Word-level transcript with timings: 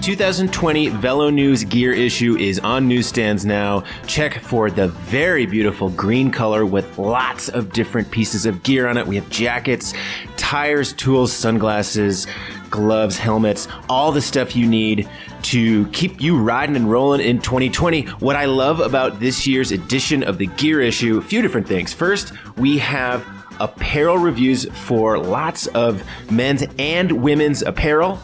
2020 0.00 0.88
Velo 0.88 1.28
News 1.28 1.62
gear 1.64 1.92
issue 1.92 2.36
is 2.38 2.58
on 2.60 2.88
newsstands 2.88 3.44
now. 3.44 3.84
Check 4.06 4.40
for 4.40 4.70
the 4.70 4.88
very 4.88 5.44
beautiful 5.44 5.90
green 5.90 6.30
color 6.30 6.64
with 6.64 6.98
lots 6.98 7.50
of 7.50 7.72
different 7.72 8.10
pieces 8.10 8.46
of 8.46 8.62
gear 8.62 8.86
on 8.86 8.96
it. 8.96 9.06
We 9.06 9.16
have 9.16 9.28
jackets, 9.28 9.92
tires, 10.38 10.94
tools, 10.94 11.34
sunglasses, 11.34 12.26
gloves, 12.70 13.18
helmets, 13.18 13.68
all 13.90 14.10
the 14.10 14.22
stuff 14.22 14.56
you 14.56 14.66
need 14.66 15.06
to 15.42 15.86
keep 15.88 16.20
you 16.20 16.38
riding 16.38 16.76
and 16.76 16.90
rolling 16.90 17.20
in 17.20 17.38
2020. 17.38 18.02
What 18.20 18.36
I 18.36 18.46
love 18.46 18.80
about 18.80 19.20
this 19.20 19.46
year's 19.46 19.70
edition 19.70 20.22
of 20.22 20.38
the 20.38 20.46
gear 20.46 20.80
issue, 20.80 21.18
a 21.18 21.22
few 21.22 21.42
different 21.42 21.68
things. 21.68 21.92
First, 21.92 22.32
we 22.56 22.78
have 22.78 23.26
apparel 23.60 24.16
reviews 24.16 24.64
for 24.86 25.18
lots 25.18 25.66
of 25.68 26.02
men's 26.30 26.64
and 26.78 27.12
women's 27.12 27.60
apparel, 27.60 28.18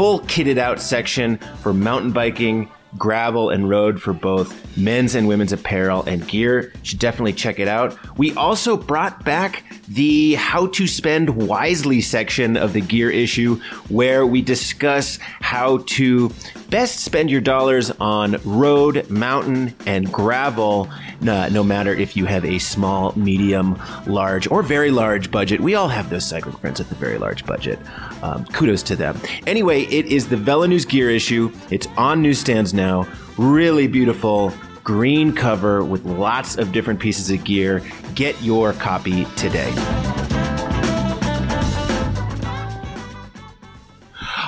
full 0.00 0.20
kitted 0.20 0.56
out 0.56 0.80
section 0.80 1.36
for 1.60 1.74
mountain 1.74 2.10
biking, 2.10 2.66
gravel, 2.96 3.50
and 3.50 3.68
road 3.68 4.00
for 4.00 4.14
both 4.14 4.74
men's 4.74 5.14
and 5.14 5.28
women's 5.28 5.52
apparel 5.52 6.02
and 6.04 6.26
gear. 6.26 6.72
You 6.76 6.84
should 6.84 6.98
definitely 6.98 7.34
check 7.34 7.58
it 7.58 7.68
out. 7.68 7.98
We 8.16 8.32
also 8.32 8.78
brought 8.78 9.26
back 9.26 9.62
the 9.88 10.36
how 10.36 10.68
to 10.68 10.86
spend 10.86 11.46
wisely 11.46 12.00
section 12.00 12.56
of 12.56 12.72
the 12.72 12.80
gear 12.80 13.10
issue 13.10 13.60
where 13.90 14.24
we 14.24 14.40
discuss 14.40 15.18
how 15.18 15.84
to 15.88 16.32
best 16.70 17.00
spend 17.00 17.30
your 17.30 17.40
dollars 17.40 17.90
on 18.00 18.36
road, 18.44 19.08
mountain, 19.10 19.74
and 19.86 20.10
gravel, 20.12 20.88
no, 21.20 21.48
no 21.48 21.64
matter 21.64 21.92
if 21.92 22.16
you 22.16 22.26
have 22.26 22.44
a 22.44 22.58
small, 22.58 23.12
medium, 23.16 23.80
large, 24.06 24.48
or 24.50 24.62
very 24.62 24.90
large 24.90 25.30
budget. 25.30 25.60
We 25.60 25.74
all 25.74 25.88
have 25.88 26.08
those 26.08 26.24
cycling 26.26 26.56
friends 26.56 26.78
with 26.78 26.90
a 26.92 26.94
very 26.94 27.18
large 27.18 27.44
budget. 27.44 27.78
Um, 28.22 28.44
kudos 28.46 28.84
to 28.84 28.96
them. 28.96 29.20
Anyway, 29.46 29.82
it 29.86 30.06
is 30.06 30.28
the 30.28 30.36
Velo 30.36 30.66
News 30.66 30.84
Gear 30.84 31.10
issue. 31.10 31.50
It's 31.70 31.88
on 31.96 32.22
newsstands 32.22 32.72
now. 32.72 33.06
Really 33.36 33.88
beautiful 33.88 34.52
green 34.84 35.34
cover 35.34 35.84
with 35.84 36.04
lots 36.04 36.56
of 36.56 36.72
different 36.72 37.00
pieces 37.00 37.30
of 37.30 37.42
gear. 37.44 37.82
Get 38.14 38.40
your 38.42 38.72
copy 38.74 39.24
today. 39.36 39.72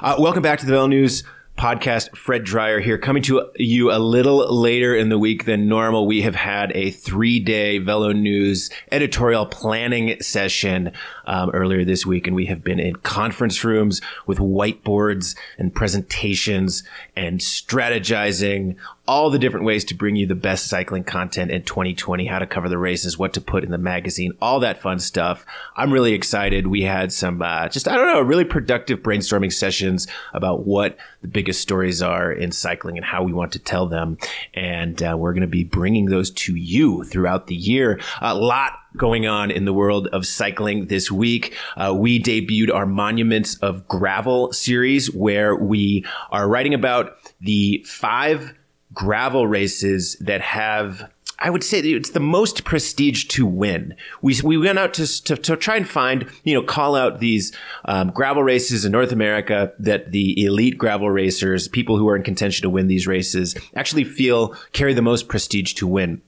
Uh, 0.05 0.17
welcome 0.19 0.43
back 0.43 0.59
to 0.59 0.67
the 0.67 0.73
Velo 0.73 0.87
News 0.87 1.23
podcast. 1.63 2.17
Fred 2.17 2.45
Dreier 2.45 2.83
here, 2.83 2.99
coming 2.99 3.23
to 3.23 3.49
you 3.55 3.93
a 3.93 4.01
little 4.01 4.53
later 4.53 4.97
in 4.97 5.11
the 5.11 5.19
week 5.19 5.45
than 5.45 5.69
normal. 5.69 6.09
We 6.09 6.23
have 6.23 6.35
had 6.35 6.73
a 6.75 6.91
three 6.91 7.39
day 7.39 7.79
Velo 7.79 8.11
News 8.11 8.69
editorial 8.91 9.47
planning 9.47 10.21
session 10.21 10.91
um, 11.27 11.51
earlier 11.51 11.85
this 11.85 12.07
week, 12.07 12.27
and 12.27 12.37
we 12.37 12.47
have 12.47 12.63
been 12.63 12.81
in 12.81 12.97
conference 12.97 13.65
rooms 13.65 14.01
with 14.27 14.39
whiteboards 14.39 15.37
and 15.59 15.75
presentations 15.75 16.83
and 17.17 17.41
strategizing 17.41 18.77
all 19.07 19.31
the 19.31 19.39
different 19.39 19.67
ways 19.67 19.85
to 19.85 19.95
bring 19.95 20.15
you 20.15 20.27
the 20.27 20.35
best 20.35 20.69
cycling 20.69 21.03
content 21.03 21.51
in 21.51 21.63
2020, 21.63 22.25
how 22.27 22.39
to 22.39 22.47
cover 22.47 22.69
the 22.69 22.79
races, 22.79 23.19
what 23.19 23.33
to 23.33 23.41
put 23.41 23.65
in 23.65 23.71
the 23.71 23.79
magazine, 23.79 24.33
all 24.41 24.61
that 24.61 24.81
fun 24.81 24.99
stuff. 24.99 25.45
I'm 25.77 25.93
really 25.93 26.13
excited. 26.13 26.69
We 26.69 26.83
had 26.83 27.13
some, 27.13 27.43
uh, 27.43 27.69
just, 27.69 27.89
I 27.89 27.97
don't 27.97 28.07
know, 28.07 28.21
really 28.21 28.45
productive 28.45 29.01
brainstorming 29.01 29.53
sessions 29.53 30.07
about 30.33 30.67
what 30.67 30.97
the 31.21 31.29
biggest 31.29 31.61
stories 31.61 32.01
are 32.01 32.31
in 32.31 32.53
cycling 32.53 32.97
and 32.97 33.05
how 33.05 33.25
we 33.25 33.33
want 33.33 33.53
to 33.53 33.59
tell 33.59 33.87
them. 33.87 34.19
And 34.55 35.03
uh, 35.03 35.17
we're 35.19 35.33
going 35.33 35.43
to 35.43 35.47
be 35.49 35.65
bringing 35.65 36.07
those 36.07 36.31
to 36.31 36.55
you 36.55 37.03
throughout 37.05 37.49
the 37.49 37.57
year. 37.57 38.01
A 38.21 38.35
lot 38.35 38.79
going 38.97 39.27
on 39.27 39.51
in 39.51 39.65
the 39.65 39.73
world 39.73 40.09
of 40.09 40.27
cycling 40.27 40.87
this 40.87 41.11
week. 41.11 41.57
Uh, 41.77 41.95
we 41.97 42.21
debuted 42.21 42.73
our 42.73 42.87
Monuments 42.87 43.57
of 43.57 43.87
Gravel 43.89 44.53
series 44.53 45.13
where 45.13 45.55
we 45.55 46.05
are 46.31 46.49
writing 46.49 46.75
about 46.75 47.17
the 47.41 47.85
five 47.87 48.55
gravel 48.93 49.47
races 49.47 50.17
that 50.21 50.41
have 50.41 51.11
I 51.43 51.51
would 51.51 51.65
say 51.65 51.81
it's 51.81 52.11
the 52.11 52.21
most 52.21 52.63
prestige 52.63 53.25
to 53.29 53.45
win. 53.45 53.97
We, 54.21 54.41
we 54.45 54.57
went 54.57 54.79
out 54.79 54.95
to, 54.95 55.23
to, 55.25 55.37
to 55.37 55.57
try 55.57 55.77
and 55.77 55.89
find, 55.89 56.31
you 56.45 56.55
know, 56.55 56.63
call 56.63 56.95
out 56.95 57.19
these 57.19 57.53
um, 57.85 58.11
gravel 58.11 58.45
races 58.45 58.85
in 58.85 58.93
North 58.93 59.11
America 59.11 59.73
that 59.81 60.13
the 60.13 60.45
elite 60.45 60.79
gravel 60.79 61.11
racers, 61.11 61.67
people 61.67 61.99
who 61.99 62.09
are 62.09 62.15
in 62.15 62.23
contention 62.23 62.63
to 62.63 62.71
win 62.71 62.87
these 62.87 63.09
races, 63.09 63.57
actually 63.75 64.05
feel 64.05 64.55
carry 64.73 64.95
the 64.95 65.03
most 65.03 65.27
prestige 65.27 65.75
to 65.75 65.87
win 65.87 66.23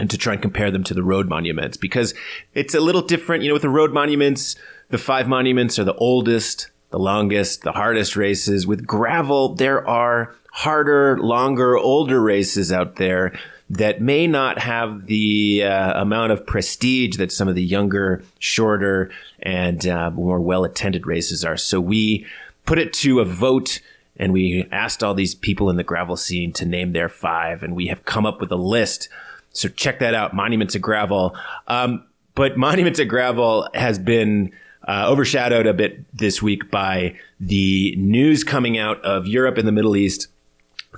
and 0.00 0.08
to 0.08 0.16
try 0.16 0.32
and 0.32 0.40
compare 0.40 0.70
them 0.70 0.82
to 0.82 0.94
the 0.94 1.02
road 1.02 1.28
monuments 1.28 1.76
because 1.76 2.14
it's 2.54 2.74
a 2.74 2.80
little 2.80 3.02
different. 3.02 3.42
You 3.42 3.50
know, 3.50 3.54
with 3.54 3.62
the 3.62 3.68
road 3.68 3.92
monuments, 3.92 4.56
the 4.88 4.96
five 4.96 5.28
monuments 5.28 5.78
are 5.78 5.84
the 5.84 5.94
oldest, 5.94 6.70
the 6.88 6.98
longest, 6.98 7.64
the 7.64 7.72
hardest 7.72 8.16
races. 8.16 8.66
With 8.66 8.86
gravel, 8.86 9.54
there 9.56 9.86
are 9.86 10.34
harder, 10.52 11.18
longer, 11.18 11.76
older 11.76 12.18
races 12.18 12.72
out 12.72 12.96
there 12.96 13.38
that 13.68 14.00
may 14.00 14.26
not 14.26 14.58
have 14.58 15.04
the 15.04 15.64
uh, 15.64 16.00
amount 16.00 16.32
of 16.32 16.46
prestige 16.46 17.18
that 17.18 17.30
some 17.30 17.46
of 17.46 17.54
the 17.54 17.62
younger, 17.62 18.22
shorter, 18.38 19.10
and 19.42 19.86
uh, 19.86 20.10
more 20.10 20.40
well 20.40 20.64
attended 20.64 21.06
races 21.06 21.44
are. 21.44 21.58
So 21.58 21.78
we 21.78 22.24
put 22.64 22.78
it 22.78 22.94
to 22.94 23.20
a 23.20 23.26
vote 23.26 23.80
and 24.16 24.32
we 24.32 24.66
asked 24.72 25.02
all 25.02 25.14
these 25.14 25.34
people 25.34 25.68
in 25.68 25.76
the 25.76 25.84
gravel 25.84 26.16
scene 26.16 26.52
to 26.52 26.66
name 26.66 26.92
their 26.92 27.08
five, 27.08 27.62
and 27.62 27.74
we 27.74 27.86
have 27.86 28.04
come 28.04 28.26
up 28.26 28.38
with 28.38 28.52
a 28.52 28.56
list. 28.56 29.08
So 29.52 29.68
check 29.68 29.98
that 29.98 30.14
out, 30.14 30.34
Monuments 30.34 30.74
of 30.74 30.82
Gravel. 30.82 31.36
Um, 31.66 32.04
but 32.34 32.56
Monuments 32.56 32.98
of 32.98 33.08
Gravel 33.08 33.68
has 33.74 33.98
been 33.98 34.52
uh, 34.86 35.06
overshadowed 35.08 35.66
a 35.66 35.74
bit 35.74 36.04
this 36.16 36.40
week 36.42 36.70
by 36.70 37.16
the 37.38 37.94
news 37.96 38.44
coming 38.44 38.78
out 38.78 39.02
of 39.04 39.26
Europe 39.26 39.58
and 39.58 39.68
the 39.68 39.72
Middle 39.72 39.96
East 39.96 40.28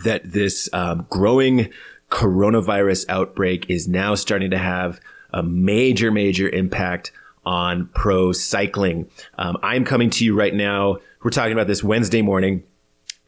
that 0.05 0.23
this 0.25 0.69
um, 0.73 1.07
growing 1.11 1.71
coronavirus 2.11 3.07
outbreak 3.09 3.69
is 3.69 3.89
now 3.89 4.15
starting 4.15 4.51
to 4.51 4.59
have 4.59 5.01
a 5.33 5.43
major, 5.43 6.11
major 6.11 6.49
impact 6.49 7.11
on 7.45 7.89
pro 7.95 8.33
cycling. 8.33 9.09
Um, 9.39 9.59
I'm 9.63 9.85
coming 9.85 10.11
to 10.11 10.25
you 10.25 10.37
right 10.37 10.55
now. 10.55 10.99
We're 11.23 11.31
talking 11.31 11.53
about 11.53 11.67
this 11.67 11.83
Wednesday 11.83 12.23
morning, 12.23 12.65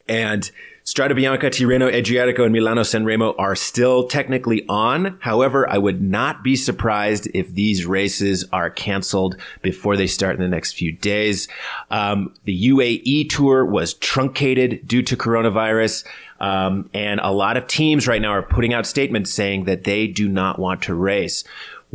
and 0.07 0.49
Strade 0.85 1.17
Bianche, 1.17 1.49
Tirreno 1.49 1.91
Adriatico, 1.91 2.43
and 2.43 2.53
Milano 2.53 2.81
Sanremo 2.81 3.33
are 3.39 3.55
still 3.55 4.07
technically 4.07 4.63
on. 4.69 5.17
However, 5.19 5.67
I 5.67 5.79
would 5.79 5.99
not 5.99 6.43
be 6.43 6.55
surprised 6.55 7.27
if 7.33 7.51
these 7.51 7.87
races 7.87 8.45
are 8.53 8.69
canceled 8.69 9.35
before 9.63 9.97
they 9.97 10.05
start 10.05 10.35
in 10.35 10.43
the 10.43 10.47
next 10.47 10.73
few 10.73 10.91
days. 10.91 11.47
Um, 11.89 12.35
the 12.43 12.69
UAE 12.69 13.31
tour 13.31 13.65
was 13.65 13.95
truncated 13.95 14.87
due 14.87 15.01
to 15.01 15.17
coronavirus. 15.17 16.05
Um, 16.39 16.89
and 16.93 17.19
a 17.19 17.31
lot 17.31 17.57
of 17.57 17.65
teams 17.65 18.07
right 18.07 18.21
now 18.21 18.31
are 18.31 18.43
putting 18.43 18.73
out 18.73 18.85
statements 18.85 19.31
saying 19.31 19.63
that 19.63 19.85
they 19.85 20.05
do 20.05 20.27
not 20.27 20.59
want 20.59 20.83
to 20.83 20.93
race. 20.93 21.43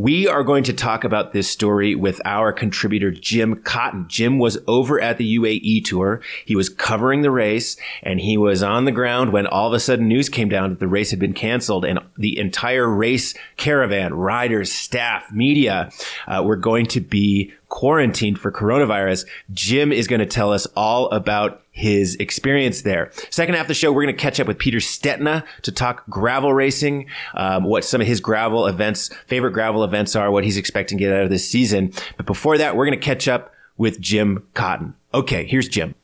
We 0.00 0.26
are 0.26 0.42
going 0.42 0.64
to 0.64 0.72
talk 0.72 1.04
about 1.04 1.34
this 1.34 1.46
story 1.46 1.94
with 1.94 2.22
our 2.24 2.54
contributor, 2.54 3.10
Jim 3.10 3.56
Cotton. 3.56 4.06
Jim 4.08 4.38
was 4.38 4.56
over 4.66 4.98
at 4.98 5.18
the 5.18 5.36
UAE 5.36 5.84
tour. 5.84 6.22
He 6.46 6.56
was 6.56 6.70
covering 6.70 7.20
the 7.20 7.30
race 7.30 7.76
and 8.02 8.18
he 8.18 8.38
was 8.38 8.62
on 8.62 8.86
the 8.86 8.92
ground 8.92 9.30
when 9.30 9.46
all 9.46 9.68
of 9.68 9.74
a 9.74 9.78
sudden 9.78 10.08
news 10.08 10.30
came 10.30 10.48
down 10.48 10.70
that 10.70 10.78
the 10.78 10.88
race 10.88 11.10
had 11.10 11.18
been 11.18 11.34
canceled 11.34 11.84
and 11.84 11.98
the 12.16 12.38
entire 12.38 12.88
race 12.88 13.34
caravan, 13.58 14.14
riders, 14.14 14.72
staff, 14.72 15.30
media, 15.32 15.90
uh, 16.26 16.42
were 16.42 16.56
going 16.56 16.86
to 16.86 17.02
be 17.02 17.52
quarantined 17.68 18.38
for 18.38 18.50
coronavirus. 18.50 19.26
Jim 19.52 19.92
is 19.92 20.08
going 20.08 20.20
to 20.20 20.24
tell 20.24 20.50
us 20.50 20.66
all 20.74 21.10
about 21.10 21.60
his 21.80 22.14
experience 22.16 22.82
there. 22.82 23.10
Second 23.30 23.54
half 23.54 23.64
of 23.64 23.68
the 23.68 23.74
show, 23.74 23.90
we're 23.90 24.04
going 24.04 24.14
to 24.14 24.22
catch 24.22 24.38
up 24.38 24.46
with 24.46 24.58
Peter 24.58 24.78
Stetina 24.78 25.44
to 25.62 25.72
talk 25.72 26.06
gravel 26.08 26.52
racing, 26.52 27.06
um, 27.34 27.64
what 27.64 27.84
some 27.84 28.00
of 28.00 28.06
his 28.06 28.20
gravel 28.20 28.66
events, 28.66 29.10
favorite 29.26 29.52
gravel 29.52 29.82
events 29.82 30.14
are, 30.14 30.30
what 30.30 30.44
he's 30.44 30.58
expecting 30.58 30.98
to 30.98 31.04
get 31.04 31.12
out 31.12 31.24
of 31.24 31.30
this 31.30 31.48
season. 31.48 31.92
But 32.16 32.26
before 32.26 32.58
that, 32.58 32.76
we're 32.76 32.86
going 32.86 32.98
to 32.98 33.04
catch 33.04 33.26
up 33.26 33.54
with 33.78 33.98
Jim 33.98 34.46
Cotton. 34.52 34.94
Okay, 35.14 35.46
here's 35.46 35.68
Jim. 35.68 35.94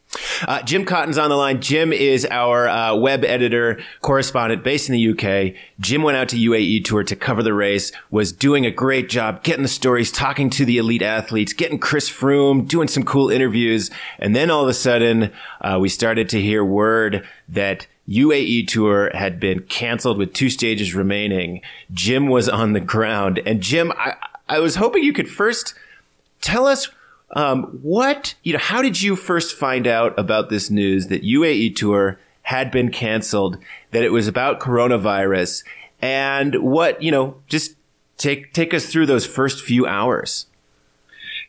Uh, 0.47 0.63
Jim 0.63 0.85
Cotton's 0.85 1.19
on 1.19 1.31
the 1.31 1.37
line. 1.37 1.61
Jim 1.61 1.93
is 1.93 2.27
our 2.31 2.69
uh, 2.69 2.95
web 2.95 3.25
editor 3.25 3.81
correspondent 4.03 4.63
based 4.63 4.89
in 4.89 4.95
the 4.95 5.11
UK. 5.11 5.55
Jim 5.81 6.03
went 6.03 6.17
out 6.17 6.29
to 6.31 6.37
UAE 6.37 6.85
tour 6.85 7.03
to 7.05 7.17
cover 7.17 7.43
the 7.43 7.55
race, 7.55 7.93
was 8.11 8.33
doing 8.33 8.67
a 8.67 8.71
great 8.71 9.09
job 9.09 9.43
getting 9.43 9.63
the 9.63 9.69
stories, 9.69 10.13
talking 10.13 10.51
to 10.51 10.65
the 10.65 10.79
elite 10.79 11.03
athletes, 11.03 11.53
getting 11.53 11.79
Chris 11.79 12.11
Froome, 12.11 12.67
doing 12.67 12.89
some 12.89 13.03
cool 13.03 13.31
interviews. 13.31 13.91
And 14.19 14.35
then 14.35 14.51
all 14.51 14.63
of 14.63 14.69
a 14.69 14.75
sudden, 14.75 15.33
uh, 15.61 15.79
we 15.81 15.89
started 15.89 16.29
to 16.31 16.41
hear 16.41 16.65
word 16.65 17.27
that 17.49 17.87
UAE 18.09 18.69
tour 18.69 19.11
had 19.15 19.41
been 19.41 19.61
canceled 19.61 20.19
with 20.19 20.33
two 20.33 20.51
stages 20.51 20.95
remaining. 20.95 21.61
Jim 21.93 22.29
was 22.29 22.49
on 22.49 22.73
the 22.73 22.81
ground. 22.81 23.41
And 23.45 23.61
Jim, 23.61 23.93
I, 23.97 24.15
I 24.49 24.61
was 24.61 24.77
hoping 24.77 25.03
you 25.03 25.13
could 25.13 25.29
first 25.29 25.75
tell 26.41 26.67
us 26.67 26.89
um, 27.33 27.79
what, 27.83 28.35
you 28.43 28.53
know, 28.53 28.59
how 28.59 28.83
did 28.83 29.03
you 29.03 29.17
first 29.17 29.57
find 29.57 29.87
out 29.87 30.19
about 30.19 30.49
this 30.49 30.71
news 30.71 31.09
that 31.09 31.23
UAE 31.23 31.75
Tour 31.77 32.19
had 32.43 32.71
been 32.71 32.91
canceled, 32.91 33.59
that 33.91 34.05
it 34.05 34.13
was 34.13 34.29
about 34.29 34.61
coronavirus, 34.61 35.65
and 36.01 36.63
what, 36.63 37.03
you 37.03 37.11
know, 37.11 37.43
just 37.49 37.77
take 38.17 38.53
take 38.53 38.73
us 38.73 38.87
through 38.87 39.07
those 39.07 39.27
first 39.27 39.63
few 39.63 39.87
hours. 39.87 40.47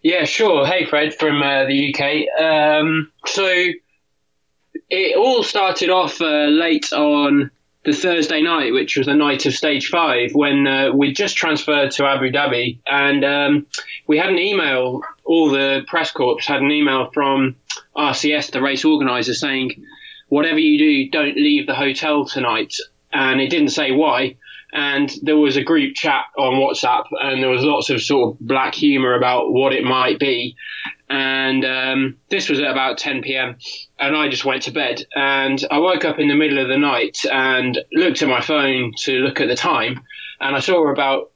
Yeah, 0.01 0.25
sure. 0.25 0.65
Hey, 0.65 0.85
Fred 0.85 1.13
from 1.13 1.41
uh, 1.41 1.65
the 1.65 1.93
UK. 1.93 2.41
Um, 2.41 3.11
so 3.25 3.71
it 4.89 5.17
all 5.17 5.43
started 5.43 5.89
off 5.89 6.21
uh, 6.21 6.45
late 6.45 6.93
on 6.93 7.51
the 7.83 7.93
Thursday 7.93 8.41
night, 8.41 8.73
which 8.73 8.97
was 8.97 9.07
the 9.07 9.15
night 9.15 9.45
of 9.45 9.53
stage 9.53 9.87
five, 9.87 10.31
when 10.33 10.67
uh, 10.67 10.91
we 10.93 11.13
just 11.13 11.37
transferred 11.37 11.91
to 11.91 12.05
Abu 12.05 12.31
Dhabi, 12.31 12.79
and 12.85 13.23
um, 13.23 13.65
we 14.07 14.17
had 14.17 14.29
an 14.29 14.39
email. 14.39 15.01
All 15.27 15.49
the 15.49 15.83
press 15.87 16.11
corps 16.11 16.41
had 16.41 16.61
an 16.61 16.71
email 16.71 17.11
from 17.13 17.55
RCS, 17.95 18.51
the 18.51 18.61
race 18.61 18.85
organizer, 18.85 19.33
saying, 19.33 19.83
"Whatever 20.29 20.59
you 20.59 20.77
do, 20.77 21.09
don't 21.09 21.35
leave 21.35 21.67
the 21.67 21.75
hotel 21.75 22.25
tonight." 22.25 22.73
And 23.13 23.39
it 23.39 23.49
didn't 23.49 23.69
say 23.69 23.91
why. 23.91 24.35
And 24.73 25.09
there 25.21 25.37
was 25.37 25.55
a 25.55 25.63
group 25.63 25.95
chat 25.95 26.25
on 26.37 26.55
WhatsApp, 26.55 27.05
and 27.11 27.41
there 27.41 27.49
was 27.49 27.63
lots 27.63 27.89
of 27.89 28.01
sort 28.01 28.33
of 28.33 28.39
black 28.39 28.75
humour 28.75 29.13
about 29.13 29.51
what 29.51 29.73
it 29.73 29.83
might 29.83 30.19
be. 30.19 30.55
And 31.09 31.63
um, 31.63 32.17
this 32.29 32.49
was 32.49 32.59
at 32.59 32.69
about 32.69 32.97
10 32.97 33.21
p.m 33.21 33.57
and 33.99 34.15
I 34.15 34.29
just 34.29 34.45
went 34.45 34.63
to 34.63 34.71
bed. 34.71 35.03
And 35.15 35.63
I 35.69 35.79
woke 35.79 36.05
up 36.05 36.19
in 36.19 36.27
the 36.27 36.35
middle 36.35 36.59
of 36.59 36.67
the 36.67 36.77
night 36.77 37.25
and 37.31 37.77
looked 37.91 38.21
at 38.21 38.29
my 38.29 38.41
phone 38.41 38.93
to 38.99 39.19
look 39.19 39.41
at 39.41 39.47
the 39.47 39.55
time, 39.55 40.01
and 40.39 40.55
I 40.55 40.59
saw 40.59 40.87
about 40.91 41.31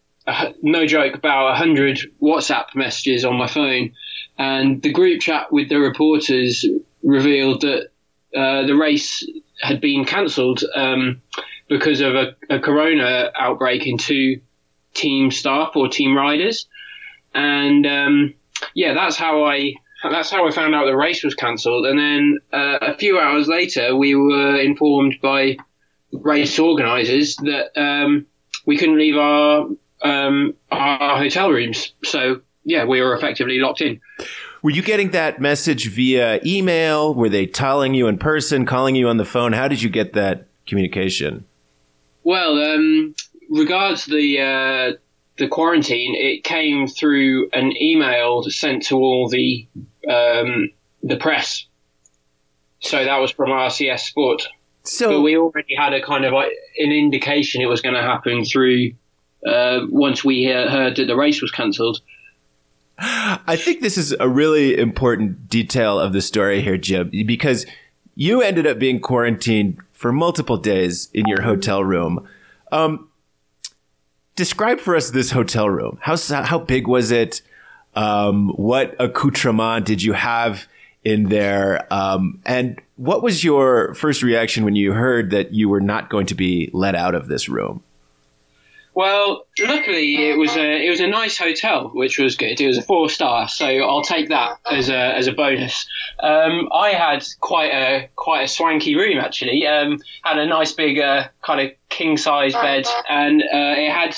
no 0.61 0.85
joke 0.85 1.15
about 1.15 1.57
hundred 1.57 1.99
WhatsApp 2.21 2.75
messages 2.75 3.25
on 3.25 3.35
my 3.35 3.47
phone, 3.47 3.93
and 4.37 4.81
the 4.81 4.91
group 4.91 5.21
chat 5.21 5.51
with 5.51 5.69
the 5.69 5.79
reporters 5.79 6.65
revealed 7.03 7.61
that 7.61 7.89
uh, 8.35 8.65
the 8.65 8.75
race 8.75 9.27
had 9.61 9.81
been 9.81 10.05
cancelled 10.05 10.63
um, 10.75 11.21
because 11.67 12.01
of 12.01 12.15
a, 12.15 12.35
a 12.49 12.59
corona 12.59 13.31
outbreak 13.37 13.87
in 13.87 13.97
two 13.97 14.41
team 14.93 15.31
staff 15.31 15.75
or 15.75 15.87
team 15.87 16.15
riders, 16.15 16.67
and 17.33 17.85
um, 17.85 18.33
yeah, 18.73 18.93
that's 18.93 19.17
how 19.17 19.43
I 19.43 19.73
that's 20.03 20.31
how 20.31 20.47
I 20.47 20.51
found 20.51 20.73
out 20.75 20.85
the 20.85 20.95
race 20.95 21.23
was 21.23 21.35
cancelled. 21.35 21.85
And 21.85 21.99
then 21.99 22.39
uh, 22.51 22.77
a 22.81 22.97
few 22.97 23.19
hours 23.19 23.47
later, 23.47 23.95
we 23.95 24.15
were 24.15 24.59
informed 24.59 25.15
by 25.21 25.57
race 26.11 26.57
organisers 26.59 27.35
that 27.37 27.79
um, 27.79 28.25
we 28.65 28.77
couldn't 28.77 28.97
leave 28.97 29.15
our 29.15 29.67
um, 30.03 30.53
our 30.71 31.17
hotel 31.17 31.49
rooms. 31.49 31.93
So 32.03 32.41
yeah, 32.63 32.85
we 32.85 33.01
were 33.01 33.15
effectively 33.15 33.59
locked 33.59 33.81
in. 33.81 33.99
Were 34.61 34.69
you 34.69 34.83
getting 34.83 35.11
that 35.11 35.41
message 35.41 35.89
via 35.89 36.39
email? 36.45 37.15
Were 37.15 37.29
they 37.29 37.47
telling 37.47 37.93
you 37.95 38.07
in 38.07 38.17
person, 38.19 38.65
calling 38.65 38.95
you 38.95 39.07
on 39.07 39.17
the 39.17 39.25
phone? 39.25 39.53
How 39.53 39.67
did 39.67 39.81
you 39.81 39.89
get 39.89 40.13
that 40.13 40.47
communication? 40.67 41.45
Well, 42.23 42.59
um, 42.59 43.15
regards 43.49 44.05
the 44.05 44.39
uh, 44.39 44.97
the 45.37 45.47
quarantine, 45.47 46.15
it 46.15 46.43
came 46.43 46.87
through 46.87 47.49
an 47.53 47.75
email 47.75 48.43
sent 48.43 48.83
to 48.87 48.97
all 48.97 49.29
the 49.29 49.67
um, 50.07 50.69
the 51.01 51.17
press. 51.17 51.65
So 52.79 53.03
that 53.03 53.17
was 53.17 53.31
from 53.31 53.49
RCS 53.49 54.01
Sport. 54.01 54.47
So 54.83 55.09
but 55.09 55.21
we 55.21 55.37
already 55.37 55.75
had 55.75 55.93
a 55.93 56.01
kind 56.01 56.25
of 56.25 56.33
like 56.33 56.51
an 56.77 56.91
indication 56.91 57.61
it 57.61 57.67
was 57.67 57.81
going 57.81 57.95
to 57.95 58.01
happen 58.01 58.45
through 58.45 58.93
uh, 59.45 59.81
once 59.89 60.23
we 60.23 60.45
heard 60.45 60.95
that 60.95 61.05
the 61.05 61.15
race 61.15 61.41
was 61.41 61.51
cancelled. 61.51 62.01
I 63.03 63.55
think 63.55 63.81
this 63.81 63.97
is 63.97 64.15
a 64.19 64.29
really 64.29 64.77
important 64.77 65.49
detail 65.49 65.99
of 65.99 66.13
the 66.13 66.21
story 66.21 66.61
here, 66.61 66.77
Jim, 66.77 67.09
because 67.09 67.65
you 68.15 68.41
ended 68.41 68.67
up 68.67 68.77
being 68.77 68.99
quarantined 68.99 69.77
for 69.91 70.11
multiple 70.11 70.57
days 70.57 71.09
in 71.13 71.25
your 71.27 71.41
hotel 71.41 71.83
room. 71.83 72.27
Um, 72.71 73.09
describe 74.35 74.79
for 74.79 74.95
us 74.95 75.11
this 75.11 75.31
hotel 75.31 75.69
room. 75.69 75.97
How 76.01 76.15
how 76.43 76.59
big 76.59 76.87
was 76.87 77.11
it? 77.11 77.41
Um, 77.95 78.49
what 78.49 78.95
accoutrement 78.99 79.85
did 79.85 80.03
you 80.03 80.13
have 80.13 80.67
in 81.03 81.29
there? 81.29 81.91
Um, 81.91 82.41
and 82.45 82.79
what 82.95 83.23
was 83.23 83.43
your 83.43 83.93
first 83.95 84.21
reaction 84.21 84.63
when 84.63 84.75
you 84.75 84.93
heard 84.93 85.31
that 85.31 85.53
you 85.53 85.69
were 85.69 85.81
not 85.81 86.09
going 86.09 86.27
to 86.27 86.35
be 86.35 86.69
let 86.73 86.95
out 86.95 87.15
of 87.15 87.27
this 87.27 87.49
room? 87.49 87.83
Well, 88.93 89.45
luckily 89.57 90.29
it 90.29 90.37
was 90.37 90.55
a 90.57 90.85
it 90.85 90.89
was 90.89 90.99
a 90.99 91.07
nice 91.07 91.37
hotel, 91.37 91.91
which 91.93 92.19
was 92.19 92.35
good. 92.35 92.59
It 92.59 92.67
was 92.67 92.77
a 92.77 92.81
four 92.81 93.09
star, 93.09 93.47
so 93.47 93.65
I'll 93.65 94.03
take 94.03 94.29
that 94.29 94.57
as 94.69 94.89
a 94.89 94.97
as 94.97 95.27
a 95.27 95.31
bonus. 95.31 95.87
Um, 96.19 96.67
I 96.73 96.89
had 96.89 97.25
quite 97.39 97.71
a 97.71 98.09
quite 98.15 98.43
a 98.43 98.47
swanky 98.49 98.95
room 98.97 99.17
actually. 99.17 99.65
Um, 99.65 99.99
had 100.23 100.37
a 100.37 100.45
nice 100.45 100.73
big 100.73 100.99
uh, 100.99 101.29
kind 101.41 101.61
of 101.61 101.71
king 101.87 102.17
size 102.17 102.53
bed, 102.53 102.85
and 103.09 103.41
uh, 103.41 103.75
it 103.77 103.91
had 103.91 104.15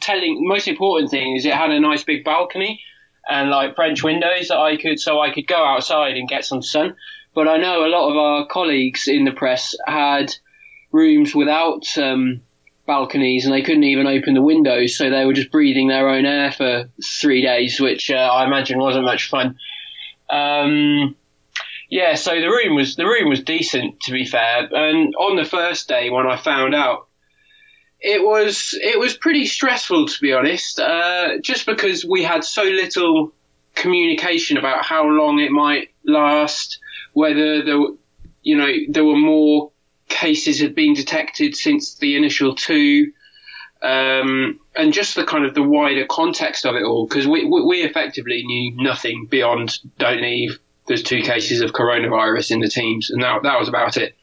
telling 0.00 0.46
most 0.46 0.66
important 0.66 1.10
thing 1.10 1.36
is 1.36 1.46
it 1.46 1.54
had 1.54 1.70
a 1.70 1.78
nice 1.78 2.02
big 2.02 2.24
balcony 2.24 2.80
and 3.28 3.50
like 3.50 3.76
French 3.76 4.02
windows 4.02 4.48
that 4.48 4.58
I 4.58 4.76
could 4.76 4.98
so 4.98 5.20
I 5.20 5.32
could 5.32 5.46
go 5.46 5.64
outside 5.64 6.16
and 6.16 6.28
get 6.28 6.44
some 6.44 6.62
sun. 6.62 6.96
But 7.32 7.46
I 7.46 7.58
know 7.58 7.84
a 7.84 7.88
lot 7.88 8.10
of 8.10 8.16
our 8.16 8.46
colleagues 8.46 9.06
in 9.06 9.24
the 9.24 9.32
press 9.32 9.76
had 9.86 10.34
rooms 10.90 11.34
without 11.34 11.86
um, 11.98 12.40
balconies 12.86 13.44
and 13.44 13.54
they 13.54 13.62
couldn't 13.62 13.84
even 13.84 14.06
open 14.06 14.34
the 14.34 14.42
windows, 14.42 14.96
so 14.96 15.10
they 15.10 15.24
were 15.24 15.32
just 15.32 15.50
breathing 15.50 15.88
their 15.88 16.08
own 16.08 16.24
air 16.24 16.52
for 16.52 16.88
three 17.04 17.42
days, 17.42 17.80
which 17.80 18.10
uh, 18.10 18.14
I 18.14 18.46
imagine 18.46 18.78
wasn't 18.78 19.04
much 19.04 19.28
fun. 19.28 19.56
Um, 20.30 21.16
yeah, 21.88 22.14
so 22.14 22.32
the 22.32 22.48
room 22.48 22.74
was 22.74 22.96
the 22.96 23.06
room 23.06 23.28
was 23.28 23.42
decent 23.42 24.00
to 24.00 24.12
be 24.12 24.24
fair, 24.24 24.68
and 24.72 25.14
on 25.16 25.36
the 25.36 25.44
first 25.44 25.88
day 25.88 26.10
when 26.10 26.26
I 26.26 26.36
found 26.36 26.74
out 26.74 27.06
it 28.00 28.22
was 28.22 28.78
it 28.80 28.98
was 28.98 29.16
pretty 29.16 29.46
stressful 29.46 30.06
to 30.06 30.20
be 30.20 30.32
honest, 30.32 30.80
uh, 30.80 31.38
just 31.42 31.66
because 31.66 32.04
we 32.04 32.22
had 32.22 32.44
so 32.44 32.62
little 32.62 33.32
communication 33.74 34.56
about 34.56 34.84
how 34.84 35.06
long 35.06 35.38
it 35.38 35.52
might 35.52 35.90
last, 36.04 36.78
whether 37.12 37.62
there 37.62 37.80
you 38.42 38.56
know 38.56 38.72
there 38.88 39.04
were 39.04 39.16
more 39.16 39.70
cases 40.08 40.60
had 40.60 40.74
been 40.74 40.94
detected 40.94 41.56
since 41.56 41.94
the 41.96 42.16
initial 42.16 42.54
two. 42.54 43.12
Um, 43.82 44.58
and 44.74 44.92
just 44.92 45.14
the 45.14 45.24
kind 45.24 45.44
of 45.44 45.54
the 45.54 45.62
wider 45.62 46.06
context 46.08 46.64
of 46.64 46.74
it 46.74 46.82
all, 46.82 47.06
because 47.06 47.26
we, 47.26 47.44
we 47.44 47.82
effectively 47.82 48.42
knew 48.44 48.82
nothing 48.82 49.26
beyond 49.26 49.78
don't 49.98 50.22
leave. 50.22 50.58
There's 50.86 51.02
two 51.02 51.20
cases 51.20 51.60
of 51.60 51.72
coronavirus 51.72 52.52
in 52.52 52.60
the 52.60 52.68
teams, 52.68 53.10
and 53.10 53.22
that 53.22 53.42
that 53.42 53.58
was 53.58 53.68
about 53.68 53.96
it. 53.96 54.16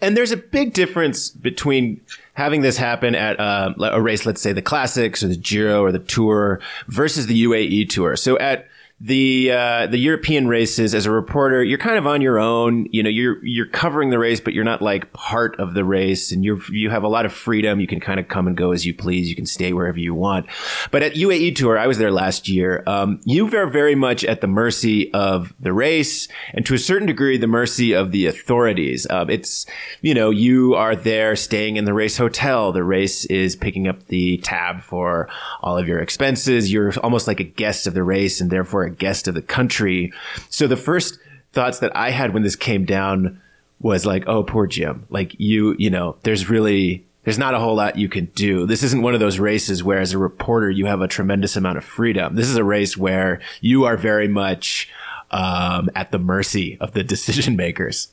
And 0.00 0.16
there's 0.16 0.30
a 0.30 0.36
big 0.36 0.72
difference 0.72 1.30
between 1.30 2.00
having 2.34 2.62
this 2.62 2.76
happen 2.76 3.14
at 3.14 3.38
uh, 3.40 3.74
a 3.80 4.00
race, 4.00 4.24
let's 4.26 4.40
say 4.40 4.52
the 4.52 4.62
Classics 4.62 5.22
or 5.22 5.28
the 5.28 5.36
Giro 5.36 5.82
or 5.82 5.92
the 5.92 5.98
Tour, 5.98 6.60
versus 6.86 7.26
the 7.26 7.44
UAE 7.44 7.88
Tour. 7.88 8.16
So 8.16 8.38
at 8.38 8.68
the 9.04 9.50
uh, 9.50 9.86
the 9.88 9.98
European 9.98 10.46
races 10.46 10.94
as 10.94 11.06
a 11.06 11.10
reporter, 11.10 11.64
you're 11.64 11.78
kind 11.78 11.98
of 11.98 12.06
on 12.06 12.20
your 12.20 12.38
own. 12.38 12.86
You 12.92 13.02
know, 13.02 13.10
you're 13.10 13.44
you're 13.44 13.66
covering 13.66 14.10
the 14.10 14.18
race, 14.18 14.38
but 14.38 14.54
you're 14.54 14.62
not 14.62 14.80
like 14.80 15.12
part 15.12 15.58
of 15.58 15.74
the 15.74 15.84
race, 15.84 16.30
and 16.30 16.44
you 16.44 16.62
you 16.70 16.88
have 16.88 17.02
a 17.02 17.08
lot 17.08 17.26
of 17.26 17.32
freedom. 17.32 17.80
You 17.80 17.88
can 17.88 17.98
kind 17.98 18.20
of 18.20 18.28
come 18.28 18.46
and 18.46 18.56
go 18.56 18.70
as 18.70 18.86
you 18.86 18.94
please. 18.94 19.28
You 19.28 19.34
can 19.34 19.44
stay 19.44 19.72
wherever 19.72 19.98
you 19.98 20.14
want. 20.14 20.46
But 20.92 21.02
at 21.02 21.14
UAE 21.14 21.56
Tour, 21.56 21.76
I 21.76 21.88
was 21.88 21.98
there 21.98 22.12
last 22.12 22.48
year. 22.48 22.84
Um, 22.86 23.18
you 23.24 23.52
are 23.56 23.66
very 23.66 23.96
much 23.96 24.22
at 24.24 24.40
the 24.40 24.46
mercy 24.46 25.12
of 25.12 25.52
the 25.58 25.72
race, 25.72 26.28
and 26.54 26.64
to 26.66 26.74
a 26.74 26.78
certain 26.78 27.08
degree, 27.08 27.36
the 27.36 27.48
mercy 27.48 27.94
of 27.94 28.12
the 28.12 28.26
authorities. 28.26 29.08
Um, 29.10 29.30
it's 29.30 29.66
you 30.00 30.14
know 30.14 30.30
you 30.30 30.74
are 30.74 30.94
there 30.94 31.34
staying 31.34 31.76
in 31.76 31.86
the 31.86 31.94
race 31.94 32.18
hotel. 32.18 32.70
The 32.70 32.84
race 32.84 33.24
is 33.24 33.56
picking 33.56 33.88
up 33.88 34.06
the 34.06 34.36
tab 34.38 34.80
for 34.80 35.28
all 35.60 35.76
of 35.76 35.88
your 35.88 35.98
expenses. 35.98 36.72
You're 36.72 36.92
almost 37.00 37.26
like 37.26 37.40
a 37.40 37.44
guest 37.44 37.88
of 37.88 37.94
the 37.94 38.04
race, 38.04 38.40
and 38.40 38.48
therefore 38.48 38.91
guest 38.98 39.28
of 39.28 39.34
the 39.34 39.42
country. 39.42 40.12
So 40.48 40.66
the 40.66 40.76
first 40.76 41.18
thoughts 41.52 41.80
that 41.80 41.94
I 41.96 42.10
had 42.10 42.32
when 42.32 42.42
this 42.42 42.56
came 42.56 42.84
down 42.84 43.40
was 43.80 44.06
like, 44.06 44.26
oh, 44.26 44.42
poor 44.42 44.66
Jim. 44.66 45.06
Like 45.10 45.34
you, 45.38 45.74
you 45.78 45.90
know, 45.90 46.16
there's 46.22 46.48
really, 46.48 47.04
there's 47.24 47.38
not 47.38 47.54
a 47.54 47.58
whole 47.58 47.74
lot 47.74 47.98
you 47.98 48.08
can 48.08 48.26
do. 48.26 48.66
This 48.66 48.82
isn't 48.82 49.02
one 49.02 49.14
of 49.14 49.20
those 49.20 49.38
races 49.38 49.82
where 49.82 49.98
as 49.98 50.12
a 50.12 50.18
reporter, 50.18 50.70
you 50.70 50.86
have 50.86 51.00
a 51.00 51.08
tremendous 51.08 51.56
amount 51.56 51.78
of 51.78 51.84
freedom. 51.84 52.36
This 52.36 52.48
is 52.48 52.56
a 52.56 52.64
race 52.64 52.96
where 52.96 53.40
you 53.60 53.84
are 53.84 53.96
very 53.96 54.28
much, 54.28 54.88
um, 55.30 55.90
at 55.94 56.12
the 56.12 56.18
mercy 56.18 56.78
of 56.80 56.92
the 56.92 57.02
decision 57.04 57.56
makers. 57.56 58.12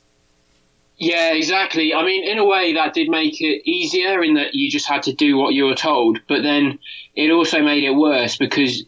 Yeah, 1.00 1.32
exactly. 1.32 1.94
I 1.94 2.04
mean, 2.04 2.28
in 2.28 2.36
a 2.36 2.44
way, 2.44 2.74
that 2.74 2.92
did 2.92 3.08
make 3.08 3.40
it 3.40 3.62
easier 3.64 4.22
in 4.22 4.34
that 4.34 4.54
you 4.54 4.70
just 4.70 4.86
had 4.86 5.04
to 5.04 5.14
do 5.14 5.38
what 5.38 5.54
you 5.54 5.64
were 5.64 5.74
told. 5.74 6.20
But 6.28 6.42
then 6.42 6.78
it 7.14 7.30
also 7.30 7.62
made 7.62 7.84
it 7.84 7.92
worse 7.92 8.36
because 8.36 8.84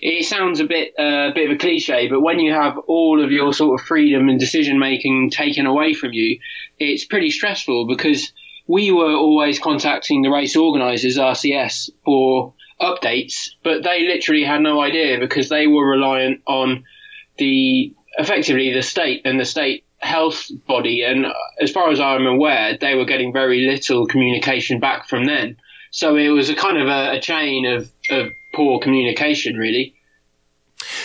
it 0.00 0.24
sounds 0.26 0.60
a 0.60 0.64
bit 0.64 0.94
uh, 0.98 1.30
a 1.30 1.32
bit 1.34 1.50
of 1.50 1.56
a 1.56 1.58
cliche, 1.58 2.08
but 2.08 2.20
when 2.20 2.38
you 2.38 2.52
have 2.52 2.78
all 2.86 3.22
of 3.22 3.30
your 3.30 3.52
sort 3.52 3.80
of 3.80 3.86
freedom 3.86 4.28
and 4.28 4.38
decision 4.38 4.78
making 4.78 5.30
taken 5.30 5.66
away 5.66 5.94
from 5.94 6.12
you, 6.12 6.38
it's 6.78 7.04
pretty 7.04 7.30
stressful 7.30 7.86
because 7.86 8.32
we 8.66 8.90
were 8.92 9.14
always 9.14 9.58
contacting 9.58 10.22
the 10.22 10.30
race 10.30 10.56
organisers, 10.56 11.16
RCS, 11.16 11.90
for 12.04 12.54
updates, 12.80 13.50
but 13.64 13.82
they 13.82 14.06
literally 14.06 14.44
had 14.44 14.60
no 14.60 14.80
idea 14.80 15.18
because 15.18 15.48
they 15.48 15.66
were 15.66 15.88
reliant 15.88 16.42
on 16.46 16.84
the 17.38 17.94
effectively 18.18 18.72
the 18.72 18.82
state 18.82 19.22
and 19.24 19.38
the 19.40 19.44
state 19.44 19.84
health 19.98 20.48
body. 20.66 21.02
And 21.02 21.26
as 21.60 21.70
far 21.70 21.90
as 21.90 22.00
I'm 22.00 22.26
aware, 22.26 22.76
they 22.78 22.94
were 22.94 23.04
getting 23.04 23.32
very 23.32 23.66
little 23.66 24.06
communication 24.06 24.80
back 24.80 25.08
from 25.08 25.24
them. 25.24 25.56
So 25.90 26.16
it 26.16 26.28
was 26.28 26.50
a 26.50 26.54
kind 26.54 26.78
of 26.78 26.88
a, 26.88 27.16
a 27.16 27.20
chain 27.20 27.66
of, 27.66 27.90
of 28.10 28.28
poor 28.52 28.78
communication, 28.80 29.56
really. 29.56 29.94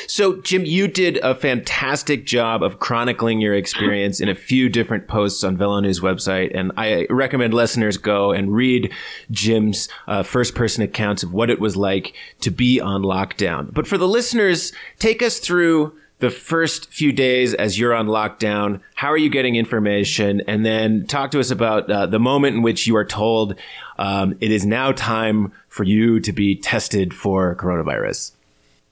So, 0.07 0.41
Jim, 0.41 0.65
you 0.65 0.87
did 0.87 1.17
a 1.17 1.33
fantastic 1.33 2.25
job 2.25 2.61
of 2.61 2.79
chronicling 2.79 3.41
your 3.41 3.55
experience 3.55 4.19
in 4.19 4.29
a 4.29 4.35
few 4.35 4.69
different 4.69 5.07
posts 5.07 5.43
on 5.43 5.57
Velo 5.57 5.79
News 5.79 5.99
website, 5.99 6.51
and 6.53 6.71
I 6.77 7.07
recommend 7.09 7.53
listeners 7.53 7.97
go 7.97 8.31
and 8.31 8.53
read 8.53 8.91
Jim's 9.31 9.89
uh, 10.07 10.21
first-person 10.21 10.83
accounts 10.83 11.23
of 11.23 11.33
what 11.33 11.49
it 11.49 11.59
was 11.59 11.75
like 11.75 12.13
to 12.41 12.51
be 12.51 12.79
on 12.79 13.01
lockdown. 13.01 13.73
But 13.73 13.87
for 13.87 13.97
the 13.97 14.07
listeners, 14.07 14.73
take 14.99 15.23
us 15.23 15.39
through 15.39 15.97
the 16.23 16.29
first 16.29 16.89
few 16.89 17.11
days 17.11 17.53
as 17.53 17.77
you're 17.77 17.93
on 17.93 18.07
lockdown. 18.07 18.79
How 18.95 19.09
are 19.09 19.17
you 19.17 19.29
getting 19.29 19.57
information? 19.57 20.41
And 20.47 20.65
then 20.65 21.05
talk 21.05 21.31
to 21.31 21.39
us 21.41 21.51
about 21.51 21.91
uh, 21.91 22.05
the 22.05 22.17
moment 22.17 22.55
in 22.55 22.61
which 22.61 22.87
you 22.87 22.95
are 22.95 23.03
told 23.03 23.59
um, 23.97 24.37
it 24.39 24.49
is 24.49 24.65
now 24.65 24.93
time 24.93 25.51
for 25.67 25.83
you 25.83 26.21
to 26.21 26.31
be 26.31 26.55
tested 26.55 27.13
for 27.13 27.55
coronavirus. 27.55 28.31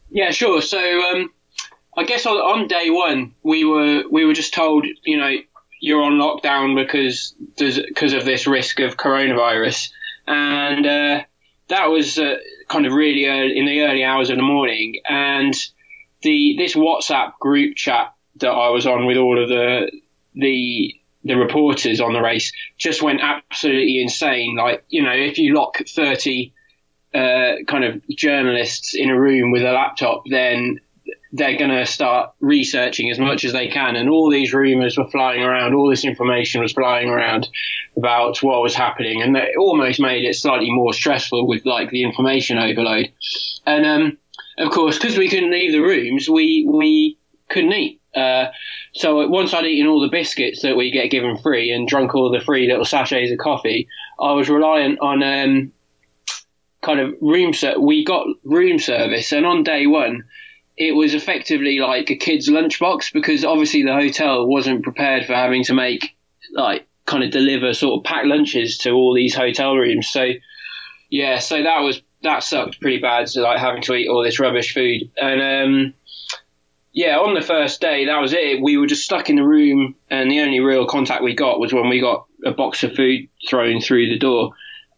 Yeah, 0.09 0.31
sure. 0.31 0.61
So 0.61 0.77
um, 0.77 1.31
I 1.95 2.03
guess 2.03 2.25
on, 2.25 2.35
on, 2.35 2.67
day 2.67 2.89
one 2.89 3.33
we 3.43 3.63
were 3.63 4.03
we 4.11 4.25
were 4.25 4.33
just 4.33 4.53
told, 4.53 4.85
you 5.03 5.17
know, 5.17 5.33
you're 5.79 6.03
on 6.03 6.19
lockdown 6.19 6.75
because 6.75 7.33
because 7.55 8.11
of 8.11 8.25
this 8.25 8.45
risk 8.45 8.81
of 8.81 8.97
coronavirus, 8.97 9.89
and 10.27 10.85
uh, 10.85 11.23
that 11.69 11.85
was 11.85 12.19
uh, 12.19 12.39
kind 12.67 12.85
of 12.85 12.91
really 12.91 13.25
early, 13.27 13.57
in 13.57 13.65
the 13.65 13.83
early 13.83 14.03
hours 14.03 14.29
of 14.29 14.35
the 14.35 14.43
morning, 14.43 14.99
and 15.07 15.55
the 16.21 16.55
this 16.57 16.75
WhatsApp 16.75 17.37
group 17.39 17.75
chat 17.75 18.13
that 18.37 18.49
I 18.49 18.69
was 18.69 18.87
on 18.87 19.05
with 19.05 19.17
all 19.17 19.41
of 19.41 19.49
the 19.49 19.91
the 20.35 20.95
the 21.23 21.35
reporters 21.35 22.01
on 22.01 22.13
the 22.13 22.21
race 22.21 22.51
just 22.77 23.01
went 23.01 23.21
absolutely 23.21 24.01
insane. 24.01 24.55
Like 24.55 24.83
you 24.89 25.03
know, 25.03 25.13
if 25.13 25.37
you 25.37 25.53
lock 25.53 25.77
thirty 25.87 26.53
uh, 27.13 27.63
kind 27.67 27.83
of 27.83 28.01
journalists 28.09 28.95
in 28.95 29.09
a 29.09 29.19
room 29.19 29.51
with 29.51 29.63
a 29.63 29.71
laptop, 29.71 30.23
then 30.29 30.79
they're 31.33 31.57
going 31.57 31.71
to 31.71 31.85
start 31.85 32.31
researching 32.39 33.09
as 33.09 33.19
much 33.19 33.45
as 33.45 33.53
they 33.53 33.67
can. 33.67 33.95
And 33.95 34.09
all 34.09 34.29
these 34.29 34.53
rumors 34.53 34.97
were 34.97 35.09
flying 35.09 35.41
around, 35.41 35.73
all 35.73 35.89
this 35.89 36.03
information 36.03 36.61
was 36.61 36.73
flying 36.73 37.09
around 37.09 37.47
about 37.95 38.41
what 38.43 38.61
was 38.61 38.75
happening. 38.75 39.21
And 39.21 39.35
it 39.37 39.55
almost 39.57 39.99
made 39.99 40.25
it 40.25 40.35
slightly 40.35 40.71
more 40.71 40.93
stressful 40.93 41.47
with 41.47 41.65
like 41.65 41.89
the 41.89 42.03
information 42.03 42.57
overload. 42.57 43.11
And, 43.65 43.85
um, 43.85 44.17
of 44.57 44.71
course, 44.71 44.97
because 44.97 45.17
we 45.17 45.29
couldn't 45.29 45.51
leave 45.51 45.71
the 45.71 45.79
rooms, 45.79 46.29
we, 46.29 46.65
we 46.67 47.17
couldn't 47.49 47.73
eat. 47.73 48.01
Uh, 48.15 48.47
so 48.93 49.27
once 49.27 49.53
I'd 49.53 49.65
eaten 49.65 49.87
all 49.87 50.01
the 50.01 50.09
biscuits 50.09 50.63
that 50.63 50.75
we 50.75 50.91
get 50.91 51.11
given 51.11 51.37
free 51.37 51.71
and 51.71 51.87
drunk 51.87 52.13
all 52.13 52.29
the 52.29 52.41
free 52.41 52.67
little 52.67 52.85
sachets 52.85 53.31
of 53.31 53.37
coffee, 53.37 53.87
I 54.19 54.33
was 54.33 54.49
reliant 54.49 54.99
on, 54.99 55.23
um, 55.23 55.71
kind 56.81 56.99
of 56.99 57.15
room 57.21 57.53
ser- 57.53 57.79
we 57.79 58.03
got 58.03 58.27
room 58.43 58.79
service 58.79 59.31
and 59.31 59.45
on 59.45 59.63
day 59.63 59.87
one 59.87 60.23
it 60.77 60.93
was 60.93 61.13
effectively 61.13 61.79
like 61.79 62.09
a 62.09 62.15
kid's 62.15 62.49
lunchbox 62.49 63.13
because 63.13 63.45
obviously 63.45 63.83
the 63.83 63.93
hotel 63.93 64.47
wasn't 64.47 64.83
prepared 64.83 65.25
for 65.25 65.33
having 65.33 65.63
to 65.63 65.73
make 65.73 66.15
like 66.53 66.87
kind 67.05 67.23
of 67.23 67.31
deliver 67.31 67.73
sort 67.73 67.99
of 67.99 68.03
packed 68.03 68.25
lunches 68.25 68.79
to 68.79 68.91
all 68.91 69.13
these 69.13 69.35
hotel 69.35 69.75
rooms 69.75 70.07
so 70.07 70.31
yeah 71.09 71.39
so 71.39 71.61
that 71.61 71.81
was 71.81 72.01
that 72.23 72.43
sucked 72.43 72.79
pretty 72.79 72.99
bad 72.99 73.27
so 73.27 73.41
like 73.41 73.59
having 73.59 73.81
to 73.81 73.93
eat 73.93 74.07
all 74.07 74.23
this 74.23 74.39
rubbish 74.39 74.73
food 74.73 75.09
and 75.17 75.41
um 75.41 75.93
yeah, 76.93 77.19
on 77.19 77.33
the 77.33 77.41
first 77.41 77.79
day, 77.79 78.05
that 78.05 78.19
was 78.19 78.33
it. 78.33 78.61
We 78.61 78.77
were 78.77 78.87
just 78.87 79.03
stuck 79.03 79.29
in 79.29 79.37
the 79.37 79.47
room, 79.47 79.95
and 80.09 80.29
the 80.29 80.41
only 80.41 80.59
real 80.59 80.85
contact 80.85 81.23
we 81.23 81.33
got 81.33 81.59
was 81.59 81.73
when 81.73 81.87
we 81.87 82.01
got 82.01 82.25
a 82.45 82.51
box 82.51 82.83
of 82.83 82.95
food 82.95 83.29
thrown 83.47 83.79
through 83.79 84.09
the 84.09 84.19
door. 84.19 84.51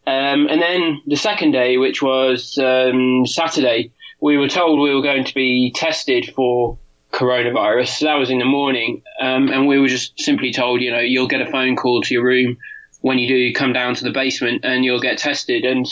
Um, 0.06 0.48
and 0.48 0.60
then 0.60 1.00
the 1.06 1.16
second 1.16 1.52
day, 1.52 1.78
which 1.78 2.02
was 2.02 2.58
um, 2.58 3.24
Saturday, 3.26 3.92
we 4.20 4.36
were 4.36 4.48
told 4.48 4.80
we 4.80 4.94
were 4.94 5.02
going 5.02 5.24
to 5.24 5.34
be 5.34 5.72
tested 5.74 6.32
for 6.34 6.78
coronavirus. 7.12 7.98
So 7.98 8.06
that 8.06 8.18
was 8.18 8.30
in 8.30 8.38
the 8.38 8.44
morning. 8.44 9.02
Um, 9.20 9.48
and 9.48 9.66
we 9.66 9.78
were 9.78 9.88
just 9.88 10.18
simply 10.18 10.52
told, 10.52 10.82
you 10.82 10.90
know, 10.90 10.98
you'll 10.98 11.28
get 11.28 11.40
a 11.40 11.50
phone 11.50 11.76
call 11.76 12.02
to 12.02 12.14
your 12.14 12.24
room 12.24 12.58
when 13.00 13.18
you 13.18 13.28
do 13.28 13.54
come 13.54 13.72
down 13.72 13.94
to 13.94 14.04
the 14.04 14.10
basement 14.10 14.64
and 14.64 14.84
you'll 14.84 15.00
get 15.00 15.18
tested. 15.18 15.64
And 15.64 15.86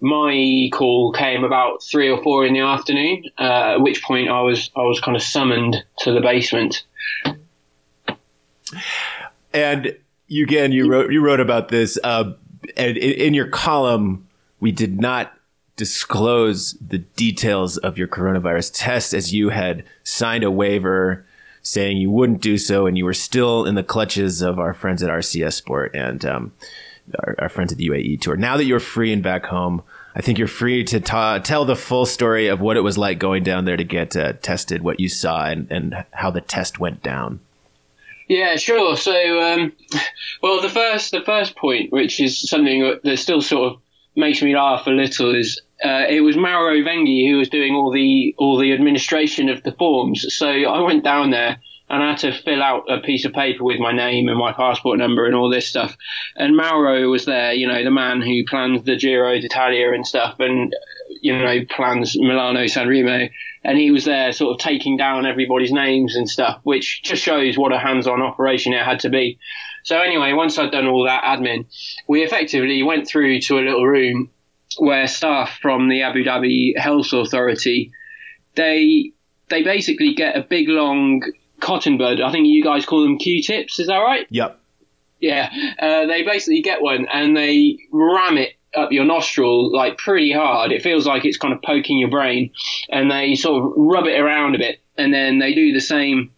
my 0.00 0.68
call 0.72 1.12
came 1.12 1.44
about 1.44 1.82
three 1.82 2.10
or 2.10 2.22
four 2.22 2.44
in 2.44 2.52
the 2.52 2.60
afternoon, 2.60 3.24
uh, 3.38 3.74
at 3.74 3.80
which 3.80 4.02
point 4.02 4.28
I 4.28 4.40
was, 4.42 4.70
I 4.76 4.82
was 4.82 5.00
kind 5.00 5.16
of 5.16 5.22
summoned 5.22 5.76
to 6.00 6.12
the 6.12 6.20
basement. 6.20 6.84
And 9.52 9.96
you, 10.26 10.44
again, 10.44 10.72
you 10.72 10.90
wrote, 10.90 11.10
you 11.10 11.24
wrote 11.24 11.40
about 11.40 11.68
this, 11.68 11.98
uh, 12.04 12.32
and 12.76 12.96
in 12.96 13.32
your 13.32 13.48
column, 13.48 14.26
we 14.60 14.72
did 14.72 15.00
not 15.00 15.32
disclose 15.76 16.72
the 16.74 16.98
details 16.98 17.76
of 17.76 17.98
your 17.98 18.08
coronavirus 18.08 18.72
test 18.74 19.14
as 19.14 19.32
you 19.32 19.50
had 19.50 19.84
signed 20.02 20.42
a 20.42 20.50
waiver 20.50 21.24
saying 21.62 21.96
you 21.96 22.10
wouldn't 22.10 22.40
do 22.40 22.56
so, 22.58 22.86
and 22.86 22.96
you 22.96 23.04
were 23.04 23.12
still 23.12 23.66
in 23.66 23.74
the 23.74 23.82
clutches 23.82 24.40
of 24.40 24.58
our 24.58 24.72
friends 24.72 25.02
at 25.02 25.10
RCS 25.10 25.54
Sport 25.54 25.94
and 25.94 26.24
um, 26.24 26.52
our, 27.18 27.34
our, 27.38 27.48
friends 27.48 27.72
at 27.72 27.78
the 27.78 27.88
UAE 27.88 28.20
Tour. 28.20 28.36
Now 28.36 28.56
that 28.56 28.64
you're 28.64 28.80
free 28.80 29.12
and 29.12 29.22
back 29.22 29.46
home, 29.46 29.82
I 30.14 30.22
think 30.22 30.38
you're 30.38 30.48
free 30.48 30.84
to 30.84 31.00
ta- 31.00 31.38
tell 31.38 31.64
the 31.64 31.76
full 31.76 32.06
story 32.06 32.48
of 32.48 32.60
what 32.60 32.76
it 32.76 32.80
was 32.80 32.98
like 32.98 33.18
going 33.18 33.42
down 33.42 33.64
there 33.64 33.76
to 33.76 33.84
get 33.84 34.16
uh, 34.16 34.34
tested, 34.34 34.82
what 34.82 35.00
you 35.00 35.08
saw, 35.08 35.46
and, 35.46 35.70
and 35.70 36.04
how 36.12 36.30
the 36.30 36.40
test 36.40 36.80
went 36.80 37.02
down. 37.02 37.40
Yeah, 38.28 38.56
sure. 38.56 38.96
So, 38.96 39.40
um, 39.40 39.72
well, 40.42 40.60
the 40.60 40.68
first 40.68 41.12
the 41.12 41.22
first 41.22 41.56
point, 41.56 41.92
which 41.92 42.20
is 42.20 42.48
something 42.48 42.98
that 43.02 43.18
still 43.18 43.40
sort 43.40 43.72
of 43.72 43.80
makes 44.16 44.42
me 44.42 44.56
laugh 44.56 44.86
a 44.86 44.90
little, 44.90 45.34
is 45.34 45.60
uh, 45.84 46.06
it 46.08 46.22
was 46.22 46.36
Mauro 46.36 46.74
Vegni 46.82 47.30
who 47.30 47.38
was 47.38 47.48
doing 47.48 47.74
all 47.74 47.92
the 47.92 48.34
all 48.38 48.58
the 48.58 48.72
administration 48.72 49.48
of 49.48 49.62
the 49.62 49.72
forms. 49.72 50.34
So 50.34 50.48
I 50.48 50.80
went 50.80 51.04
down 51.04 51.30
there 51.30 51.58
and 51.88 52.02
I 52.02 52.10
had 52.10 52.18
to 52.18 52.32
fill 52.32 52.62
out 52.62 52.90
a 52.90 53.00
piece 53.00 53.24
of 53.24 53.32
paper 53.32 53.62
with 53.62 53.78
my 53.78 53.92
name 53.92 54.28
and 54.28 54.38
my 54.38 54.52
passport 54.52 54.98
number 54.98 55.26
and 55.26 55.34
all 55.34 55.50
this 55.50 55.68
stuff. 55.68 55.96
And 56.34 56.56
Mauro 56.56 57.08
was 57.08 57.26
there, 57.26 57.52
you 57.52 57.68
know, 57.68 57.84
the 57.84 57.90
man 57.90 58.22
who 58.22 58.44
plans 58.44 58.82
the 58.82 58.96
Giro 58.96 59.38
d'Italia 59.38 59.92
and 59.92 60.06
stuff, 60.06 60.40
and 60.40 60.74
you 61.20 61.36
know, 61.36 61.64
plans 61.70 62.16
Milano 62.18 62.66
San 62.66 62.88
Remo 62.88 63.28
and 63.66 63.76
he 63.76 63.90
was 63.90 64.04
there 64.04 64.30
sort 64.30 64.54
of 64.54 64.60
taking 64.60 64.96
down 64.96 65.26
everybody's 65.26 65.72
names 65.72 66.14
and 66.14 66.30
stuff, 66.30 66.60
which 66.62 67.02
just 67.02 67.20
shows 67.20 67.58
what 67.58 67.72
a 67.72 67.78
hands-on 67.78 68.22
operation 68.22 68.72
it 68.72 68.84
had 68.84 69.00
to 69.00 69.08
be. 69.08 69.40
So 69.82 69.98
anyway, 69.98 70.32
once 70.34 70.56
I'd 70.56 70.70
done 70.70 70.86
all 70.86 71.04
that 71.06 71.24
admin, 71.24 71.66
we 72.06 72.22
effectively 72.22 72.84
went 72.84 73.08
through 73.08 73.40
to 73.40 73.58
a 73.58 73.66
little 73.66 73.84
room 73.84 74.30
where 74.78 75.08
staff 75.08 75.58
from 75.60 75.88
the 75.88 76.02
Abu 76.02 76.22
Dhabi 76.22 76.78
Health 76.78 77.12
Authority, 77.12 77.90
they 78.54 79.12
they 79.48 79.64
basically 79.64 80.14
get 80.14 80.36
a 80.36 80.42
big 80.42 80.68
long 80.68 81.22
cotton 81.60 81.98
bud. 81.98 82.20
I 82.20 82.30
think 82.32 82.46
you 82.46 82.62
guys 82.62 82.86
call 82.86 83.02
them 83.02 83.18
Q-tips. 83.18 83.78
Is 83.78 83.86
that 83.86 83.98
right? 83.98 84.26
Yep. 84.30 84.58
Yeah. 85.20 85.50
Uh, 85.78 86.06
they 86.06 86.22
basically 86.22 86.62
get 86.62 86.82
one 86.82 87.06
and 87.12 87.36
they 87.36 87.78
ram 87.90 88.36
it 88.38 88.56
up 88.76 88.92
your 88.92 89.04
nostril 89.04 89.72
like 89.72 89.98
pretty 89.98 90.32
hard. 90.32 90.70
It 90.72 90.82
feels 90.82 91.06
like 91.06 91.24
it's 91.24 91.38
kind 91.38 91.54
of 91.54 91.62
poking 91.62 91.98
your 91.98 92.10
brain, 92.10 92.50
and 92.90 93.10
they 93.10 93.34
sort 93.34 93.64
of 93.64 93.72
rub 93.76 94.06
it 94.06 94.20
around 94.20 94.54
a 94.54 94.58
bit, 94.58 94.80
and 94.98 95.12
then 95.12 95.38
they 95.38 95.54
do 95.54 95.72
the 95.72 95.80
same. 95.80 96.32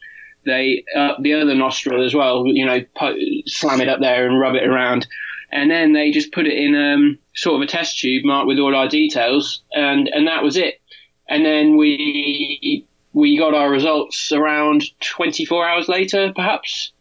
They 0.47 0.85
up 0.97 1.19
the 1.21 1.35
other 1.35 1.55
nostril 1.55 2.05
as 2.05 2.15
well. 2.15 2.47
You 2.47 2.65
know, 2.65 2.85
po- 2.97 3.17
slam 3.47 3.81
it 3.81 3.89
up 3.89 4.01
there 4.01 4.27
and 4.27 4.39
rub 4.39 4.55
it 4.55 4.67
around, 4.67 5.07
and 5.51 5.71
then 5.71 5.93
they 5.93 6.11
just 6.11 6.33
put 6.33 6.47
it 6.47 6.57
in 6.57 6.75
um, 6.75 7.19
sort 7.35 7.57
of 7.57 7.69
a 7.69 7.71
test 7.71 7.99
tube 7.99 8.25
marked 8.25 8.47
with 8.47 8.59
all 8.59 8.77
our 8.77 8.89
details, 8.89 9.63
and 9.73 10.09
and 10.09 10.29
that 10.29 10.43
was 10.43 10.57
it. 10.57 10.81
And 11.29 11.45
then 11.45 11.77
we 11.77 12.87
we 13.13 13.39
got 13.39 13.55
our 13.55 13.71
results 13.71 14.33
around 14.33 14.85
24 15.01 15.67
hours 15.67 15.89
later, 15.89 16.33
perhaps. 16.35 16.93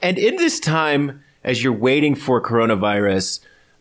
And 0.00 0.18
in 0.18 0.36
this 0.36 0.58
time, 0.58 1.22
as 1.44 1.62
you're 1.62 1.72
waiting 1.72 2.14
for 2.14 2.42
coronavirus, 2.42 3.40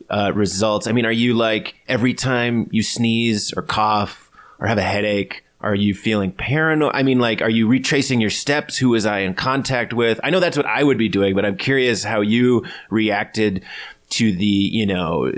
uh, 0.10 0.32
results? 0.34 0.88
I 0.88 0.92
mean, 0.92 1.06
are 1.06 1.12
you 1.12 1.34
like 1.34 1.76
every 1.88 2.14
time 2.14 2.68
you 2.72 2.84
sneeze 2.84 3.54
or 3.56 3.62
cough 3.62 4.32
or 4.60 4.68
have 4.68 4.78
a 4.78 4.84
headache, 4.84 5.44
are 5.62 5.76
you 5.76 5.94
feeling 5.94 6.32
paranoid? 6.32 6.92
I 6.94 7.04
mean, 7.04 7.20
like, 7.20 7.42
are 7.42 7.50
you 7.50 7.68
retracing 7.68 8.22
your 8.22 8.30
steps? 8.30 8.78
Who 8.78 8.90
was 8.90 9.06
I 9.06 9.20
in 9.20 9.34
contact 9.34 9.94
with? 9.94 10.20
I 10.24 10.30
know 10.30 10.40
that's 10.40 10.58
what 10.58 10.66
I 10.66 10.84
would 10.84 10.98
be 10.98 11.10
doing, 11.10 11.36
but 11.36 11.46
I'm 11.46 11.58
curious 11.58 12.04
how 12.04 12.22
you 12.22 12.66
reacted 12.90 13.64
to 14.12 14.32
the, 14.32 14.46
you 14.46 14.86
know, 14.86 15.32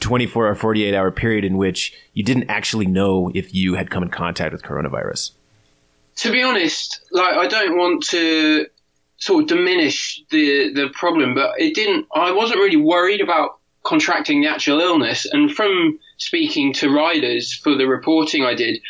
24 0.00 0.48
or 0.48 0.54
48 0.54 0.94
hour 0.94 1.10
period 1.10 1.44
in 1.44 1.56
which 1.56 1.94
you 2.12 2.22
didn't 2.22 2.50
actually 2.50 2.86
know 2.86 3.30
if 3.34 3.54
you 3.54 3.74
had 3.74 3.90
come 3.90 4.02
in 4.02 4.10
contact 4.10 4.52
with 4.52 4.62
coronavirus. 4.62 5.30
To 6.20 6.32
be 6.32 6.42
honest, 6.42 7.00
like, 7.12 7.34
I 7.34 7.46
don't 7.46 7.76
want 7.76 8.04
to 8.08 8.66
sort 9.16 9.42
of 9.42 9.48
diminish 9.48 10.22
the 10.30 10.72
the 10.72 10.88
problem, 10.92 11.34
but 11.34 11.52
it 11.58 11.74
didn't. 11.74 12.06
I 12.14 12.32
wasn't 12.32 12.60
really 12.60 12.76
worried 12.76 13.20
about 13.20 13.58
contracting 13.82 14.42
the 14.42 14.48
actual 14.48 14.80
illness. 14.80 15.26
And 15.30 15.50
from 15.50 15.98
speaking 16.18 16.74
to 16.74 16.90
riders 16.90 17.54
for 17.54 17.74
the 17.74 17.86
reporting 17.86 18.44
I 18.44 18.54
did, 18.54 18.80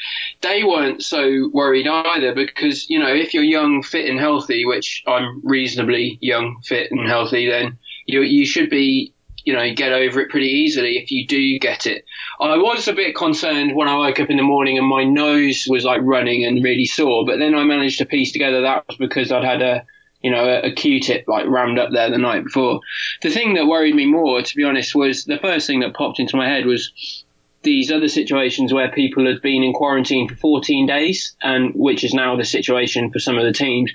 they 0.41 0.65
weren't 0.65 1.03
so 1.03 1.49
worried 1.53 1.87
either 1.87 2.35
because, 2.35 2.91
you 2.91 2.99
know, 2.99 3.13
if 3.13 3.33
you're 3.33 3.45
young, 3.45 3.83
fit 3.83 4.11
and 4.11 4.19
healthy, 4.19 4.65
which 4.65 5.05
I'm 5.07 5.41
reasonably 5.45 6.19
young, 6.21 6.61
fit 6.65 6.91
and 6.91 7.07
healthy, 7.07 7.49
then 7.49 7.79
you, 8.07 8.23
you 8.23 8.45
should 8.45 8.71
be 8.71 9.15
you 9.45 9.55
know, 9.55 9.75
get 9.75 9.93
over 9.93 10.21
it 10.21 10.31
pretty 10.31 10.49
easily 10.49 10.99
if 10.99 11.11
you 11.11 11.27
do 11.27 11.59
get 11.59 11.87
it. 11.87 12.05
I 12.41 12.57
was 12.57 12.89
a 12.89 12.95
bit 12.95 13.15
concerned 13.15 13.75
when 13.75 13.89
I 13.89 13.97
woke 13.97 14.19
up 14.19 14.31
in 14.31 14.39
the 14.39 14.43
morning 14.43 14.79
and 14.79 14.87
my 14.87 15.05
nose 15.05 15.67
was 15.69 15.85
like 15.85 16.01
running 16.03 16.45
and 16.45 16.65
really 16.65 16.87
sore, 16.87 17.27
but 17.27 17.39
then 17.39 17.55
I 17.55 17.65
managed 17.65 17.99
to 17.99 18.07
piece 18.07 18.33
together 18.33 18.63
that 18.63 18.89
was 18.89 18.97
because 18.97 19.31
I'd 19.31 19.45
had 19.45 19.61
a, 19.61 19.85
you 20.23 20.31
know, 20.31 20.45
a 20.45 20.69
a 20.69 20.73
Q-tip 20.73 21.25
like 21.29 21.47
rammed 21.47 21.79
up 21.79 21.91
there 21.93 22.11
the 22.11 22.19
night 22.19 22.45
before. 22.45 22.81
The 23.21 23.31
thing 23.31 23.55
that 23.55 23.67
worried 23.67 23.95
me 23.95 24.07
more, 24.07 24.41
to 24.41 24.57
be 24.57 24.65
honest, 24.65 24.95
was 24.95 25.25
the 25.25 25.39
first 25.39 25.67
thing 25.67 25.81
that 25.81 25.95
popped 25.95 26.19
into 26.19 26.37
my 26.37 26.49
head 26.49 26.65
was 26.65 27.25
these 27.63 27.93
other 27.93 28.09
situations 28.09 28.73
where 28.73 28.91
people 28.91 29.27
had 29.27 29.43
been 29.43 29.63
in 29.63 29.75
quarantine 29.75 30.27
for 30.27 30.35
14 30.35 30.87
days, 30.87 31.37
and 31.43 31.75
which 31.75 32.05
is 32.05 32.15
now 32.15 32.37
the 32.37 32.45
situation 32.45 33.11
for 33.11 33.19
some 33.19 33.37
of 33.37 33.45
the 33.45 33.53
teams, 33.53 33.93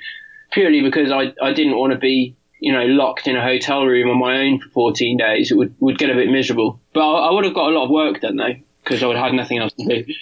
purely 0.51 0.81
because 0.81 1.11
I, 1.11 1.33
I 1.41 1.53
didn't 1.53 1.77
want 1.77 1.93
to 1.93 1.99
be 1.99 2.35
you 2.59 2.71
know, 2.71 2.83
locked 2.85 3.27
in 3.27 3.35
a 3.35 3.41
hotel 3.41 3.85
room 3.85 4.09
on 4.09 4.19
my 4.19 4.37
own 4.37 4.59
for 4.59 4.69
14 4.69 5.17
days, 5.17 5.51
it 5.51 5.57
would, 5.57 5.75
would 5.79 5.97
get 5.97 6.09
a 6.09 6.15
bit 6.15 6.29
miserable. 6.29 6.79
But 6.93 7.01
I, 7.01 7.27
I 7.27 7.33
would 7.33 7.45
have 7.45 7.53
got 7.53 7.69
a 7.69 7.73
lot 7.73 7.85
of 7.85 7.89
work 7.89 8.21
done 8.21 8.37
though, 8.37 8.55
because 8.83 9.03
I 9.03 9.07
would 9.07 9.17
have 9.17 9.27
had 9.27 9.35
nothing 9.35 9.59
else 9.59 9.73
to 9.73 9.85
do. 9.85 10.13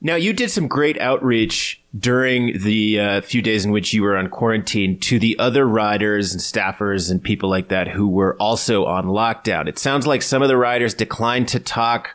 Now, 0.00 0.14
you 0.14 0.32
did 0.32 0.50
some 0.50 0.68
great 0.68 1.00
outreach 1.00 1.82
during 1.98 2.62
the 2.62 3.00
uh, 3.00 3.20
few 3.22 3.42
days 3.42 3.64
in 3.64 3.72
which 3.72 3.92
you 3.92 4.02
were 4.04 4.16
on 4.16 4.28
quarantine 4.28 5.00
to 5.00 5.18
the 5.18 5.36
other 5.40 5.66
riders 5.66 6.32
and 6.32 6.40
staffers 6.40 7.10
and 7.10 7.22
people 7.22 7.50
like 7.50 7.68
that 7.68 7.88
who 7.88 8.06
were 8.06 8.36
also 8.36 8.84
on 8.84 9.06
lockdown. 9.06 9.66
It 9.66 9.78
sounds 9.78 10.06
like 10.06 10.22
some 10.22 10.40
of 10.40 10.48
the 10.48 10.56
riders 10.56 10.94
declined 10.94 11.48
to 11.48 11.58
talk. 11.58 12.14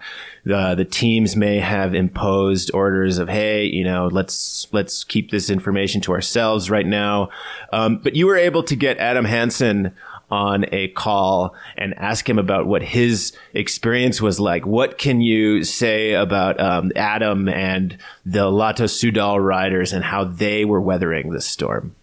Uh, 0.52 0.76
the 0.76 0.84
teams 0.84 1.38
may 1.38 1.60
have 1.60 1.96
imposed 1.96 2.70
orders 2.74 3.18
of, 3.18 3.30
hey, 3.30 3.66
you 3.66 3.84
know, 3.84 4.10
let's 4.12 4.68
let's 4.74 5.06
keep 5.06 5.32
this 5.32 5.50
information 5.50 6.02
to 6.02 6.12
ourselves 6.12 6.70
right 6.70 6.86
now. 6.86 7.30
Um, 7.72 7.98
but 7.98 8.16
you 8.16 8.28
were 8.28 8.36
able 8.36 8.64
to 8.64 8.76
get 8.76 8.98
Adam 8.98 9.24
Hansen 9.24 9.94
on 10.30 10.66
a 10.72 10.88
call 10.90 11.56
and 11.78 11.94
ask 11.98 12.28
him 12.28 12.40
about 12.40 12.66
what 12.66 12.82
his 12.82 13.34
experience 13.54 14.22
was 14.22 14.40
like. 14.40 14.66
What 14.66 14.98
can 14.98 15.22
you 15.22 15.64
say 15.64 16.14
about 16.14 16.60
um, 16.60 16.92
Adam 16.96 17.48
and 17.48 17.98
the 18.26 18.50
Lotto 18.50 18.86
Soudal 18.86 19.42
riders 19.42 19.94
and 19.94 20.04
how 20.04 20.24
they 20.24 20.66
were 20.66 20.82
weathering 20.82 21.30
this 21.30 21.46
storm? 21.46 21.96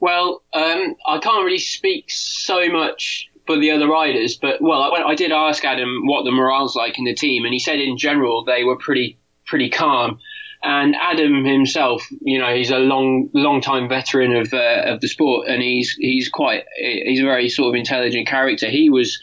Well, 0.00 0.42
um, 0.54 0.96
I 1.06 1.18
can't 1.18 1.44
really 1.44 1.58
speak 1.58 2.06
so 2.08 2.68
much 2.70 3.29
for 3.50 3.58
the 3.58 3.72
other 3.72 3.88
riders, 3.88 4.36
but 4.36 4.62
well, 4.62 4.80
I, 4.80 5.02
I 5.02 5.14
did 5.16 5.32
ask 5.32 5.64
Adam 5.64 6.06
what 6.06 6.24
the 6.24 6.30
morale's 6.30 6.76
like 6.76 6.98
in 7.00 7.04
the 7.04 7.14
team, 7.14 7.44
and 7.44 7.52
he 7.52 7.58
said 7.58 7.80
in 7.80 7.98
general 7.98 8.44
they 8.44 8.62
were 8.62 8.76
pretty 8.76 9.18
pretty 9.44 9.70
calm. 9.70 10.20
And 10.62 10.94
Adam 10.94 11.44
himself, 11.44 12.06
you 12.20 12.38
know, 12.38 12.54
he's 12.54 12.70
a 12.70 12.78
long, 12.78 13.30
long 13.32 13.60
time 13.60 13.88
veteran 13.88 14.36
of 14.36 14.54
uh, 14.54 14.82
of 14.86 15.00
the 15.00 15.08
sport, 15.08 15.48
and 15.48 15.60
he's 15.60 15.96
he's 15.98 16.28
quite 16.28 16.64
he's 16.78 17.20
a 17.20 17.24
very 17.24 17.48
sort 17.48 17.74
of 17.74 17.78
intelligent 17.78 18.28
character. 18.28 18.68
He 18.68 18.88
was 18.88 19.20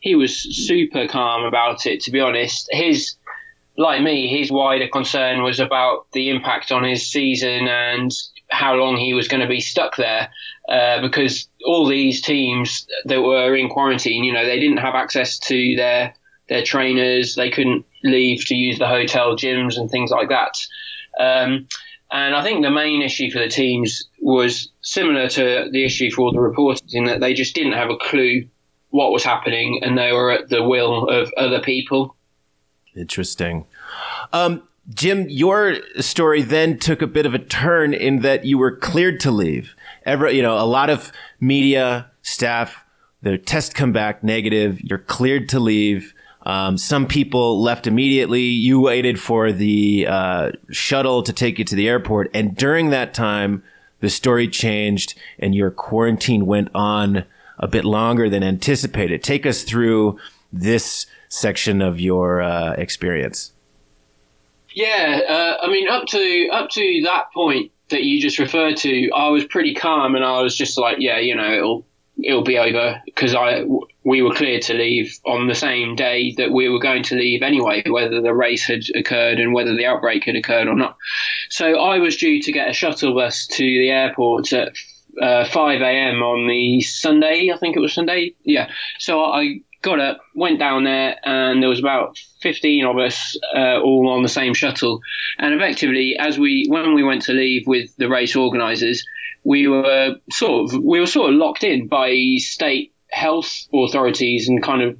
he 0.00 0.14
was 0.14 0.34
super 0.34 1.06
calm 1.06 1.44
about 1.44 1.84
it. 1.84 2.00
To 2.02 2.10
be 2.10 2.20
honest, 2.20 2.68
his 2.70 3.16
like 3.76 4.00
me, 4.00 4.26
his 4.26 4.50
wider 4.50 4.88
concern 4.88 5.42
was 5.42 5.60
about 5.60 6.06
the 6.12 6.30
impact 6.30 6.72
on 6.72 6.82
his 6.82 7.10
season 7.10 7.68
and 7.68 8.10
how 8.48 8.74
long 8.74 8.96
he 8.96 9.12
was 9.12 9.28
going 9.28 9.42
to 9.42 9.48
be 9.48 9.60
stuck 9.60 9.96
there. 9.96 10.30
Uh, 10.66 11.00
because 11.00 11.48
all 11.66 11.86
these 11.86 12.20
teams 12.20 12.86
that 13.04 13.22
were 13.22 13.54
in 13.54 13.68
quarantine, 13.68 14.24
you 14.24 14.32
know, 14.32 14.44
they 14.44 14.60
didn't 14.60 14.78
have 14.78 14.94
access 14.94 15.38
to 15.40 15.76
their 15.76 16.14
their 16.48 16.62
trainers. 16.62 17.34
They 17.34 17.50
couldn't 17.50 17.84
leave 18.04 18.46
to 18.46 18.54
use 18.54 18.78
the 18.78 18.86
hotel 18.86 19.36
gyms 19.36 19.76
and 19.76 19.90
things 19.90 20.10
like 20.10 20.28
that. 20.28 20.56
Um, 21.18 21.66
and 22.10 22.36
I 22.36 22.42
think 22.42 22.62
the 22.62 22.70
main 22.70 23.02
issue 23.02 23.30
for 23.30 23.40
the 23.40 23.48
teams 23.48 24.08
was 24.20 24.70
similar 24.80 25.28
to 25.28 25.68
the 25.72 25.84
issue 25.84 26.10
for 26.10 26.32
the 26.32 26.38
reporters 26.38 26.94
in 26.94 27.06
that 27.06 27.20
they 27.20 27.34
just 27.34 27.54
didn't 27.54 27.72
have 27.72 27.90
a 27.90 27.96
clue 27.96 28.48
what 28.90 29.10
was 29.10 29.24
happening 29.24 29.80
and 29.82 29.98
they 29.98 30.12
were 30.12 30.30
at 30.30 30.48
the 30.48 30.62
will 30.62 31.08
of 31.08 31.32
other 31.36 31.60
people. 31.60 32.16
Interesting. 32.94 33.66
Um, 34.32 34.62
Jim, 34.94 35.28
your 35.28 35.78
story 36.00 36.42
then 36.42 36.78
took 36.78 37.02
a 37.02 37.06
bit 37.08 37.26
of 37.26 37.34
a 37.34 37.38
turn 37.38 37.92
in 37.92 38.20
that 38.20 38.44
you 38.44 38.56
were 38.56 38.74
cleared 38.74 39.18
to 39.20 39.32
leave. 39.32 39.74
Every, 40.06 40.36
you 40.36 40.42
know, 40.42 40.56
a 40.56 40.64
lot 40.64 40.88
of 40.88 41.12
media 41.40 42.10
staff, 42.22 42.84
their 43.22 43.36
test 43.36 43.74
come 43.74 43.92
back 43.92 44.22
negative. 44.22 44.80
You're 44.80 44.98
cleared 44.98 45.48
to 45.50 45.60
leave. 45.60 46.14
Um, 46.42 46.78
some 46.78 47.06
people 47.06 47.60
left 47.60 47.88
immediately. 47.88 48.42
You 48.42 48.80
waited 48.80 49.20
for 49.20 49.50
the 49.50 50.06
uh, 50.08 50.52
shuttle 50.70 51.24
to 51.24 51.32
take 51.32 51.58
you 51.58 51.64
to 51.64 51.74
the 51.74 51.88
airport, 51.88 52.30
and 52.32 52.56
during 52.56 52.90
that 52.90 53.12
time, 53.12 53.64
the 54.00 54.08
story 54.08 54.46
changed, 54.46 55.18
and 55.38 55.54
your 55.54 55.72
quarantine 55.72 56.46
went 56.46 56.68
on 56.72 57.24
a 57.58 57.66
bit 57.66 57.84
longer 57.84 58.30
than 58.30 58.44
anticipated. 58.44 59.24
Take 59.24 59.44
us 59.44 59.64
through 59.64 60.18
this 60.52 61.06
section 61.28 61.82
of 61.82 61.98
your 61.98 62.42
uh, 62.42 62.74
experience. 62.74 63.52
Yeah, 64.72 65.20
uh, 65.28 65.66
I 65.66 65.68
mean, 65.68 65.88
up 65.88 66.06
to 66.08 66.48
up 66.52 66.70
to 66.70 67.00
that 67.04 67.32
point 67.32 67.72
that 67.90 68.02
you 68.02 68.20
just 68.20 68.38
referred 68.38 68.76
to, 68.78 69.10
I 69.10 69.28
was 69.28 69.44
pretty 69.44 69.74
calm, 69.74 70.14
and 70.14 70.24
I 70.24 70.42
was 70.42 70.56
just 70.56 70.78
like, 70.78 70.96
yeah, 71.00 71.18
you 71.18 71.34
know, 71.34 71.52
it'll 71.52 71.86
it'll 72.22 72.44
be 72.44 72.58
over 72.58 73.02
because 73.04 73.34
I 73.34 73.64
we 74.04 74.22
were 74.22 74.34
cleared 74.34 74.62
to 74.62 74.74
leave 74.74 75.18
on 75.26 75.48
the 75.48 75.54
same 75.54 75.96
day 75.96 76.32
that 76.38 76.52
we 76.52 76.68
were 76.68 76.78
going 76.78 77.02
to 77.04 77.16
leave 77.16 77.42
anyway, 77.42 77.82
whether 77.86 78.20
the 78.20 78.32
race 78.32 78.64
had 78.64 78.82
occurred 78.94 79.38
and 79.38 79.52
whether 79.52 79.74
the 79.76 79.86
outbreak 79.86 80.24
had 80.24 80.36
occurred 80.36 80.68
or 80.68 80.74
not. 80.74 80.96
So 81.50 81.78
I 81.78 81.98
was 81.98 82.16
due 82.16 82.40
to 82.42 82.52
get 82.52 82.70
a 82.70 82.72
shuttle 82.72 83.14
bus 83.14 83.46
to 83.48 83.64
the 83.64 83.90
airport 83.90 84.52
at 84.52 84.72
uh, 85.20 85.44
5 85.46 85.80
a.m. 85.80 86.22
on 86.22 86.46
the 86.46 86.80
Sunday, 86.82 87.50
I 87.52 87.58
think 87.58 87.76
it 87.76 87.80
was 87.80 87.94
Sunday. 87.94 88.34
Yeah. 88.44 88.70
So 88.98 89.24
I 89.24 89.60
got 89.82 90.00
up, 90.00 90.20
went 90.34 90.58
down 90.58 90.84
there, 90.84 91.16
and 91.24 91.62
there 91.62 91.68
was 91.68 91.78
about 91.78 92.18
15 92.40 92.84
of 92.84 92.98
us 92.98 93.38
uh, 93.54 93.80
all 93.80 94.10
on 94.10 94.22
the 94.22 94.28
same 94.28 94.54
shuttle. 94.54 95.00
And 95.38 95.54
effectively, 95.54 96.16
as 96.18 96.38
we 96.38 96.66
when 96.68 96.94
we 96.94 97.02
went 97.02 97.22
to 97.22 97.32
leave 97.32 97.66
with 97.66 97.94
the 97.96 98.08
race 98.08 98.36
organisers, 98.36 99.04
we 99.44 99.68
were 99.68 100.16
sort 100.30 100.64
of 100.74 100.82
we 100.82 101.00
were 101.00 101.06
sort 101.06 101.30
of 101.30 101.36
locked 101.36 101.64
in 101.64 101.88
by 101.88 102.36
state 102.38 102.92
health 103.10 103.66
authorities 103.72 104.48
and 104.48 104.62
kind 104.62 104.82
of 104.82 104.98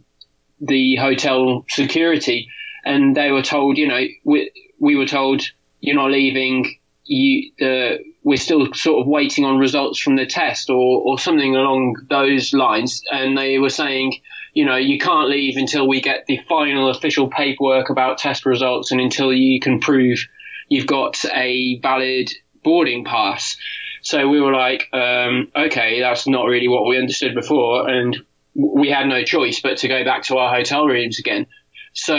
the 0.60 0.96
hotel 0.96 1.64
security, 1.68 2.48
and 2.84 3.16
they 3.16 3.30
were 3.30 3.42
told, 3.42 3.78
you 3.78 3.88
know, 3.88 4.04
we 4.24 4.50
we 4.78 4.96
were 4.96 5.06
told 5.06 5.42
you're 5.80 5.96
not 5.96 6.10
leaving. 6.10 6.78
You 7.04 7.52
the 7.58 7.98
we're 8.26 8.36
still 8.36 8.66
sort 8.74 9.00
of 9.00 9.06
waiting 9.06 9.44
on 9.44 9.56
results 9.58 10.00
from 10.00 10.16
the 10.16 10.26
test 10.26 10.68
or 10.68 11.00
or 11.06 11.18
something 11.18 11.54
along 11.54 11.94
those 12.10 12.52
lines, 12.52 13.02
and 13.10 13.38
they 13.38 13.58
were 13.58 13.70
saying. 13.70 14.20
You 14.58 14.64
know, 14.64 14.76
you 14.76 14.98
can't 14.98 15.28
leave 15.28 15.58
until 15.58 15.86
we 15.86 16.00
get 16.00 16.24
the 16.24 16.40
final 16.48 16.88
official 16.88 17.28
paperwork 17.28 17.90
about 17.90 18.16
test 18.16 18.46
results 18.46 18.90
and 18.90 19.02
until 19.02 19.30
you 19.30 19.60
can 19.60 19.80
prove 19.80 20.18
you've 20.70 20.86
got 20.86 21.22
a 21.26 21.78
valid 21.80 22.30
boarding 22.64 23.04
pass. 23.04 23.58
So 24.00 24.28
we 24.28 24.40
were 24.40 24.54
like, 24.54 24.88
um, 24.94 25.52
okay, 25.54 26.00
that's 26.00 26.26
not 26.26 26.46
really 26.46 26.68
what 26.68 26.86
we 26.86 26.96
understood 26.96 27.34
before, 27.34 27.86
and 27.86 28.16
we 28.54 28.88
had 28.88 29.06
no 29.08 29.24
choice 29.24 29.60
but 29.60 29.76
to 29.78 29.88
go 29.88 30.04
back 30.04 30.22
to 30.24 30.38
our 30.38 30.54
hotel 30.54 30.86
rooms 30.86 31.18
again. 31.18 31.46
So 31.92 32.16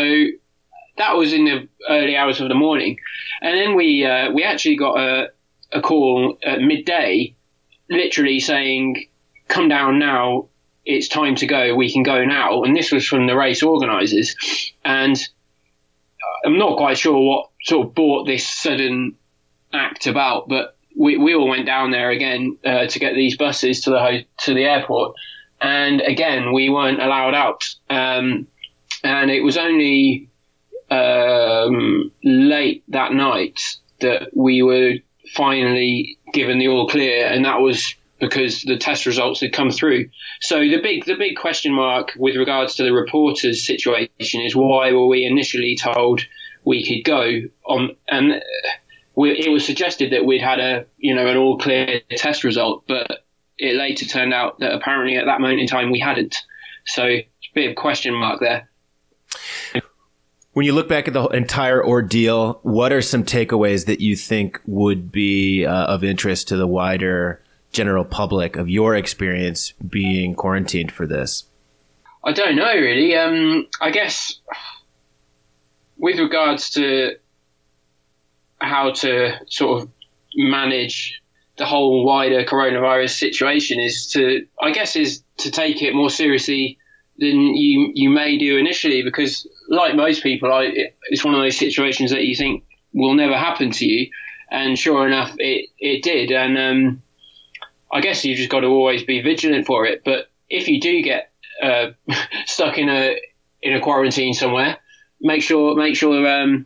that 0.97 1.15
was 1.15 1.33
in 1.33 1.45
the 1.45 1.67
early 1.89 2.15
hours 2.15 2.39
of 2.39 2.49
the 2.49 2.55
morning, 2.55 2.97
and 3.41 3.57
then 3.57 3.75
we 3.75 4.05
uh, 4.05 4.31
we 4.31 4.43
actually 4.43 4.75
got 4.75 4.99
a, 4.99 5.29
a 5.71 5.81
call 5.81 6.37
at 6.43 6.61
midday, 6.61 7.35
literally 7.89 8.39
saying, 8.39 9.07
"Come 9.47 9.69
down 9.69 9.99
now. 9.99 10.47
It's 10.85 11.07
time 11.07 11.35
to 11.35 11.47
go. 11.47 11.75
We 11.75 11.91
can 11.91 12.03
go 12.03 12.23
now." 12.25 12.63
And 12.63 12.75
this 12.75 12.91
was 12.91 13.05
from 13.05 13.27
the 13.27 13.35
race 13.35 13.63
organisers, 13.63 14.35
and 14.85 15.17
I'm 16.45 16.57
not 16.57 16.77
quite 16.77 16.97
sure 16.97 17.19
what 17.19 17.49
sort 17.63 17.87
of 17.87 17.95
brought 17.95 18.25
this 18.25 18.47
sudden 18.47 19.15
act 19.73 20.07
about, 20.07 20.47
but 20.47 20.77
we, 20.95 21.17
we 21.17 21.35
all 21.35 21.47
went 21.47 21.65
down 21.65 21.91
there 21.91 22.09
again 22.09 22.57
uh, 22.65 22.87
to 22.87 22.99
get 22.99 23.13
these 23.13 23.37
buses 23.37 23.81
to 23.81 23.91
the 23.91 23.99
ho- 23.99 24.23
to 24.39 24.53
the 24.53 24.63
airport, 24.63 25.15
and 25.61 26.01
again 26.01 26.53
we 26.53 26.69
weren't 26.69 27.01
allowed 27.01 27.33
out. 27.33 27.63
Um, 27.89 28.47
and 29.03 29.29
it 29.29 29.41
was 29.41 29.57
only 29.57 30.29
um, 30.89 32.11
late 32.23 32.83
that 32.87 33.13
night 33.13 33.59
that 33.99 34.29
we 34.35 34.61
were 34.63 34.93
finally 35.33 36.17
given 36.33 36.59
the 36.59 36.67
all 36.67 36.87
clear, 36.87 37.27
and 37.27 37.45
that 37.45 37.59
was 37.59 37.95
because 38.19 38.63
the 38.63 38.77
test 38.77 39.05
results 39.05 39.41
had 39.41 39.53
come 39.53 39.71
through. 39.71 40.09
So 40.41 40.59
the 40.59 40.81
big 40.81 41.05
the 41.05 41.15
big 41.15 41.37
question 41.37 41.73
mark 41.73 42.13
with 42.17 42.35
regards 42.35 42.75
to 42.75 42.83
the 42.83 42.93
reporters 42.93 43.65
situation 43.65 44.41
is 44.41 44.55
why 44.55 44.91
were 44.91 45.07
we 45.07 45.25
initially 45.25 45.77
told 45.79 46.21
we 46.65 46.85
could 46.85 47.09
go 47.09 47.41
on 47.65 47.95
and 48.07 48.41
we, 49.15 49.31
it 49.31 49.49
was 49.49 49.65
suggested 49.65 50.11
that 50.11 50.25
we'd 50.25 50.41
had 50.41 50.59
a 50.59 50.85
you 50.97 51.15
know 51.15 51.27
an 51.27 51.37
all 51.37 51.57
clear 51.57 52.01
test 52.11 52.43
result, 52.43 52.83
but 52.87 53.23
it 53.57 53.75
later 53.75 54.05
turned 54.05 54.33
out 54.33 54.59
that 54.59 54.73
apparently 54.73 55.17
at 55.17 55.25
that 55.25 55.41
moment 55.41 55.59
in 55.59 55.67
time 55.67 55.91
we 55.91 55.99
hadn't. 55.99 56.35
So 56.85 57.05
it's 57.05 57.49
a 57.51 57.55
bit 57.55 57.69
of 57.69 57.75
question 57.75 58.13
mark 58.13 58.39
there. 58.39 58.69
When 60.57 60.65
you 60.65 60.73
look 60.73 60.89
back 60.89 61.07
at 61.07 61.13
the 61.13 61.27
entire 61.27 61.85
ordeal, 61.85 62.61
what 62.63 62.91
are 62.91 63.03
some 63.03 63.23
takeaways 63.23 63.85
that 63.85 64.01
you 64.01 64.15
think 64.15 64.59
would 64.65 65.11
be 65.11 65.67
uh, 65.67 65.85
of 65.85 66.03
interest 66.03 66.47
to 66.47 66.57
the 66.57 66.65
wider 66.65 67.43
general 67.71 68.03
public 68.03 68.55
of 68.55 68.67
your 68.67 68.95
experience 68.95 69.73
being 69.87 70.33
quarantined 70.33 70.91
for 70.91 71.05
this? 71.05 71.43
I 72.23 72.31
don't 72.31 72.55
know 72.55 72.73
really. 72.73 73.15
Um, 73.15 73.67
I 73.79 73.91
guess 73.91 74.39
with 75.95 76.17
regards 76.17 76.71
to 76.71 77.17
how 78.57 78.93
to 78.93 79.33
sort 79.47 79.83
of 79.83 79.89
manage 80.33 81.21
the 81.59 81.67
whole 81.67 82.03
wider 82.03 82.43
coronavirus 82.45 83.11
situation 83.11 83.79
is 83.79 84.07
to, 84.13 84.47
I 84.59 84.71
guess, 84.71 84.95
is 84.95 85.21
to 85.37 85.51
take 85.51 85.83
it 85.83 85.93
more 85.93 86.09
seriously 86.09 86.79
than 87.17 87.55
you 87.55 87.91
you 87.93 88.09
may 88.09 88.37
do 88.37 88.57
initially 88.57 89.03
because, 89.03 89.47
like 89.69 89.95
most 89.95 90.23
people, 90.23 90.51
I, 90.51 90.91
it's 91.09 91.25
one 91.25 91.33
of 91.33 91.41
those 91.41 91.57
situations 91.57 92.11
that 92.11 92.23
you 92.23 92.35
think 92.35 92.63
will 92.93 93.13
never 93.13 93.37
happen 93.37 93.71
to 93.71 93.85
you, 93.85 94.09
and 94.51 94.77
sure 94.77 95.05
enough, 95.07 95.33
it 95.37 95.69
it 95.79 96.03
did, 96.03 96.31
and 96.31 96.57
um, 96.57 97.01
I 97.91 98.01
guess 98.01 98.23
you've 98.25 98.37
just 98.37 98.49
got 98.49 98.61
to 98.61 98.67
always 98.67 99.03
be 99.03 99.21
vigilant 99.21 99.65
for 99.65 99.85
it. 99.85 100.03
But 100.03 100.29
if 100.49 100.67
you 100.67 100.79
do 100.79 101.01
get 101.01 101.31
uh, 101.61 101.91
stuck 102.45 102.77
in 102.77 102.89
a 102.89 103.19
in 103.61 103.73
a 103.73 103.81
quarantine 103.81 104.33
somewhere, 104.33 104.77
make 105.21 105.41
sure 105.41 105.75
make 105.75 105.95
sure 105.95 106.27
um, 106.27 106.65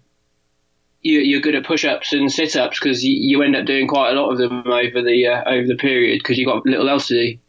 you, 1.01 1.37
are 1.37 1.41
good 1.41 1.55
at 1.55 1.65
push-ups 1.65 2.13
and 2.13 2.31
sit-ups 2.31 2.79
because 2.79 3.03
you, 3.03 3.15
you, 3.15 3.41
end 3.41 3.55
up 3.55 3.65
doing 3.65 3.87
quite 3.87 4.11
a 4.11 4.19
lot 4.19 4.31
of 4.31 4.37
them 4.37 4.63
over 4.67 5.01
the 5.01 5.27
uh, 5.27 5.43
over 5.49 5.67
the 5.67 5.75
period 5.75 6.19
because 6.19 6.37
you've 6.37 6.47
got 6.47 6.65
little 6.65 6.89
else 6.89 7.07
to 7.07 7.15
do. 7.15 7.39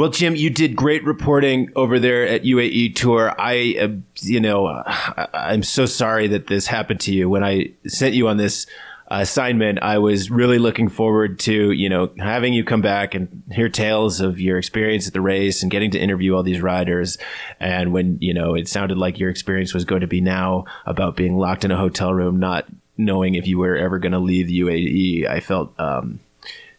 Well, 0.00 0.08
Jim, 0.08 0.34
you 0.34 0.48
did 0.48 0.76
great 0.76 1.04
reporting 1.04 1.68
over 1.76 1.98
there 1.98 2.26
at 2.26 2.44
UAE 2.44 2.94
Tour. 2.94 3.34
I, 3.38 3.76
uh, 3.78 3.88
you 4.22 4.40
know, 4.40 4.66
I, 4.66 5.52
am 5.52 5.62
so 5.62 5.84
sorry 5.84 6.26
that 6.28 6.46
this 6.46 6.66
happened 6.66 7.00
to 7.00 7.12
you. 7.12 7.28
When 7.28 7.44
I 7.44 7.74
sent 7.86 8.14
you 8.14 8.26
on 8.28 8.38
this 8.38 8.64
assignment, 9.08 9.80
I 9.82 9.98
was 9.98 10.30
really 10.30 10.58
looking 10.58 10.88
forward 10.88 11.38
to, 11.40 11.72
you 11.72 11.90
know, 11.90 12.08
having 12.16 12.54
you 12.54 12.64
come 12.64 12.80
back 12.80 13.14
and 13.14 13.42
hear 13.52 13.68
tales 13.68 14.22
of 14.22 14.40
your 14.40 14.56
experience 14.56 15.06
at 15.06 15.12
the 15.12 15.20
race 15.20 15.60
and 15.60 15.70
getting 15.70 15.90
to 15.90 15.98
interview 15.98 16.34
all 16.34 16.42
these 16.42 16.62
riders. 16.62 17.18
And 17.60 17.92
when, 17.92 18.16
you 18.22 18.32
know, 18.32 18.54
it 18.54 18.68
sounded 18.68 18.96
like 18.96 19.18
your 19.18 19.28
experience 19.28 19.74
was 19.74 19.84
going 19.84 20.00
to 20.00 20.06
be 20.06 20.22
now 20.22 20.64
about 20.86 21.14
being 21.14 21.36
locked 21.36 21.66
in 21.66 21.72
a 21.72 21.76
hotel 21.76 22.14
room, 22.14 22.40
not 22.40 22.64
knowing 22.96 23.34
if 23.34 23.46
you 23.46 23.58
were 23.58 23.76
ever 23.76 23.98
going 23.98 24.12
to 24.12 24.18
leave 24.18 24.46
the 24.46 24.60
UAE, 24.60 25.28
I 25.28 25.40
felt 25.40 25.78
um, 25.78 26.20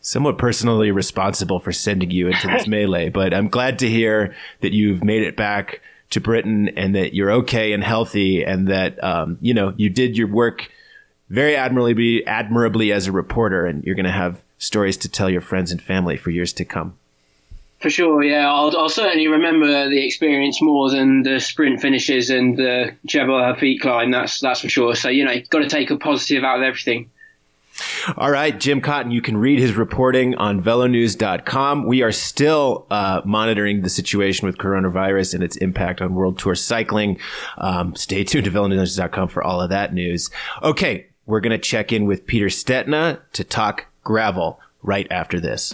somewhat 0.02 0.38
personally 0.38 0.92
responsible 0.92 1.60
for 1.60 1.72
sending 1.72 2.12
you 2.12 2.28
into 2.28 2.48
this 2.48 2.68
melee. 2.68 3.10
But 3.10 3.34
I'm 3.34 3.48
glad 3.48 3.80
to 3.80 3.90
hear 3.90 4.36
that 4.62 4.74
you've 4.74 5.04
made 5.04 5.24
it 5.24 5.38
back 5.38 5.82
to 6.10 6.20
Britain 6.20 6.70
and 6.76 6.96
that 6.96 7.14
you're 7.14 7.32
okay 7.32 7.72
and 7.72 7.84
healthy, 7.84 8.44
and 8.44 8.68
that 8.68 9.02
um, 9.04 9.38
you 9.42 9.54
know 9.54 9.74
you 9.78 9.90
did 9.90 10.18
your 10.18 10.28
work 10.28 10.70
very 11.30 11.56
admirably, 11.56 12.26
admirably 12.28 12.92
as 12.92 13.08
a 13.08 13.12
reporter, 13.12 13.66
and 13.66 13.84
you're 13.86 13.96
going 13.96 14.06
to 14.06 14.12
have 14.12 14.42
stories 14.58 14.98
to 14.98 15.10
tell 15.10 15.30
your 15.30 15.42
friends 15.42 15.72
and 15.72 15.82
family 15.82 16.18
for 16.18 16.30
years 16.30 16.52
to 16.54 16.66
come. 16.66 16.98
For 17.80 17.90
sure, 17.90 18.22
yeah. 18.24 18.48
I'll, 18.48 18.78
I'll, 18.78 18.90
certainly 18.90 19.28
remember 19.28 19.90
the 19.90 20.06
experience 20.06 20.62
more 20.62 20.92
than 20.92 21.24
the 21.24 21.40
sprint 21.40 21.82
finishes 21.82 22.30
and 22.30 22.56
the 22.56 22.96
Jebel 23.06 23.40
Hafeet 23.40 23.82
climb. 23.82 24.12
That's 24.12 24.40
that's 24.40 24.62
for 24.62 24.70
sure. 24.70 24.94
So 24.94 25.10
you 25.10 25.26
know, 25.26 25.32
you've 25.32 25.50
got 25.50 25.60
to 25.60 25.70
take 25.70 25.90
a 25.90 25.98
positive 25.98 26.44
out 26.44 26.58
of 26.58 26.64
everything. 26.64 27.10
All 28.17 28.32
right, 28.32 28.58
Jim 28.60 28.82
Cotton, 28.82 29.12
you 29.12 29.22
can 29.22 29.38
read 29.38 29.60
his 29.60 29.74
reporting 29.74 30.36
on 30.36 30.62
velonews.com. 30.62 31.86
We 31.86 32.02
are 32.02 32.12
still 32.12 32.86
uh, 32.89 33.22
monitoring 33.26 33.82
the 33.82 33.89
situation 33.89 34.46
with 34.46 34.58
coronavirus 34.58 35.36
and 35.36 35.44
its 35.44 35.58
impact 35.58 36.02
on 36.02 36.15
World 36.15 36.39
Tour 36.39 36.56
cycling. 36.56 37.20
Um, 37.58 37.96
stay 37.96 38.24
tuned 38.24 38.46
to 38.46 38.52
velonews.com 38.52 39.28
for 39.30 39.44
all 39.44 39.62
of 39.62 39.70
that 39.70 39.94
news. 39.94 40.30
Okay, 40.63 41.08
we're 41.26 41.41
going 41.41 41.52
to 41.52 41.58
check 41.58 41.91
in 41.91 42.06
with 42.06 42.26
Peter 42.26 42.48
Stetina 42.48 43.20
to 43.34 43.44
talk 43.44 43.88
gravel 44.04 44.60
right 44.84 45.08
after 45.12 45.39
this. 45.39 45.74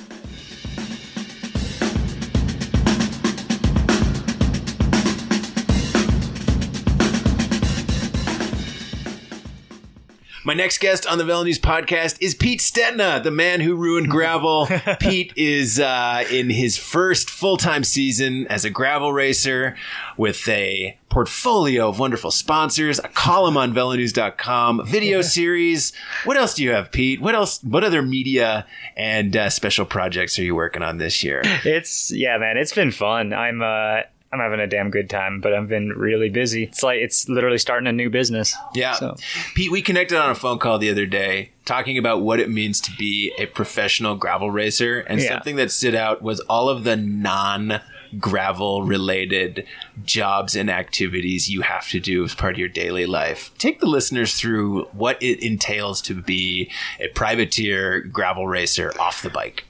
My 10.48 10.54
next 10.54 10.78
guest 10.78 11.06
on 11.06 11.18
the 11.18 11.26
Velo 11.26 11.44
News 11.44 11.60
podcast 11.60 12.20
is 12.22 12.34
Pete 12.34 12.62
Stetina, 12.62 13.22
the 13.22 13.32
man 13.32 13.60
who 13.60 13.76
ruined 13.76 14.10
gravel. 14.10 14.70
Pete 15.02 15.34
is 15.36 15.78
uh, 15.78 16.24
in 16.32 16.50
his 16.50 16.78
first 16.78 17.30
full 17.30 17.58
time 17.58 17.84
season 17.84 18.48
as 18.48 18.64
a 18.64 18.70
gravel 18.70 19.12
racer 19.12 19.76
with 20.16 20.48
a 20.48 20.98
portfolio 21.10 21.90
of 21.90 22.00
wonderful 22.00 22.32
sponsors, 22.32 22.98
a 22.98 23.10
column 23.10 23.58
on 23.58 23.74
velonews.com, 23.74 24.86
video 24.86 25.22
series. 25.38 25.92
What 26.24 26.38
else 26.38 26.54
do 26.54 26.64
you 26.64 26.72
have, 26.72 26.94
Pete? 26.94 27.20
What 27.20 27.36
else? 27.36 27.62
What 27.62 27.84
other 27.84 28.02
media 28.02 28.66
and 28.96 29.36
uh, 29.36 29.50
special 29.50 29.86
projects 29.86 30.40
are 30.40 30.44
you 30.44 30.56
working 30.56 30.82
on 30.82 30.98
this 30.98 31.26
year? 31.26 31.42
It's 31.44 32.10
yeah, 32.10 32.38
man. 32.38 32.56
It's 32.56 32.74
been 32.74 32.92
fun. 32.92 33.34
I'm 33.34 33.62
uh, 33.62 34.04
I'm 34.32 34.40
having 34.40 34.60
a 34.60 34.68
damn 34.68 34.92
good 34.92 35.10
time, 35.10 35.40
but 35.40 35.54
I've 35.54 35.70
been 35.70 35.90
really 35.90 36.30
busy. 36.30 36.64
It's 36.64 36.84
like 36.84 37.00
it's 37.00 37.30
literally 37.30 37.58
starting 37.58 37.88
a 37.88 37.94
new 37.94 38.10
business. 38.10 38.56
Yeah. 38.74 38.94
So. 38.94 39.16
Pete, 39.56 39.72
we 39.72 39.82
connected 39.82 40.20
on 40.20 40.30
a 40.30 40.36
phone 40.36 40.60
call 40.60 40.80
the 40.80 40.90
other 40.90 41.06
day 41.06 41.52
talking 41.64 41.98
about 41.98 42.22
what 42.22 42.40
it 42.40 42.50
means 42.50 42.82
to 42.82 42.92
be 42.98 43.34
a 43.38 43.46
professional 43.46 44.16
gravel 44.16 44.52
racer. 44.52 45.00
And 45.00 45.22
yeah. 45.22 45.30
something 45.30 45.56
that 45.56 45.72
stood 45.72 45.96
out 45.96 46.22
was 46.22 46.42
all 46.42 46.68
of 46.68 46.84
the 46.84 46.98
non 46.98 47.82
gravel 48.20 48.84
related 48.84 49.66
jobs 50.04 50.56
and 50.56 50.70
activities 50.70 51.50
you 51.50 51.62
have 51.62 51.88
to 51.90 52.00
do 52.00 52.24
as 52.24 52.36
part 52.36 52.54
of 52.54 52.60
your 52.60 52.70
daily 52.70 53.06
life. 53.06 53.52
Take 53.58 53.80
the 53.80 53.86
listeners 53.86 54.36
through 54.36 54.86
what 54.94 55.22
it 55.22 55.46
entails 55.46 56.02
to 56.04 56.14
be 56.14 56.72
a 57.00 57.08
privateer 57.10 58.02
gravel 58.02 58.48
racer 58.48 58.94
off 59.00 59.22
the 59.22 59.30
bike. 59.30 59.66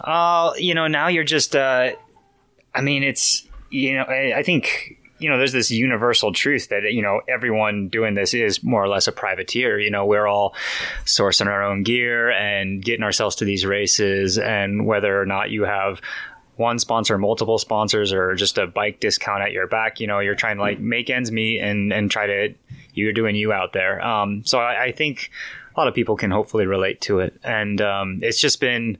Uh, 0.00 0.52
you 0.56 0.74
know, 0.74 0.86
now 0.86 1.08
you're 1.08 1.24
just, 1.24 1.56
uh, 1.56 1.92
I 2.74 2.80
mean, 2.80 3.02
it's, 3.02 3.47
you 3.70 3.96
know, 3.96 4.02
I, 4.02 4.38
I 4.38 4.42
think 4.42 4.98
you 5.18 5.28
know, 5.28 5.36
there's 5.36 5.52
this 5.52 5.70
universal 5.70 6.32
truth 6.32 6.68
that, 6.68 6.84
you 6.92 7.02
know, 7.02 7.20
everyone 7.28 7.88
doing 7.88 8.14
this 8.14 8.34
is 8.34 8.62
more 8.62 8.82
or 8.82 8.88
less 8.88 9.08
a 9.08 9.12
privateer. 9.12 9.78
You 9.78 9.90
know, 9.90 10.06
we're 10.06 10.26
all 10.26 10.54
sourcing 11.04 11.46
our 11.46 11.62
own 11.62 11.82
gear 11.82 12.30
and 12.30 12.82
getting 12.82 13.02
ourselves 13.02 13.36
to 13.36 13.44
these 13.44 13.66
races. 13.66 14.38
And 14.38 14.86
whether 14.86 15.20
or 15.20 15.26
not 15.26 15.50
you 15.50 15.64
have 15.64 16.00
one 16.54 16.78
sponsor, 16.78 17.18
multiple 17.18 17.58
sponsors, 17.58 18.12
or 18.12 18.34
just 18.34 18.58
a 18.58 18.66
bike 18.66 19.00
discount 19.00 19.42
at 19.42 19.52
your 19.52 19.66
back, 19.66 20.00
you 20.00 20.06
know, 20.06 20.20
you're 20.20 20.34
trying 20.34 20.56
to 20.56 20.62
like 20.62 20.78
make 20.78 21.10
ends 21.10 21.30
meet 21.32 21.60
and, 21.60 21.92
and 21.92 22.10
try 22.10 22.26
to, 22.26 22.54
you're 22.94 23.12
doing 23.12 23.34
you 23.34 23.52
out 23.52 23.72
there. 23.72 24.04
Um, 24.04 24.44
so 24.44 24.58
I, 24.58 24.84
I 24.84 24.92
think 24.92 25.30
a 25.76 25.80
lot 25.80 25.88
of 25.88 25.94
people 25.94 26.16
can 26.16 26.30
hopefully 26.30 26.66
relate 26.66 27.00
to 27.02 27.20
it. 27.20 27.38
And 27.42 27.80
um, 27.80 28.20
it's 28.22 28.40
just 28.40 28.60
been, 28.60 28.98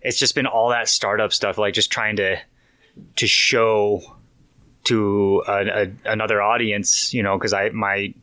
it's 0.00 0.18
just 0.18 0.34
been 0.34 0.46
all 0.46 0.70
that 0.70 0.88
startup 0.88 1.34
stuff, 1.34 1.58
like 1.58 1.74
just 1.74 1.90
trying 1.90 2.16
to, 2.16 2.38
to 3.16 3.26
show 3.26 4.02
to 4.84 5.42
a, 5.46 5.52
a, 5.52 5.92
another 6.04 6.42
audience, 6.42 7.12
you 7.12 7.22
know, 7.22 7.36
because 7.36 7.52
I 7.52 7.70
my 7.70 8.14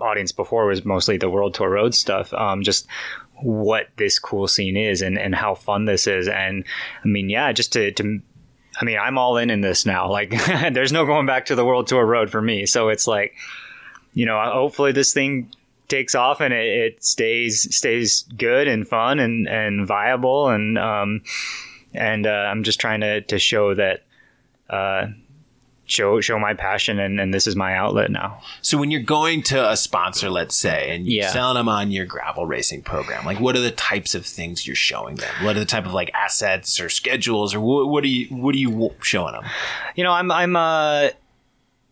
audience 0.00 0.32
before 0.32 0.66
was 0.66 0.84
mostly 0.84 1.16
the 1.16 1.30
World 1.30 1.54
Tour 1.54 1.70
Road 1.70 1.94
stuff. 1.94 2.32
Um, 2.34 2.62
just 2.62 2.86
what 3.42 3.88
this 3.96 4.18
cool 4.18 4.48
scene 4.48 4.76
is 4.76 5.02
and, 5.02 5.18
and 5.18 5.34
how 5.34 5.54
fun 5.54 5.84
this 5.84 6.06
is. 6.06 6.28
And 6.28 6.64
I 7.04 7.08
mean, 7.08 7.28
yeah, 7.28 7.52
just 7.52 7.72
to, 7.74 7.92
to 7.92 8.20
I 8.80 8.84
mean, 8.84 8.98
I'm 8.98 9.18
all 9.18 9.36
in 9.36 9.50
in 9.50 9.60
this 9.60 9.86
now. 9.86 10.10
Like, 10.16 10.30
there's 10.72 10.92
no 10.92 11.04
going 11.04 11.26
back 11.26 11.46
to 11.46 11.54
the 11.54 11.64
World 11.64 11.86
Tour 11.86 12.04
Road 12.04 12.30
for 12.30 12.40
me. 12.40 12.66
So 12.66 12.88
it's 12.88 13.06
like, 13.06 13.34
you 14.14 14.24
know, 14.24 14.40
hopefully 14.40 14.92
this 14.92 15.12
thing 15.12 15.50
takes 15.88 16.14
off 16.14 16.40
and 16.40 16.52
it, 16.52 16.66
it 16.66 17.04
stays 17.04 17.74
stays 17.76 18.22
good 18.36 18.66
and 18.66 18.88
fun 18.88 19.20
and 19.20 19.46
and 19.46 19.86
viable 19.86 20.48
and 20.48 20.76
um 20.76 21.22
and 21.94 22.26
uh, 22.26 22.30
I'm 22.30 22.64
just 22.64 22.80
trying 22.80 23.02
to 23.02 23.20
to 23.20 23.38
show 23.38 23.74
that 23.74 24.02
uh, 24.70 25.06
show 25.86 26.20
show 26.20 26.38
my 26.38 26.52
passion 26.52 26.98
and, 26.98 27.20
and 27.20 27.32
this 27.32 27.46
is 27.46 27.56
my 27.56 27.74
outlet 27.74 28.10
now. 28.10 28.40
So 28.60 28.76
when 28.76 28.90
you're 28.90 29.02
going 29.02 29.42
to 29.44 29.70
a 29.70 29.76
sponsor, 29.76 30.28
let's 30.30 30.56
say, 30.56 30.94
and 30.94 31.06
you're 31.06 31.24
yeah. 31.24 31.30
selling 31.30 31.54
them 31.54 31.68
on 31.68 31.90
your 31.90 32.04
gravel 32.04 32.46
racing 32.46 32.82
program, 32.82 33.24
like 33.24 33.40
what 33.40 33.56
are 33.56 33.60
the 33.60 33.70
types 33.70 34.14
of 34.14 34.26
things 34.26 34.66
you're 34.66 34.76
showing 34.76 35.16
them? 35.16 35.32
What 35.42 35.56
are 35.56 35.60
the 35.60 35.66
type 35.66 35.86
of 35.86 35.92
like 35.92 36.10
assets 36.14 36.80
or 36.80 36.88
schedules 36.88 37.54
or 37.54 37.60
what, 37.60 37.88
what 37.88 38.04
are 38.04 38.08
you 38.08 38.26
what 38.36 38.54
are 38.54 38.58
you 38.58 38.94
showing 39.00 39.32
them? 39.32 39.44
You 39.94 40.04
know, 40.04 40.12
I'm 40.12 40.30
I'm 40.30 40.56
uh 40.56 41.10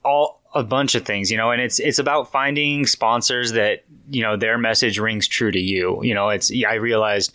all 0.04 0.40
a 0.54 0.62
bunch 0.62 0.94
of 0.94 1.04
things, 1.04 1.30
you 1.30 1.36
know, 1.36 1.50
and 1.50 1.60
it's 1.60 1.78
it's 1.80 1.98
about 1.98 2.30
finding 2.30 2.86
sponsors 2.86 3.52
that 3.52 3.84
you 4.10 4.22
know 4.22 4.36
their 4.36 4.58
message 4.58 4.98
rings 4.98 5.26
true 5.26 5.50
to 5.50 5.60
you. 5.60 6.02
You 6.02 6.14
know, 6.14 6.28
it's 6.28 6.50
I 6.66 6.74
realized, 6.74 7.32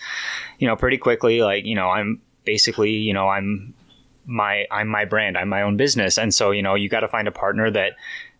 you 0.57 0.67
know, 0.67 0.75
pretty 0.75 0.97
quickly, 0.97 1.41
like 1.41 1.65
you 1.65 1.75
know, 1.75 1.89
I'm 1.89 2.21
basically, 2.45 2.91
you 2.91 3.13
know, 3.13 3.27
I'm 3.27 3.73
my 4.29 4.65
I'm 4.71 4.87
my 4.87 5.05
brand, 5.05 5.37
I'm 5.37 5.49
my 5.49 5.63
own 5.63 5.75
business, 5.75 6.17
and 6.17 6.33
so 6.33 6.51
you 6.51 6.61
know 6.61 6.75
you 6.75 6.87
got 6.87 7.01
to 7.01 7.07
find 7.07 7.27
a 7.27 7.31
partner 7.31 7.69
that 7.71 7.93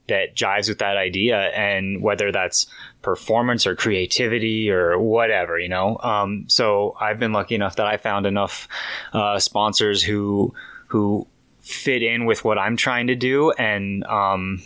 that 0.08 0.36
jives 0.36 0.70
with 0.70 0.80
that 0.80 0.98
idea, 0.98 1.50
and 1.50 2.02
whether 2.02 2.32
that's 2.32 2.68
performance 3.02 3.66
or 3.66 3.76
creativity 3.76 4.70
or 4.70 5.00
whatever, 5.00 5.60
you 5.60 5.70
know. 5.70 5.98
Um, 5.98 6.46
so 6.48 6.96
I've 7.00 7.20
been 7.20 7.34
lucky 7.34 7.56
enough 7.56 7.78
that 7.78 7.88
I 7.88 7.98
found 7.98 8.26
enough 8.26 8.68
uh, 9.14 9.40
sponsors 9.40 10.04
who 10.04 10.54
who 10.88 11.28
fit 11.60 12.04
in 12.04 12.26
with 12.26 12.44
what 12.44 12.58
I'm 12.58 12.78
trying 12.78 13.08
to 13.08 13.16
do, 13.16 13.52
and 13.52 14.04
um, 14.06 14.62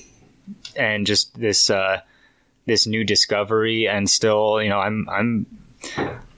and 0.75 1.05
just 1.05 1.39
this 1.39 1.69
uh, 1.69 2.01
this 2.65 2.87
new 2.87 3.03
discovery, 3.03 3.87
and 3.87 4.09
still, 4.09 4.61
you 4.61 4.69
know, 4.69 4.79
I'm 4.79 5.07
I'm 5.09 5.45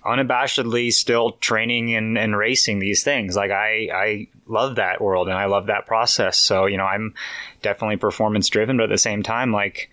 unabashedly 0.05 0.93
still 0.93 1.31
training 1.33 1.93
and, 1.95 2.17
and 2.17 2.37
racing 2.37 2.79
these 2.79 3.03
things. 3.03 3.35
Like 3.35 3.51
I, 3.51 3.89
I 3.93 4.27
love 4.45 4.75
that 4.75 5.01
world 5.01 5.27
and 5.27 5.37
I 5.37 5.45
love 5.45 5.67
that 5.67 5.87
process. 5.87 6.37
So, 6.37 6.67
you 6.67 6.77
know, 6.77 6.85
I'm 6.85 7.15
definitely 7.61 7.97
performance 7.97 8.47
driven, 8.47 8.77
but 8.77 8.83
at 8.83 8.89
the 8.89 8.97
same 8.97 9.23
time, 9.23 9.51
like 9.51 9.89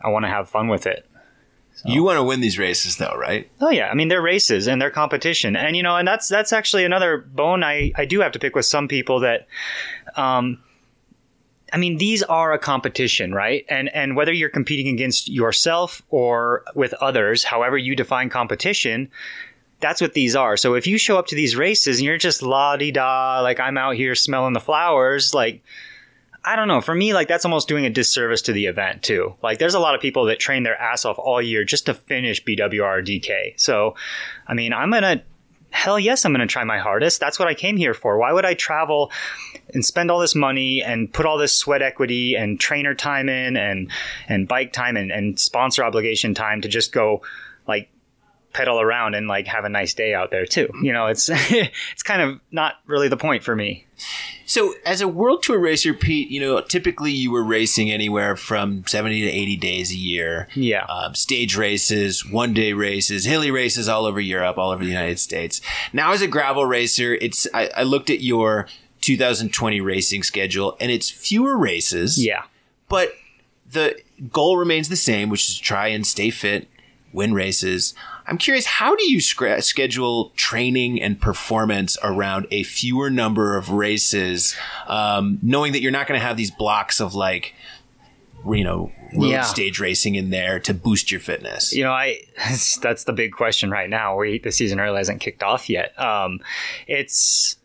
I 0.00 0.08
want 0.08 0.24
to 0.24 0.30
have 0.30 0.48
fun 0.48 0.68
with 0.68 0.86
it. 0.86 1.06
So. 1.74 1.90
You 1.90 2.02
want 2.02 2.16
to 2.16 2.24
win 2.24 2.40
these 2.40 2.58
races 2.58 2.96
though, 2.96 3.14
right? 3.16 3.50
Oh 3.60 3.70
yeah. 3.70 3.88
I 3.88 3.94
mean, 3.94 4.08
they're 4.08 4.22
races 4.22 4.66
and 4.66 4.80
they're 4.80 4.90
competition. 4.90 5.56
And, 5.56 5.76
you 5.76 5.82
know, 5.82 5.96
and 5.96 6.08
that's, 6.08 6.28
that's 6.28 6.52
actually 6.52 6.84
another 6.84 7.18
bone 7.18 7.62
I, 7.62 7.92
I 7.96 8.06
do 8.06 8.20
have 8.20 8.32
to 8.32 8.38
pick 8.38 8.56
with 8.56 8.66
some 8.66 8.88
people 8.88 9.20
that, 9.20 9.46
um, 10.16 10.58
I 11.72 11.76
mean, 11.76 11.98
these 11.98 12.22
are 12.24 12.52
a 12.52 12.58
competition, 12.58 13.32
right? 13.32 13.64
And 13.68 13.94
and 13.94 14.16
whether 14.16 14.32
you're 14.32 14.48
competing 14.48 14.92
against 14.92 15.28
yourself 15.28 16.02
or 16.10 16.64
with 16.74 16.92
others, 16.94 17.44
however 17.44 17.78
you 17.78 17.94
define 17.94 18.28
competition, 18.28 19.08
that's 19.80 20.00
what 20.00 20.14
these 20.14 20.36
are. 20.36 20.56
So 20.56 20.74
if 20.74 20.86
you 20.86 20.98
show 20.98 21.18
up 21.18 21.26
to 21.28 21.34
these 21.34 21.56
races 21.56 21.98
and 21.98 22.06
you're 22.06 22.18
just 22.18 22.42
la 22.42 22.76
di 22.76 22.90
da, 22.90 23.40
like 23.40 23.60
I'm 23.60 23.78
out 23.78 23.96
here 23.96 24.14
smelling 24.14 24.52
the 24.52 24.60
flowers, 24.60 25.34
like 25.34 25.62
I 26.44 26.56
don't 26.56 26.68
know. 26.68 26.80
For 26.80 26.94
me, 26.94 27.12
like 27.12 27.28
that's 27.28 27.44
almost 27.44 27.68
doing 27.68 27.84
a 27.84 27.90
disservice 27.90 28.42
to 28.42 28.52
the 28.52 28.66
event 28.66 29.02
too. 29.02 29.34
Like 29.42 29.58
there's 29.58 29.74
a 29.74 29.80
lot 29.80 29.94
of 29.94 30.00
people 30.00 30.24
that 30.26 30.38
train 30.38 30.62
their 30.62 30.80
ass 30.80 31.04
off 31.04 31.18
all 31.18 31.42
year 31.42 31.64
just 31.64 31.86
to 31.86 31.94
finish 31.94 32.42
BWR 32.44 33.04
DK. 33.04 33.60
So, 33.60 33.94
I 34.46 34.54
mean, 34.54 34.72
I'm 34.72 34.90
gonna 34.90 35.22
hell 35.70 35.98
yes, 35.98 36.24
I'm 36.24 36.34
to 36.34 36.46
try 36.46 36.64
my 36.64 36.78
hardest. 36.78 37.20
That's 37.20 37.38
what 37.38 37.48
I 37.48 37.54
came 37.54 37.76
here 37.76 37.94
for. 37.94 38.18
Why 38.18 38.32
would 38.32 38.44
I 38.44 38.54
travel 38.54 39.10
and 39.72 39.84
spend 39.84 40.10
all 40.10 40.18
this 40.18 40.34
money 40.34 40.82
and 40.82 41.12
put 41.12 41.26
all 41.26 41.38
this 41.38 41.54
sweat 41.54 41.82
equity 41.82 42.34
and 42.34 42.58
trainer 42.58 42.94
time 42.94 43.28
in 43.28 43.56
and, 43.56 43.90
and 44.28 44.48
bike 44.48 44.72
time 44.72 44.96
and, 44.96 45.12
and 45.12 45.38
sponsor 45.38 45.84
obligation 45.84 46.34
time 46.34 46.60
to 46.62 46.68
just 46.68 46.92
go 46.92 47.22
like 47.68 47.88
pedal 48.52 48.80
around 48.80 49.14
and 49.14 49.28
like 49.28 49.46
have 49.46 49.64
a 49.64 49.68
nice 49.68 49.94
day 49.94 50.14
out 50.14 50.30
there 50.30 50.46
too. 50.46 50.68
You 50.82 50.92
know, 50.92 51.06
it's 51.06 51.28
it's 51.32 52.02
kind 52.02 52.22
of 52.22 52.40
not 52.50 52.74
really 52.86 53.08
the 53.08 53.16
point 53.16 53.42
for 53.42 53.54
me. 53.54 53.86
So, 54.46 54.74
as 54.84 55.00
a 55.00 55.06
world 55.06 55.44
tour 55.44 55.60
racer, 55.60 55.94
Pete, 55.94 56.28
you 56.28 56.40
know, 56.40 56.60
typically 56.60 57.12
you 57.12 57.30
were 57.30 57.44
racing 57.44 57.92
anywhere 57.92 58.34
from 58.34 58.84
70 58.84 59.20
to 59.20 59.28
80 59.28 59.56
days 59.58 59.92
a 59.92 59.96
year. 59.96 60.48
Yeah. 60.56 60.86
Um, 60.86 61.14
stage 61.14 61.56
races, 61.56 62.26
one 62.26 62.52
day 62.52 62.72
races, 62.72 63.24
hilly 63.24 63.52
races 63.52 63.88
all 63.88 64.06
over 64.06 64.18
Europe, 64.18 64.58
all 64.58 64.72
over 64.72 64.82
the 64.82 64.90
United 64.90 65.20
States. 65.20 65.60
Now, 65.92 66.10
as 66.12 66.20
a 66.20 66.26
gravel 66.26 66.66
racer, 66.66 67.14
it's, 67.14 67.46
I, 67.54 67.70
I 67.76 67.82
looked 67.84 68.10
at 68.10 68.22
your 68.22 68.66
2020 69.02 69.80
racing 69.80 70.24
schedule 70.24 70.76
and 70.80 70.90
it's 70.90 71.08
fewer 71.08 71.56
races. 71.56 72.24
Yeah. 72.24 72.42
But 72.88 73.12
the 73.70 74.00
goal 74.32 74.56
remains 74.56 74.88
the 74.88 74.96
same, 74.96 75.28
which 75.28 75.48
is 75.48 75.58
to 75.58 75.62
try 75.62 75.88
and 75.88 76.04
stay 76.04 76.30
fit, 76.30 76.66
win 77.12 77.34
races. 77.34 77.94
I'm 78.30 78.38
curious, 78.38 78.64
how 78.64 78.94
do 78.94 79.10
you 79.10 79.20
sc- 79.20 79.60
schedule 79.60 80.30
training 80.36 81.02
and 81.02 81.20
performance 81.20 81.98
around 82.00 82.46
a 82.52 82.62
fewer 82.62 83.10
number 83.10 83.56
of 83.56 83.70
races, 83.70 84.54
um, 84.86 85.40
knowing 85.42 85.72
that 85.72 85.82
you're 85.82 85.90
not 85.90 86.06
going 86.06 86.18
to 86.18 86.24
have 86.24 86.36
these 86.36 86.52
blocks 86.52 87.00
of 87.00 87.16
like, 87.16 87.54
you 88.46 88.62
know, 88.62 88.92
road 89.12 89.26
yeah. 89.26 89.42
stage 89.42 89.80
racing 89.80 90.14
in 90.14 90.30
there 90.30 90.60
to 90.60 90.72
boost 90.72 91.10
your 91.10 91.18
fitness? 91.18 91.72
You 91.72 91.82
know, 91.82 91.90
I 91.90 92.20
that's 92.80 93.02
the 93.02 93.12
big 93.12 93.32
question 93.32 93.68
right 93.68 93.90
now. 93.90 94.16
We 94.16 94.38
the 94.38 94.52
season 94.52 94.78
really 94.78 94.98
hasn't 94.98 95.20
kicked 95.20 95.42
off 95.42 95.68
yet. 95.68 95.98
Um, 96.00 96.38
it's 96.86 97.56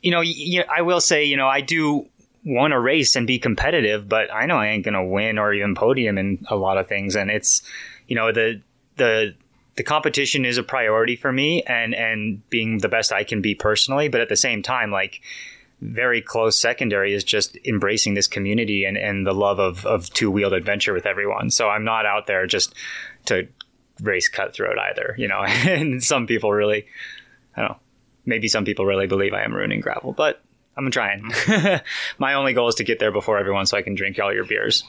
you 0.00 0.10
know, 0.10 0.22
you, 0.22 0.64
I 0.74 0.82
will 0.82 1.00
say, 1.00 1.24
you 1.24 1.36
know, 1.36 1.48
I 1.48 1.60
do 1.60 2.06
want 2.46 2.72
to 2.72 2.80
race 2.80 3.14
and 3.14 3.26
be 3.26 3.38
competitive, 3.38 4.08
but 4.08 4.32
I 4.32 4.46
know 4.46 4.56
I 4.56 4.68
ain't 4.68 4.84
going 4.84 4.94
to 4.94 5.04
win 5.04 5.38
or 5.38 5.52
even 5.52 5.74
podium 5.74 6.18
in 6.18 6.44
a 6.48 6.56
lot 6.56 6.78
of 6.78 6.88
things, 6.88 7.14
and 7.14 7.30
it's 7.30 7.62
you 8.08 8.16
know 8.16 8.32
the 8.32 8.62
the 8.96 9.34
the 9.76 9.82
competition 9.82 10.44
is 10.44 10.56
a 10.56 10.62
priority 10.62 11.16
for 11.16 11.32
me 11.32 11.62
and 11.62 11.94
and 11.94 12.48
being 12.50 12.78
the 12.78 12.88
best 12.88 13.12
I 13.12 13.24
can 13.24 13.40
be 13.40 13.54
personally 13.54 14.08
but 14.08 14.20
at 14.20 14.28
the 14.28 14.36
same 14.36 14.62
time 14.62 14.90
like 14.90 15.20
very 15.80 16.22
close 16.22 16.56
secondary 16.56 17.12
is 17.12 17.24
just 17.24 17.58
embracing 17.66 18.14
this 18.14 18.26
community 18.26 18.84
and, 18.84 18.96
and 18.96 19.26
the 19.26 19.34
love 19.34 19.58
of, 19.58 19.84
of 19.84 20.08
two-wheeled 20.10 20.54
adventure 20.54 20.94
with 20.94 21.04
everyone. 21.04 21.50
So 21.50 21.68
I'm 21.68 21.84
not 21.84 22.06
out 22.06 22.26
there 22.26 22.46
just 22.46 22.74
to 23.26 23.46
race 24.00 24.28
cutthroat 24.28 24.78
either 24.78 25.14
you 25.18 25.28
know? 25.28 25.42
And 25.44 26.02
some 26.02 26.26
people 26.26 26.52
really 26.52 26.86
I 27.56 27.60
don't 27.60 27.70
know 27.70 27.78
maybe 28.26 28.48
some 28.48 28.64
people 28.64 28.86
really 28.86 29.06
believe 29.06 29.34
I 29.34 29.42
am 29.42 29.54
ruining 29.54 29.80
gravel 29.80 30.12
but 30.12 30.42
I'm 30.76 30.90
trying. 30.90 31.30
My 32.18 32.34
only 32.34 32.52
goal 32.52 32.68
is 32.68 32.74
to 32.76 32.84
get 32.84 32.98
there 32.98 33.12
before 33.12 33.38
everyone, 33.38 33.66
so 33.66 33.76
I 33.76 33.82
can 33.82 33.94
drink 33.94 34.18
all 34.18 34.32
your 34.32 34.44
beers. 34.44 34.84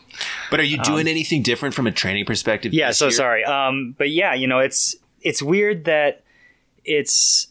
But 0.49 0.59
are 0.59 0.63
you 0.63 0.77
doing 0.79 1.01
um, 1.01 1.07
anything 1.07 1.43
different 1.43 1.75
from 1.75 1.85
a 1.87 1.91
training 1.91 2.25
perspective? 2.25 2.73
Yeah. 2.73 2.91
So 2.91 3.05
year? 3.05 3.11
sorry. 3.11 3.43
Um, 3.43 3.95
but 3.97 4.09
yeah, 4.09 4.33
you 4.33 4.47
know, 4.47 4.59
it's 4.59 4.95
it's 5.21 5.41
weird 5.41 5.85
that 5.85 6.23
it's 6.83 7.47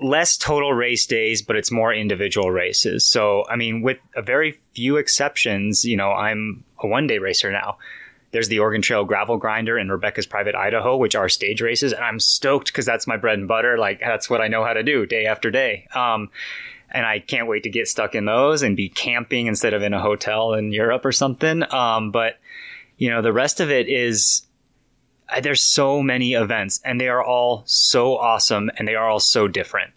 less 0.00 0.36
total 0.36 0.72
race 0.72 1.06
days, 1.06 1.42
but 1.42 1.56
it's 1.56 1.70
more 1.70 1.92
individual 1.92 2.50
races. 2.50 3.04
So 3.04 3.44
I 3.48 3.56
mean, 3.56 3.82
with 3.82 3.98
a 4.14 4.22
very 4.22 4.60
few 4.74 4.96
exceptions, 4.96 5.84
you 5.84 5.96
know, 5.96 6.10
I'm 6.10 6.64
a 6.80 6.86
one 6.86 7.06
day 7.06 7.18
racer 7.18 7.50
now. 7.50 7.78
There's 8.30 8.48
the 8.48 8.58
Oregon 8.58 8.82
Trail 8.82 9.04
Gravel 9.04 9.36
Grinder 9.36 9.78
and 9.78 9.90
Rebecca's 9.92 10.26
Private 10.26 10.56
Idaho, 10.56 10.96
which 10.96 11.14
are 11.14 11.28
stage 11.28 11.60
races, 11.60 11.92
and 11.92 12.04
I'm 12.04 12.18
stoked 12.18 12.66
because 12.66 12.84
that's 12.84 13.06
my 13.06 13.16
bread 13.16 13.38
and 13.38 13.46
butter. 13.46 13.78
Like 13.78 14.00
that's 14.00 14.28
what 14.28 14.40
I 14.40 14.48
know 14.48 14.64
how 14.64 14.72
to 14.72 14.82
do 14.82 15.06
day 15.06 15.26
after 15.26 15.52
day. 15.52 15.86
Um, 15.94 16.30
and 16.94 17.04
I 17.04 17.18
can't 17.18 17.48
wait 17.48 17.64
to 17.64 17.70
get 17.70 17.88
stuck 17.88 18.14
in 18.14 18.24
those 18.24 18.62
and 18.62 18.76
be 18.76 18.88
camping 18.88 19.48
instead 19.48 19.74
of 19.74 19.82
in 19.82 19.92
a 19.92 20.00
hotel 20.00 20.54
in 20.54 20.72
Europe 20.72 21.04
or 21.04 21.10
something. 21.10 21.64
Um, 21.74 22.12
but 22.12 22.38
you 22.96 23.10
know, 23.10 23.20
the 23.20 23.32
rest 23.32 23.58
of 23.58 23.68
it 23.68 23.88
is 23.88 24.46
there's 25.42 25.60
so 25.60 26.00
many 26.00 26.34
events 26.34 26.80
and 26.84 27.00
they 27.00 27.08
are 27.08 27.22
all 27.22 27.64
so 27.66 28.16
awesome 28.16 28.70
and 28.78 28.86
they 28.86 28.94
are 28.94 29.08
all 29.08 29.18
so 29.18 29.48
different. 29.48 29.92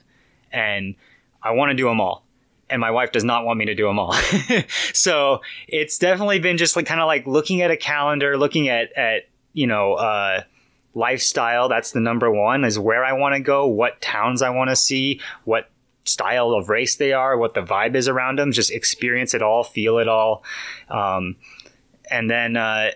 And 0.51 0.95
I 1.43 1.51
want 1.51 1.69
to 1.69 1.75
do 1.75 1.85
them 1.85 2.01
all. 2.01 2.25
And 2.69 2.81
my 2.81 2.89
wife 2.89 3.11
does 3.11 3.23
not 3.23 3.45
want 3.45 3.59
me 3.59 3.65
to 3.65 3.75
do 3.75 3.85
them 3.85 3.99
all. 3.99 4.13
so 4.93 5.41
it's 5.67 5.99
definitely 5.99 6.39
been 6.39 6.57
just 6.57 6.75
like 6.75 6.87
kind 6.87 6.99
of 6.99 7.05
like 7.05 7.27
looking 7.27 7.61
at 7.61 7.69
a 7.69 7.77
calendar, 7.77 8.37
looking 8.37 8.69
at, 8.69 8.91
at, 8.97 9.29
you 9.53 9.67
know, 9.67 9.93
uh, 9.93 10.41
lifestyle. 10.95 11.69
That's 11.69 11.91
the 11.91 11.99
number 11.99 12.31
one 12.31 12.65
is 12.65 12.79
where 12.79 13.05
I 13.05 13.13
want 13.13 13.35
to 13.35 13.39
go, 13.39 13.67
what 13.67 14.01
towns 14.01 14.41
I 14.41 14.49
want 14.49 14.71
to 14.71 14.75
see, 14.75 15.21
what 15.45 15.69
style 16.07 16.51
of 16.51 16.69
race 16.69 16.95
they 16.95 17.13
are, 17.13 17.37
what 17.37 17.53
the 17.53 17.61
vibe 17.61 17.95
is 17.95 18.07
around 18.07 18.39
them. 18.39 18.51
Just 18.51 18.71
experience 18.71 19.33
it 19.33 19.41
all, 19.41 19.63
feel 19.63 19.97
it 19.97 20.07
all, 20.07 20.43
um, 20.89 21.35
and 22.09 22.29
then 22.29 22.57
uh, 22.57 22.91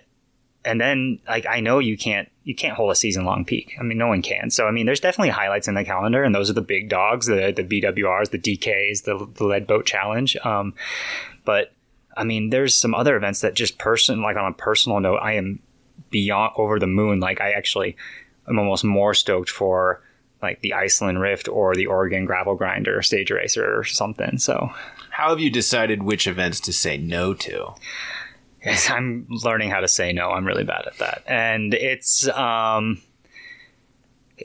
and 0.65 0.79
then 0.79 1.19
like 1.27 1.45
I 1.45 1.59
know 1.59 1.79
you 1.79 1.97
can't 1.97 2.29
you 2.43 2.55
can't 2.55 2.75
hold 2.75 2.91
a 2.91 2.95
season 2.95 3.25
long 3.25 3.45
peak. 3.45 3.75
I 3.79 3.83
mean, 3.83 3.97
no 3.97 4.07
one 4.07 4.21
can. 4.21 4.49
So 4.49 4.67
I 4.67 4.71
mean, 4.71 4.85
there's 4.85 4.99
definitely 4.99 5.29
highlights 5.29 5.67
in 5.67 5.75
the 5.75 5.83
calendar, 5.83 6.23
and 6.23 6.33
those 6.33 6.49
are 6.49 6.53
the 6.53 6.61
big 6.61 6.89
dogs, 6.89 7.27
the 7.27 7.53
the 7.55 7.63
BWRs, 7.63 8.31
the 8.31 8.39
DKs, 8.39 9.03
the 9.03 9.27
the 9.35 9.45
Lead 9.45 9.67
Boat 9.67 9.85
Challenge. 9.85 10.37
Um, 10.43 10.73
but 11.45 11.73
I 12.15 12.23
mean, 12.23 12.49
there's 12.49 12.75
some 12.75 12.93
other 12.93 13.15
events 13.15 13.41
that 13.41 13.53
just 13.53 13.77
person 13.77 14.21
like 14.21 14.37
on 14.37 14.51
a 14.51 14.55
personal 14.55 14.99
note, 14.99 15.17
I 15.17 15.33
am 15.33 15.59
beyond 16.09 16.53
over 16.57 16.79
the 16.79 16.87
moon. 16.87 17.19
Like 17.19 17.41
I 17.41 17.51
actually 17.51 17.95
am 18.47 18.59
almost 18.59 18.83
more 18.83 19.13
stoked 19.13 19.49
for 19.49 20.01
like 20.41 20.61
the 20.61 20.73
Iceland 20.73 21.19
Rift 21.19 21.47
or 21.47 21.75
the 21.75 21.85
Oregon 21.85 22.25
Gravel 22.25 22.55
Grinder 22.55 23.01
Stage 23.01 23.31
Racer 23.31 23.77
or 23.77 23.83
something. 23.83 24.37
So, 24.37 24.71
how 25.09 25.29
have 25.29 25.39
you 25.39 25.49
decided 25.49 26.03
which 26.03 26.27
events 26.27 26.59
to 26.61 26.73
say 26.73 26.97
no 26.97 27.33
to? 27.35 27.73
I'm 28.89 29.27
learning 29.29 29.69
how 29.69 29.79
to 29.79 29.87
say 29.87 30.13
no. 30.13 30.31
I'm 30.31 30.45
really 30.45 30.63
bad 30.63 30.85
at 30.87 30.97
that, 30.99 31.23
and 31.27 31.73
it's 31.73 32.27
um, 32.29 33.01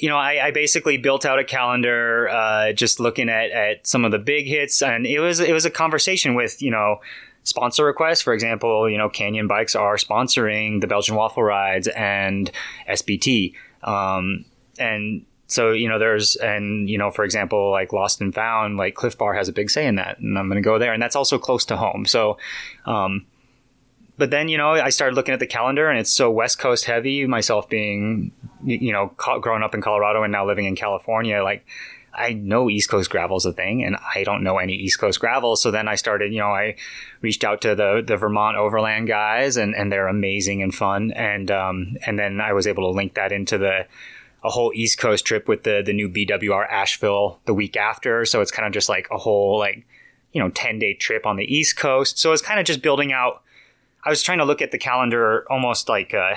you 0.00 0.08
know, 0.08 0.16
I, 0.16 0.46
I, 0.46 0.50
basically 0.50 0.98
built 0.98 1.24
out 1.24 1.38
a 1.38 1.44
calendar, 1.44 2.28
uh, 2.28 2.72
just 2.72 3.00
looking 3.00 3.28
at, 3.28 3.50
at 3.50 3.86
some 3.86 4.04
of 4.04 4.12
the 4.12 4.18
big 4.18 4.46
hits, 4.46 4.82
and 4.82 5.06
it 5.06 5.20
was 5.20 5.40
it 5.40 5.52
was 5.52 5.64
a 5.64 5.70
conversation 5.70 6.34
with 6.34 6.60
you 6.62 6.70
know 6.70 7.00
sponsor 7.44 7.84
requests. 7.84 8.22
For 8.22 8.34
example, 8.34 8.90
you 8.90 8.98
know, 8.98 9.08
Canyon 9.08 9.46
Bikes 9.46 9.74
are 9.74 9.96
sponsoring 9.96 10.80
the 10.80 10.86
Belgian 10.86 11.14
Waffle 11.14 11.42
Rides 11.42 11.88
and 11.88 12.50
SBT, 12.88 13.54
um, 13.82 14.44
and 14.78 15.24
so 15.46 15.72
you 15.72 15.88
know 15.88 15.98
there's 15.98 16.36
and 16.36 16.88
you 16.90 16.98
know 16.98 17.10
for 17.10 17.24
example 17.24 17.70
like 17.70 17.92
lost 17.92 18.20
and 18.20 18.34
found 18.34 18.76
like 18.76 18.94
clif 18.94 19.16
bar 19.16 19.34
has 19.34 19.48
a 19.48 19.52
big 19.52 19.70
say 19.70 19.86
in 19.86 19.96
that 19.96 20.18
and 20.18 20.38
i'm 20.38 20.48
going 20.48 20.60
to 20.60 20.66
go 20.66 20.78
there 20.78 20.92
and 20.92 21.02
that's 21.02 21.16
also 21.16 21.38
close 21.38 21.64
to 21.64 21.76
home 21.76 22.04
so 22.04 22.36
um 22.84 23.24
but 24.18 24.30
then 24.30 24.48
you 24.48 24.58
know 24.58 24.70
i 24.70 24.88
started 24.88 25.14
looking 25.14 25.34
at 25.34 25.40
the 25.40 25.46
calendar 25.46 25.88
and 25.88 25.98
it's 25.98 26.12
so 26.12 26.30
west 26.30 26.58
coast 26.58 26.84
heavy 26.84 27.26
myself 27.26 27.68
being 27.68 28.32
you 28.64 28.92
know 28.92 29.12
growing 29.40 29.62
up 29.62 29.74
in 29.74 29.80
colorado 29.80 30.22
and 30.22 30.32
now 30.32 30.46
living 30.46 30.64
in 30.64 30.74
california 30.74 31.42
like 31.42 31.64
I 32.18 32.32
know 32.32 32.70
East 32.70 32.88
Coast 32.88 33.10
gravel's 33.10 33.44
a 33.44 33.52
thing, 33.52 33.84
and 33.84 33.96
I 34.14 34.24
don't 34.24 34.42
know 34.42 34.56
any 34.56 34.72
East 34.72 34.98
Coast 34.98 35.20
gravel. 35.20 35.54
So 35.54 35.70
then 35.70 35.86
I 35.86 35.96
started, 35.96 36.32
you 36.32 36.38
know, 36.38 36.48
I 36.48 36.76
reached 37.20 37.44
out 37.44 37.60
to 37.60 37.74
the 37.74 38.02
the 38.04 38.16
Vermont 38.16 38.56
Overland 38.56 39.06
guys, 39.06 39.58
and, 39.58 39.74
and 39.74 39.92
they're 39.92 40.08
amazing 40.08 40.62
and 40.62 40.74
fun, 40.74 41.12
and 41.12 41.50
um, 41.50 41.96
and 42.06 42.18
then 42.18 42.40
I 42.40 42.54
was 42.54 42.66
able 42.66 42.90
to 42.90 42.96
link 42.96 43.14
that 43.14 43.32
into 43.32 43.58
the 43.58 43.86
a 44.46 44.50
whole 44.50 44.70
East 44.74 44.98
Coast 44.98 45.26
trip 45.26 45.48
with 45.48 45.64
the 45.64 45.82
the 45.84 45.92
new 45.92 46.08
BWR 46.08 46.70
Asheville 46.70 47.40
the 47.46 47.52
week 47.52 47.76
after. 47.76 48.24
So 48.24 48.40
it's 48.40 48.52
kind 48.52 48.64
of 48.66 48.72
just 48.72 48.88
like 48.88 49.08
a 49.10 49.18
whole 49.18 49.58
like 49.58 49.84
you 50.32 50.40
know 50.40 50.50
10 50.50 50.78
day 50.78 50.94
trip 50.94 51.26
on 51.26 51.36
the 51.36 51.44
East 51.44 51.76
Coast. 51.76 52.18
So 52.18 52.32
it's 52.32 52.42
kind 52.42 52.60
of 52.60 52.64
just 52.64 52.80
building 52.80 53.12
out. 53.12 53.42
I 54.04 54.08
was 54.08 54.22
trying 54.22 54.38
to 54.38 54.44
look 54.44 54.62
at 54.62 54.70
the 54.70 54.78
calendar 54.78 55.44
almost 55.50 55.88
like 55.88 56.14
uh, 56.14 56.36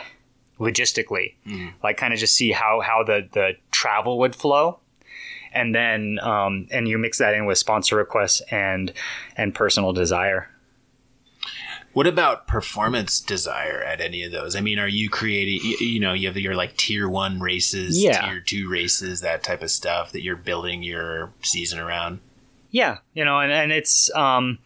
logistically, 0.60 1.36
mm. 1.45 1.72
like 1.84 1.98
kind 1.98 2.12
of 2.12 2.19
just 2.19 2.36
see 2.36 2.52
how 2.52 2.82
how 2.82 3.04
the 3.04 3.30
the 3.32 3.52
travel 3.69 4.17
would 4.19 4.36
flow, 4.36 4.80
and 5.54 5.76
then 5.76 6.17
um, 6.24 6.67
and 6.72 6.88
you 6.88 6.98
mix 6.98 7.19
that 7.19 7.36
in 7.36 7.45
with 7.45 7.60
sponsor 7.60 7.95
requests 7.95 8.41
and 8.50 8.91
and 9.38 9.54
personal 9.54 9.93
desire. 9.93 10.50
What 11.99 12.07
about 12.07 12.47
performance 12.47 13.19
desire 13.19 13.83
at 13.83 13.99
any 13.99 14.23
of 14.23 14.31
those? 14.31 14.55
I 14.55 14.62
mean, 14.62 14.79
are 14.79 14.88
you 14.88 15.09
creating, 15.09 15.59
you, 15.62 15.85
you 15.85 15.99
know, 15.99 16.13
you 16.13 16.27
have 16.27 16.38
your 16.38 16.55
like 16.55 16.77
tier 16.77 17.09
one 17.09 17.41
races, 17.41 18.01
yeah. 18.01 18.25
tier 18.25 18.39
two 18.39 18.69
races, 18.69 19.19
that 19.19 19.43
type 19.43 19.62
of 19.62 19.69
stuff 19.69 20.13
that 20.13 20.23
you're 20.23 20.38
building 20.38 20.81
your 20.81 21.33
season 21.41 21.77
around? 21.77 22.21
Yeah, 22.71 22.99
you 23.13 23.25
know, 23.25 23.41
and, 23.41 23.51
and 23.51 23.73
it's, 23.73 24.09
um, 24.15 24.59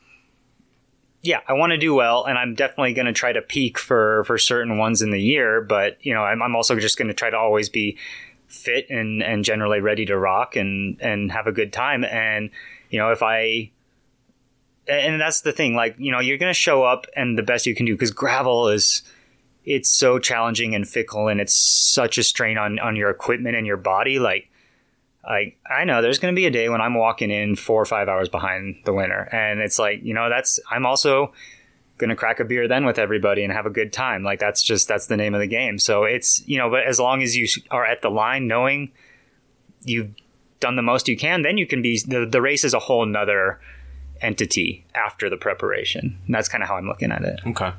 yeah, 1.24 1.40
I 1.48 1.54
want 1.54 1.72
to 1.72 1.78
do 1.80 1.96
well, 1.96 2.24
and 2.26 2.38
I'm 2.38 2.54
definitely 2.54 2.94
going 2.94 3.08
to 3.08 3.14
try 3.14 3.34
to 3.34 3.42
peak 3.42 3.80
for 3.80 4.24
for 4.26 4.38
certain 4.38 4.78
ones 4.78 5.02
in 5.02 5.10
the 5.10 5.20
year. 5.20 5.60
But 5.60 5.98
you 6.06 6.14
know, 6.14 6.22
I'm, 6.22 6.40
I'm 6.44 6.56
also 6.56 6.80
just 6.80 7.00
going 7.00 7.08
to 7.08 7.16
try 7.16 7.32
to 7.32 7.38
always 7.38 7.68
be 7.68 7.98
fit 8.48 8.92
and 8.92 9.24
and 9.24 9.44
generally 9.44 9.80
ready 9.80 10.06
to 10.06 10.16
rock 10.16 10.56
and 10.56 11.02
and 11.02 11.32
have 11.32 11.48
a 11.48 11.52
good 11.52 11.74
time. 11.74 12.04
And 12.04 12.52
you 12.92 13.00
know, 13.00 13.10
if 13.12 13.24
I 13.24 13.72
and 14.88 15.20
that's 15.20 15.42
the 15.42 15.52
thing, 15.52 15.76
like 15.76 15.96
you 15.98 16.12
know, 16.12 16.20
you're 16.20 16.38
going 16.38 16.50
to 16.50 16.60
show 16.60 16.84
up 16.84 17.06
and 17.16 17.38
the 17.38 17.44
best 17.44 17.66
you 17.66 17.76
can 17.76 17.86
do 17.86 17.94
because 17.94 18.12
gravel 18.12 18.70
is 18.70 19.04
it's 19.66 19.90
so 19.90 20.20
challenging 20.20 20.76
and 20.76 20.88
fickle, 20.88 21.28
and 21.28 21.40
it's 21.40 21.54
such 21.54 22.18
a 22.18 22.24
strain 22.24 22.58
on 22.58 22.80
on 22.80 22.96
your 22.96 23.10
equipment 23.10 23.56
and 23.56 23.66
your 23.66 23.78
body. 23.78 24.20
Like 24.20 24.50
like 25.28 25.58
I 25.70 25.86
know 25.86 26.02
there's 26.02 26.20
going 26.20 26.34
to 26.34 26.36
be 26.36 26.46
a 26.46 26.52
day 26.52 26.70
when 26.70 26.82
I'm 26.82 26.96
walking 26.96 27.32
in 27.32 27.56
four 27.56 27.82
or 27.82 27.86
five 27.86 28.10
hours 28.10 28.30
behind 28.30 28.76
the 28.86 28.94
winner, 28.94 29.30
and 29.32 29.62
it's 29.62 29.80
like 29.80 30.04
you 30.04 30.14
know 30.14 30.30
that's 30.30 30.60
I'm 30.70 30.86
also 30.86 31.34
going 31.98 32.10
to 32.10 32.16
crack 32.16 32.40
a 32.40 32.46
beer 32.46 32.68
then 32.68 32.86
with 32.86 32.98
everybody 32.98 33.44
and 33.44 33.54
have 33.54 33.66
a 33.66 33.70
good 33.70 33.94
time. 33.94 34.24
Like 34.24 34.40
that's 34.40 34.62
just 34.62 34.88
that's 34.88 35.08
the 35.08 35.16
name 35.16 35.34
of 35.34 35.40
the 35.40 35.48
game. 35.48 35.80
So 35.80 36.04
it's 36.04 36.46
you 36.48 36.58
know, 36.58 36.70
but 36.70 36.84
as 36.84 37.00
long 37.00 37.22
as 37.24 37.38
you 37.38 37.48
are 37.72 37.86
at 37.86 38.02
the 38.02 38.10
line, 38.10 38.48
knowing 38.48 38.92
you've 39.86 40.12
done 40.60 40.76
the 40.76 40.82
most 40.82 41.08
you 41.08 41.18
can, 41.18 41.42
then 41.42 41.58
you 41.58 41.68
can 41.68 41.82
be 41.82 42.00
the 42.06 42.26
the 42.26 42.42
race 42.42 42.64
is 42.64 42.74
a 42.74 42.80
whole 42.80 43.06
nother 43.06 43.60
entity 44.24 44.86
after 44.96 45.30
the 45.30 45.38
preparation. 45.38 46.18
And 46.26 46.34
that's 46.34 46.48
kind 46.48 46.64
of 46.64 46.70
how 46.70 46.76
I'm 46.76 46.88
looking 46.88 47.12
at 47.12 47.24
it. 47.24 47.42
Okay. 47.46 47.72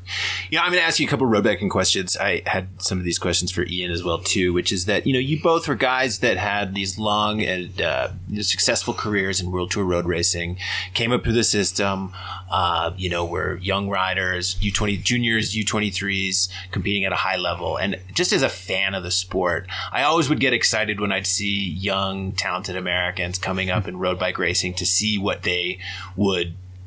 Yeah, 0.50 0.62
I'm 0.62 0.70
going 0.70 0.80
to 0.80 0.86
ask 0.86 1.00
you 1.00 1.06
a 1.06 1.10
couple 1.10 1.26
road 1.26 1.44
backing 1.44 1.68
questions. 1.68 2.16
I 2.16 2.42
had 2.46 2.68
some 2.82 2.98
of 2.98 3.04
these 3.04 3.18
questions 3.18 3.50
for 3.50 3.64
Ian 3.66 3.90
as 3.90 4.04
well 4.04 4.18
too, 4.18 4.52
which 4.52 4.72
is 4.72 4.84
that 4.86 5.06
you 5.06 5.12
know 5.12 5.18
you 5.18 5.40
both 5.42 5.66
were 5.68 5.74
guys 5.74 6.18
that 6.20 6.36
had 6.36 6.74
these 6.74 6.98
long 6.98 7.40
and 7.42 7.80
uh, 7.80 8.10
successful 8.40 8.94
careers 8.94 9.40
in 9.40 9.50
World 9.50 9.70
Tour 9.70 9.84
road 9.84 10.06
racing, 10.06 10.58
came 10.92 11.12
up 11.12 11.24
through 11.24 11.32
the 11.32 11.44
system. 11.44 12.12
Uh, 12.50 12.92
you 12.96 13.08
know, 13.08 13.24
were 13.24 13.56
young 13.56 13.88
riders, 13.88 14.54
U20 14.56 15.02
juniors, 15.02 15.54
U23s, 15.54 16.48
competing 16.70 17.04
at 17.04 17.12
a 17.12 17.16
high 17.16 17.36
level. 17.36 17.76
And 17.76 17.98
just 18.12 18.32
as 18.32 18.42
a 18.42 18.48
fan 18.48 18.94
of 18.94 19.02
the 19.02 19.10
sport, 19.10 19.66
I 19.90 20.04
always 20.04 20.28
would 20.28 20.38
get 20.38 20.52
excited 20.52 21.00
when 21.00 21.10
I'd 21.10 21.26
see 21.26 21.68
young, 21.70 22.30
talented 22.32 22.76
Americans 22.76 23.38
coming 23.38 23.70
up 23.70 23.88
in 23.88 23.98
road 23.98 24.20
bike 24.20 24.38
racing 24.38 24.74
to 24.74 24.86
see 24.86 25.18
what 25.18 25.42
they 25.42 25.78
would 26.16 26.33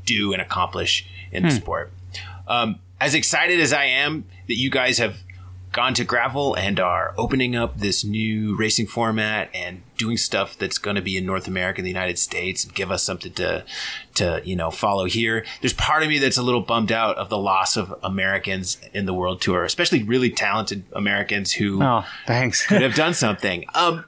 do 0.05 0.33
and 0.33 0.41
accomplish 0.41 1.07
in 1.31 1.43
hmm. 1.43 1.49
the 1.49 1.55
sport. 1.55 1.91
Um, 2.47 2.79
as 2.99 3.13
excited 3.13 3.59
as 3.59 3.73
I 3.73 3.85
am 3.85 4.25
that 4.47 4.55
you 4.55 4.69
guys 4.69 4.97
have 4.97 5.17
gone 5.71 5.93
to 5.93 6.03
gravel 6.03 6.55
and 6.55 6.79
are 6.79 7.13
opening 7.17 7.55
up 7.55 7.77
this 7.77 8.03
new 8.03 8.55
racing 8.55 8.87
format 8.87 9.49
and 9.53 9.83
doing 9.97 10.17
stuff 10.17 10.57
that's 10.57 10.77
going 10.77 10.95
to 10.95 11.01
be 11.01 11.17
in 11.17 11.25
North 11.25 11.47
America 11.47 11.81
the 11.81 11.87
United 11.87 12.17
States 12.17 12.63
and 12.63 12.73
give 12.73 12.89
us 12.89 13.03
something 13.03 13.31
to 13.33 13.63
to 14.15 14.41
you 14.43 14.55
know 14.55 14.71
follow 14.71 15.05
here. 15.05 15.45
There's 15.61 15.73
part 15.73 16.01
of 16.01 16.09
me 16.09 16.17
that's 16.17 16.37
a 16.37 16.41
little 16.41 16.61
bummed 16.61 16.91
out 16.91 17.17
of 17.17 17.29
the 17.29 17.37
loss 17.37 17.77
of 17.77 17.93
Americans 18.01 18.79
in 18.93 19.05
the 19.05 19.13
world 19.13 19.41
tour, 19.41 19.63
especially 19.63 20.03
really 20.03 20.31
talented 20.31 20.83
Americans 20.93 21.51
who 21.51 21.83
oh, 21.83 22.05
thanks. 22.25 22.65
could 22.65 22.81
have 22.81 22.95
done 22.95 23.13
something. 23.13 23.65
Um, 23.75 24.05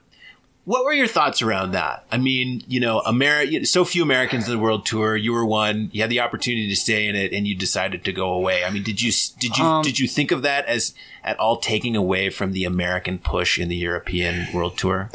what 0.70 0.84
were 0.84 0.92
your 0.92 1.08
thoughts 1.08 1.42
around 1.42 1.72
that? 1.72 2.04
I 2.12 2.16
mean, 2.16 2.62
you 2.68 2.78
know, 2.78 3.00
Ameri- 3.00 3.66
so 3.66 3.84
few 3.84 4.04
Americans 4.04 4.46
in 4.46 4.52
the 4.52 4.58
world 4.60 4.86
tour. 4.86 5.16
You 5.16 5.32
were 5.32 5.44
one. 5.44 5.90
You 5.92 6.02
had 6.02 6.10
the 6.10 6.20
opportunity 6.20 6.68
to 6.68 6.76
stay 6.76 7.08
in 7.08 7.16
it, 7.16 7.32
and 7.32 7.44
you 7.44 7.56
decided 7.56 8.04
to 8.04 8.12
go 8.12 8.32
away. 8.32 8.62
I 8.62 8.70
mean, 8.70 8.84
did 8.84 9.02
you 9.02 9.10
did 9.40 9.58
you 9.58 9.64
um, 9.64 9.82
did 9.82 9.98
you 9.98 10.06
think 10.06 10.30
of 10.30 10.42
that 10.42 10.66
as 10.66 10.94
at 11.24 11.36
all 11.40 11.56
taking 11.56 11.96
away 11.96 12.30
from 12.30 12.52
the 12.52 12.62
American 12.62 13.18
push 13.18 13.58
in 13.58 13.68
the 13.68 13.74
European 13.74 14.46
world 14.54 14.78
tour? 14.78 15.10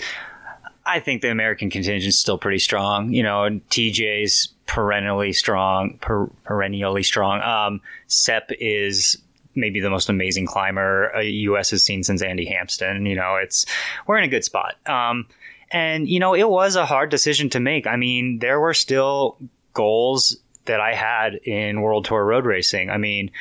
I 0.86 1.00
think 1.00 1.22
the 1.22 1.32
American 1.32 1.70
contingent 1.70 2.04
is 2.04 2.20
still 2.20 2.38
pretty 2.38 2.60
strong. 2.60 3.14
You 3.14 3.24
know, 3.24 3.62
Tejay's 3.70 4.50
perennially 4.66 5.32
strong, 5.32 6.00
per- 6.00 6.28
perennially 6.44 7.04
strong. 7.04 7.42
Um, 7.42 7.80
Sepp 8.08 8.52
is 8.60 9.22
maybe 9.56 9.80
the 9.80 9.90
most 9.90 10.10
amazing 10.10 10.46
climber 10.46 11.08
a 11.10 11.24
U.S. 11.24 11.72
has 11.72 11.84
seen 11.84 12.04
since 12.04 12.22
Andy 12.22 12.46
Hampsten. 12.46 13.06
You 13.06 13.16
know, 13.16 13.36
it's 13.36 13.66
we're 14.08 14.18
in 14.18 14.24
a 14.24 14.30
good 14.30 14.44
spot. 14.44 14.76
Um, 14.86 15.28
and, 15.72 16.08
you 16.08 16.20
know, 16.20 16.34
it 16.34 16.48
was 16.48 16.76
a 16.76 16.86
hard 16.86 17.10
decision 17.10 17.50
to 17.52 17.60
make. 17.60 17.88
I 17.88 17.96
mean, 17.96 18.40
there 18.40 18.60
were 18.60 18.74
still 18.74 19.38
goals 19.74 20.38
that 20.66 20.80
I 20.80 20.94
had 20.94 21.36
in 21.36 21.82
World 21.82 22.06
Tour 22.06 22.24
road 22.24 22.46
racing. 22.46 22.90
I 22.90 22.98
mean, 22.98 23.32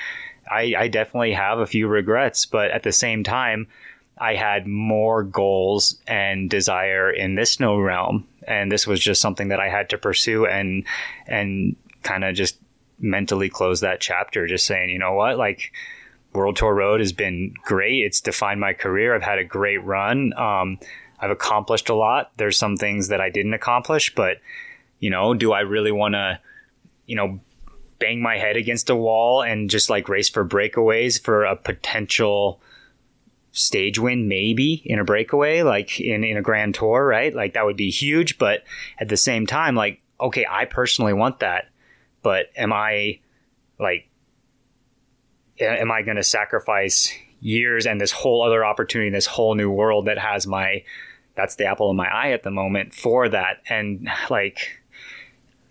I, 0.51 0.75
I 0.77 0.89
definitely 0.89 1.33
have 1.33 1.59
a 1.59 1.67
few 1.67 1.87
regrets, 1.87 2.47
but 2.47 2.71
at 2.71 2.83
the 2.83 2.93
same 2.93 3.25
time, 3.25 3.67
I 4.19 4.35
had 4.35 4.67
more 4.67 5.23
goals 5.23 5.99
and 6.07 6.49
desire 6.49 7.11
in 7.11 7.35
this 7.35 7.53
snow 7.53 7.79
realm. 7.79 8.27
And 8.47 8.71
this 8.71 8.87
was 8.87 9.01
just 9.01 9.21
something 9.21 9.49
that 9.49 9.61
I 9.61 9.69
had 9.69 9.91
to 9.91 9.99
pursue 9.99 10.47
and, 10.47 10.85
and 11.27 11.77
kind 12.03 12.25
of 12.25 12.35
just 12.35 12.59
mentally 12.99 13.49
close 13.49 13.81
that 13.81 14.01
chapter, 14.01 14.47
just 14.47 14.67
saying, 14.67 14.91
you 14.91 14.99
know 14.99 15.15
what, 15.15 15.39
like, 15.39 15.73
World 16.35 16.57
Tour 16.57 16.75
Road 16.75 17.01
has 17.01 17.13
been 17.13 17.55
great. 17.63 18.05
It's 18.05 18.21
defined 18.21 18.61
my 18.61 18.73
career. 18.73 19.15
I've 19.15 19.23
had 19.23 19.39
a 19.39 19.45
great 19.45 19.83
run. 19.85 20.33
Um, 20.37 20.79
I've 21.21 21.31
accomplished 21.31 21.89
a 21.89 21.95
lot. 21.95 22.33
There's 22.37 22.59
some 22.59 22.77
things 22.77 23.09
that 23.09 23.21
I 23.21 23.31
didn't 23.31 23.55
accomplish, 23.55 24.15
but 24.15 24.39
you 24.99 25.11
know, 25.11 25.35
do 25.35 25.53
I 25.53 25.61
really 25.61 25.93
want 25.93 26.15
to, 26.15 26.41
you 27.07 27.17
know, 27.17 27.41
bang 27.99 28.21
my 28.21 28.39
head 28.39 28.57
against 28.57 28.91
a 28.91 28.97
wall 28.97 29.43
and 29.43 29.71
just 29.71 29.89
like 29.89 30.09
race 30.09 30.29
for 30.29 30.45
breakaways 30.45 31.23
for 31.23 31.45
a 31.45 31.57
potential 31.57 32.61
stage 33.53 34.01
win 34.01 34.27
maybe 34.27 34.83
in 34.85 34.99
a 34.99 35.05
breakaway 35.05 35.63
like 35.63 36.01
in 36.01 36.25
in 36.25 36.37
a 36.37 36.43
grand 36.43 36.75
tour 36.75 37.07
right 37.07 37.37
like 37.37 37.55
that 37.55 37.65
would 37.65 37.77
be 37.77 37.89
huge 37.89 38.37
but 38.37 38.65
at 38.99 39.09
the 39.09 39.17
same 39.17 39.47
time 39.47 39.77
like 39.77 40.03
okay 40.21 40.45
i 40.51 40.65
personally 40.65 41.13
want 41.13 41.39
that 41.39 41.69
but 42.23 42.47
am 42.57 42.73
i 42.73 43.17
like 43.79 44.09
am 45.61 45.91
i 45.91 46.03
going 46.03 46.17
to 46.17 46.25
sacrifice 46.25 47.13
years 47.41 47.87
and 47.87 48.01
this 48.01 48.13
whole 48.13 48.43
other 48.43 48.65
opportunity 48.65 49.11
this 49.11 49.27
whole 49.27 49.55
new 49.55 49.71
world 49.71 50.07
that 50.07 50.19
has 50.19 50.47
my 50.47 50.83
that's 51.35 51.57
the 51.57 51.67
apple 51.67 51.91
of 51.91 51.97
my 51.97 52.09
eye 52.09 52.31
at 52.31 52.43
the 52.43 52.51
moment 52.51 52.95
for 52.95 53.29
that. 53.29 53.63
And 53.69 54.09
like, 54.31 54.81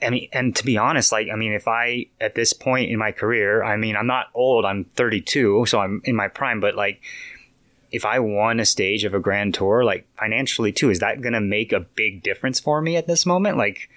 I 0.01 0.09
mean, 0.09 0.27
and 0.33 0.55
to 0.55 0.65
be 0.65 0.77
honest, 0.77 1.11
like, 1.11 1.29
I 1.31 1.35
mean, 1.35 1.53
if 1.53 1.67
I, 1.67 2.07
at 2.19 2.35
this 2.35 2.53
point 2.53 2.91
in 2.91 2.99
my 2.99 3.11
career, 3.11 3.63
I 3.63 3.77
mean, 3.77 3.95
I'm 3.95 4.07
not 4.07 4.27
old, 4.33 4.65
I'm 4.65 4.85
32, 4.95 5.65
so 5.67 5.79
I'm 5.79 6.01
in 6.03 6.15
my 6.15 6.27
prime, 6.27 6.59
but 6.59 6.75
like, 6.75 7.01
if 7.91 8.05
I 8.05 8.19
won 8.19 8.59
a 8.59 8.65
stage 8.65 9.03
of 9.05 9.13
a 9.13 9.19
grand 9.19 9.53
tour, 9.53 9.83
like 9.83 10.07
financially 10.17 10.71
too, 10.71 10.89
is 10.89 10.99
that 10.99 11.21
going 11.21 11.33
to 11.33 11.41
make 11.41 11.71
a 11.71 11.79
big 11.79 12.23
difference 12.23 12.59
for 12.59 12.81
me 12.81 12.97
at 12.97 13.07
this 13.07 13.25
moment? 13.25 13.57
Like, 13.57 13.89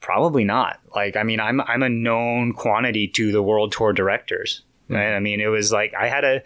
probably 0.00 0.42
not. 0.42 0.80
Like, 0.94 1.14
I 1.14 1.22
mean, 1.22 1.38
I'm, 1.38 1.60
I'm 1.60 1.82
a 1.82 1.88
known 1.88 2.54
quantity 2.54 3.06
to 3.08 3.30
the 3.30 3.42
world 3.42 3.72
tour 3.72 3.92
directors. 3.92 4.62
Mm-hmm. 4.88 5.16
I 5.16 5.20
mean, 5.20 5.40
it 5.40 5.48
was 5.48 5.72
like, 5.72 5.94
I 5.94 6.08
had 6.08 6.24
a 6.24 6.42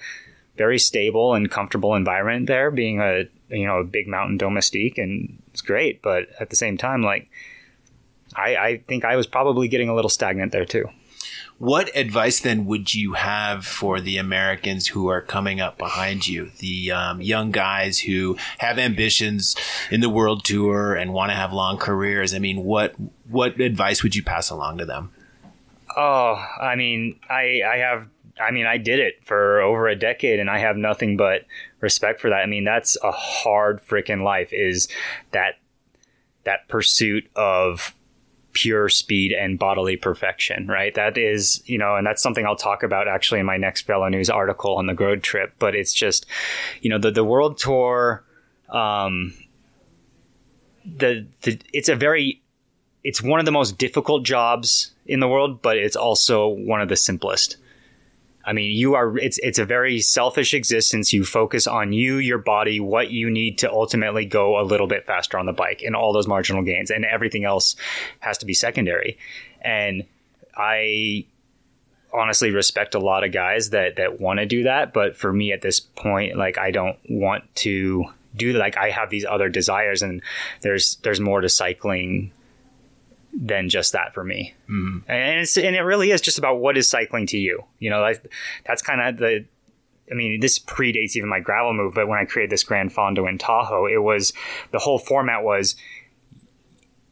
very 0.57 0.79
stable 0.79 1.35
and 1.35 1.51
comfortable 1.51 1.95
environment 1.95 2.47
there 2.47 2.71
being 2.71 3.01
a, 3.01 3.25
you 3.49 3.67
know 3.67 3.79
a 3.79 3.85
big 3.85 4.07
mountain 4.07 4.37
domestique 4.37 4.99
and 4.99 5.43
it's 5.49 5.63
great 5.63 6.03
but 6.03 6.29
at 6.41 6.51
the 6.51 6.57
same 6.57 6.77
time 6.77 7.03
like 7.03 7.31
I, 8.37 8.57
I 8.57 8.77
think 8.87 9.05
i 9.05 9.17
was 9.17 9.27
probably 9.27 9.69
getting 9.69 9.89
a 9.89 9.95
little 9.95 10.11
stagnant 10.11 10.53
there 10.53 10.67
too 10.67 10.89
what 11.59 11.91
advice 11.97 12.39
then 12.39 12.67
would 12.67 12.95
you 12.95 13.15
have 13.15 13.67
for 13.67 14.01
the 14.01 14.17
Americans 14.17 14.87
who 14.87 15.09
are 15.09 15.21
coming 15.21 15.61
up 15.61 15.77
behind 15.77 16.29
you, 16.29 16.53
the 16.61 16.93
um, 16.93 17.21
young 17.21 17.51
guys 17.51 17.99
who 17.99 18.37
have 18.59 18.79
ambitions 18.79 19.57
in 19.91 20.01
the 20.01 20.09
world 20.09 20.45
tour 20.45 20.95
and 20.95 21.13
want 21.13 21.33
to 21.33 21.35
have 21.35 21.53
long 21.53 21.77
careers? 21.77 22.33
I 22.33 22.39
mean, 22.39 22.63
what 22.63 22.95
what 23.29 23.61
advice 23.61 24.05
would 24.05 24.15
you 24.15 24.23
pass 24.23 24.51
along 24.51 24.79
to 24.79 24.87
them? 24.87 25.11
Oh, 25.97 26.41
I 26.61 26.77
mean, 26.77 27.19
I 27.29 27.63
I 27.69 27.79
have 27.79 28.09
I 28.41 28.51
mean, 28.51 28.67
I 28.67 28.79
did 28.79 28.99
it 28.99 29.25
for 29.25 29.61
over 29.61 29.89
a 29.89 29.97
decade 29.97 30.41
and 30.41 30.51
I 30.51 30.59
have 30.59 30.77
nothing 30.77 31.17
but 31.17 31.45
respect 31.81 32.21
for 32.21 32.31
that. 32.31 32.37
I 32.37 32.47
mean, 32.47 32.65
that's 32.65 32.97
a 33.03 33.11
hard 33.11 33.81
freaking 33.81 34.23
life 34.23 34.53
is 34.53 34.89
that 35.33 35.55
that 36.45 36.69
pursuit 36.69 37.29
of 37.37 37.95
pure 38.53 38.89
speed 38.89 39.33
and 39.33 39.59
bodily 39.59 39.97
perfection, 39.97 40.67
right? 40.67 40.95
That 40.95 41.19
is, 41.19 41.63
you 41.67 41.79
know, 41.79 41.97
and 41.97 42.07
that's 42.07 42.23
something 42.23 42.47
I'll 42.47 42.57
talk 42.57 42.83
about 42.83 43.07
actually 43.07 43.41
in 43.41 43.47
my 43.47 43.57
next 43.57 43.87
VeloNews 43.87 44.35
article 44.35 44.77
on 44.77 44.87
the 44.87 44.95
road 44.95 45.23
trip, 45.23 45.53
but 45.59 45.75
it's 45.75 45.93
just, 45.93 46.27
you 46.81 46.91
know, 46.91 46.99
the 46.99 47.11
the 47.11 47.25
world 47.25 47.59
tour 47.59 48.25
um 48.71 49.33
the, 50.85 51.27
the 51.43 51.59
it's 51.73 51.89
a 51.89 51.97
very 51.97 52.43
it's 53.05 53.23
one 53.23 53.39
of 53.39 53.47
the 53.47 53.53
most 53.53 53.79
difficult 53.79 54.25
jobs 54.25 54.93
in 55.07 55.21
the 55.21 55.29
world, 55.29 55.63
but 55.63 55.77
it's 55.77 55.97
also 55.97 56.49
one 56.49 56.81
of 56.81 56.89
the 56.89 56.97
simplest 56.97 57.57
I 58.49 58.55
mean, 58.55 58.75
you 58.75 58.95
are 58.95 59.19
it's 59.19 59.37
it's 59.43 59.59
a 59.59 59.67
very 59.67 60.01
selfish 60.01 60.55
existence. 60.55 61.13
You 61.13 61.23
focus 61.23 61.67
on 61.67 61.93
you, 61.93 62.17
your 62.17 62.39
body, 62.39 62.81
what 62.81 63.11
you 63.11 63.29
need 63.29 63.59
to 63.59 63.71
ultimately 63.71 64.25
go 64.25 64.59
a 64.59 64.65
little 64.65 64.87
bit 64.87 65.05
faster 65.05 65.39
on 65.39 65.45
the 65.45 65.53
bike 65.53 65.83
and 65.83 65.95
all 65.95 66.15
those 66.15 66.27
marginal 66.27 66.63
gains 66.63 66.91
and 66.91 67.05
everything 67.05 67.45
else 67.45 67.77
has 68.21 68.39
to 68.39 68.47
be 68.47 68.55
secondary. 68.55 69.19
And 69.61 70.07
I 70.57 71.27
honestly 72.11 72.51
respect 72.51 72.95
a 72.95 72.99
lot 72.99 73.23
of 73.23 73.33
guys 73.33 73.69
that 73.71 73.97
that 73.97 74.19
want 74.19 74.39
to 74.39 74.47
do 74.47 74.63
that, 74.63 74.95
but 74.95 75.15
for 75.15 75.31
me 75.31 75.53
at 75.53 75.61
this 75.61 75.79
point 75.79 76.39
like 76.39 76.57
I 76.57 76.71
don't 76.71 76.97
want 77.07 77.45
to 77.57 78.07
do 78.35 78.55
like 78.55 78.79
I 78.79 78.89
have 78.89 79.11
these 79.11 79.27
other 79.27 79.51
desires 79.51 80.01
and 80.01 80.23
there's 80.63 80.97
there's 81.03 81.21
more 81.21 81.43
to 81.43 81.51
cycling 81.51 82.33
than 83.41 83.69
just 83.69 83.93
that 83.93 84.13
for 84.13 84.25
me. 84.25 84.55
Mm. 84.69 85.05
And 85.07 85.41
it's 85.41 85.57
and 85.57 85.77
it 85.77 85.81
really 85.81 86.11
is 86.11 86.21
just 86.21 86.39
about 86.39 86.59
what 86.59 86.77
is 86.77 86.89
cycling 86.89 87.27
to 87.29 87.39
you. 87.39 87.65
You 87.79 87.91
know, 87.91 88.01
like 88.01 88.31
that's 88.67 88.83
kind 88.83 89.01
of 89.01 89.19
the. 89.19 89.45
I 90.11 90.15
mean, 90.15 90.41
this 90.41 90.59
predates 90.59 91.17
even 91.17 91.29
my 91.29 91.39
gravel 91.39 91.75
move, 91.75 91.93
but 91.95 92.09
when 92.09 92.19
I 92.19 92.25
created 92.25 92.51
this 92.51 92.65
Gran 92.65 92.89
Fondo 92.89 93.29
in 93.29 93.37
Tahoe, 93.37 93.87
it 93.87 94.03
was 94.03 94.33
the 94.71 94.79
whole 94.79 94.99
format 94.99 95.45
was 95.45 95.77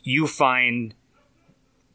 you 0.03 0.27
find 0.27 0.95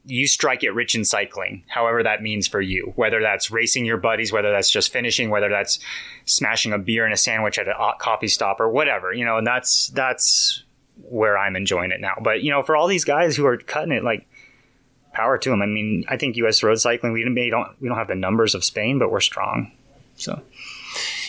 you 0.06 0.28
strike 0.28 0.64
it 0.64 0.72
rich 0.72 0.94
in 0.94 1.04
cycling, 1.04 1.64
however 1.68 2.04
that 2.04 2.22
means 2.22 2.48
for 2.48 2.62
you. 2.62 2.94
Whether 2.96 3.20
that's 3.20 3.50
racing 3.50 3.86
your 3.86 3.98
buddies, 3.98 4.32
whether 4.32 4.52
that's 4.52 4.70
just 4.70 4.94
finishing, 4.94 5.32
whether 5.32 5.50
that's 5.50 5.80
smashing 6.26 6.72
a 6.72 6.78
beer 6.78 7.04
and 7.04 7.14
a 7.14 7.18
sandwich 7.18 7.58
at 7.58 7.68
a 7.68 7.94
coffee 8.00 8.28
stop 8.28 8.60
or 8.60 8.70
whatever, 8.70 9.12
you 9.12 9.26
know, 9.26 9.38
and 9.38 9.48
that's 9.48 9.88
that's 9.88 10.64
where 11.04 11.38
I'm 11.38 11.56
enjoying 11.56 11.92
it 11.92 12.02
now. 12.02 12.16
But 12.22 12.44
you 12.44 12.52
know, 12.52 12.64
for 12.64 12.76
all 12.76 12.88
these 12.88 13.06
guys 13.06 13.36
who 13.36 13.46
are 13.46 13.58
cutting 13.58 13.92
it, 13.92 14.04
like 14.04 14.28
power 15.14 15.38
to 15.38 15.50
them. 15.50 15.62
I 15.62 15.66
mean, 15.66 16.06
I 16.08 16.18
think 16.18 16.36
U.S. 16.38 16.64
road 16.64 16.80
cycling 16.80 17.14
we 17.14 17.24
don't 17.24 17.70
we 17.80 17.88
don't 17.88 17.98
have 17.98 18.08
the 18.08 18.16
numbers 18.16 18.56
of 18.56 18.64
Spain, 18.64 19.00
but 19.00 19.12
we're 19.12 19.20
strong. 19.20 19.72
So, 20.16 20.42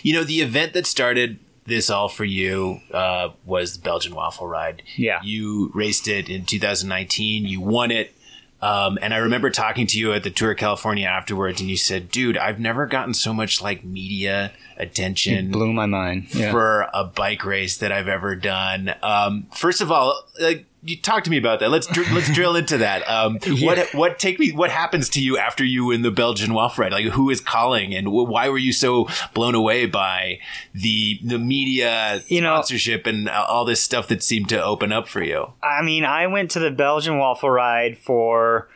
you 0.02 0.12
know, 0.12 0.24
the 0.24 0.40
event 0.40 0.72
that 0.74 0.86
started 0.86 1.38
this 1.66 1.90
all 1.90 2.08
for 2.08 2.24
you 2.24 2.80
uh, 2.92 3.30
was 3.44 3.76
the 3.76 3.82
Belgian 3.82 4.14
Waffle 4.14 4.46
Ride. 4.46 4.82
Yeah, 4.96 5.20
you 5.22 5.70
raced 5.74 6.08
it 6.08 6.28
in 6.28 6.44
2019. 6.44 7.46
You 7.46 7.60
won 7.60 7.90
it. 7.90 8.14
Um, 8.62 8.96
and 9.02 9.12
I 9.12 9.18
remember 9.18 9.50
talking 9.50 9.88
to 9.88 9.98
you 9.98 10.12
at 10.12 10.22
the 10.22 10.30
Tour 10.30 10.52
of 10.52 10.56
California 10.56 11.06
afterwards, 11.06 11.60
and 11.60 11.68
you 11.68 11.76
said, 11.76 12.10
"Dude, 12.10 12.36
I've 12.36 12.60
never 12.60 12.86
gotten 12.86 13.12
so 13.12 13.34
much 13.34 13.60
like 13.60 13.84
media 13.84 14.52
attention. 14.76 15.46
It 15.48 15.52
blew 15.52 15.72
my 15.72 15.86
mind 15.86 16.32
yeah. 16.32 16.52
for 16.52 16.88
a 16.94 17.02
bike 17.02 17.44
race 17.44 17.78
that 17.78 17.90
I've 17.90 18.06
ever 18.06 18.36
done." 18.36 18.94
Um, 19.02 19.48
first 19.52 19.80
of 19.80 19.90
all, 19.90 20.22
like 20.40 20.66
you 20.84 20.96
talk 20.96 21.24
to 21.24 21.30
me 21.30 21.38
about 21.38 21.60
that. 21.60 21.70
Let's 21.70 21.86
dr- 21.86 22.12
let's 22.12 22.30
drill 22.34 22.56
into 22.56 22.78
that. 22.78 23.08
Um, 23.08 23.38
yeah. 23.46 23.66
What 23.66 23.94
what 23.94 24.18
take 24.18 24.38
me? 24.38 24.52
What 24.52 24.70
happens 24.70 25.08
to 25.10 25.22
you 25.22 25.38
after 25.38 25.64
you 25.64 25.86
win 25.86 26.02
the 26.02 26.10
Belgian 26.10 26.54
waffle 26.54 26.82
ride? 26.82 26.92
Like 26.92 27.06
who 27.06 27.30
is 27.30 27.40
calling, 27.40 27.94
and 27.94 28.12
why 28.12 28.48
were 28.48 28.58
you 28.58 28.72
so 28.72 29.08
blown 29.34 29.54
away 29.54 29.86
by 29.86 30.40
the 30.74 31.20
the 31.22 31.38
media 31.38 32.22
you 32.26 32.40
sponsorship 32.40 33.06
know, 33.06 33.10
and 33.10 33.28
all 33.28 33.64
this 33.64 33.80
stuff 33.80 34.08
that 34.08 34.22
seemed 34.22 34.48
to 34.48 34.62
open 34.62 34.92
up 34.92 35.08
for 35.08 35.22
you? 35.22 35.52
I 35.62 35.82
mean, 35.82 36.04
I 36.04 36.26
went 36.26 36.50
to 36.52 36.58
the 36.58 36.70
Belgian 36.70 37.18
waffle 37.18 37.50
ride 37.50 37.96
for. 37.98 38.68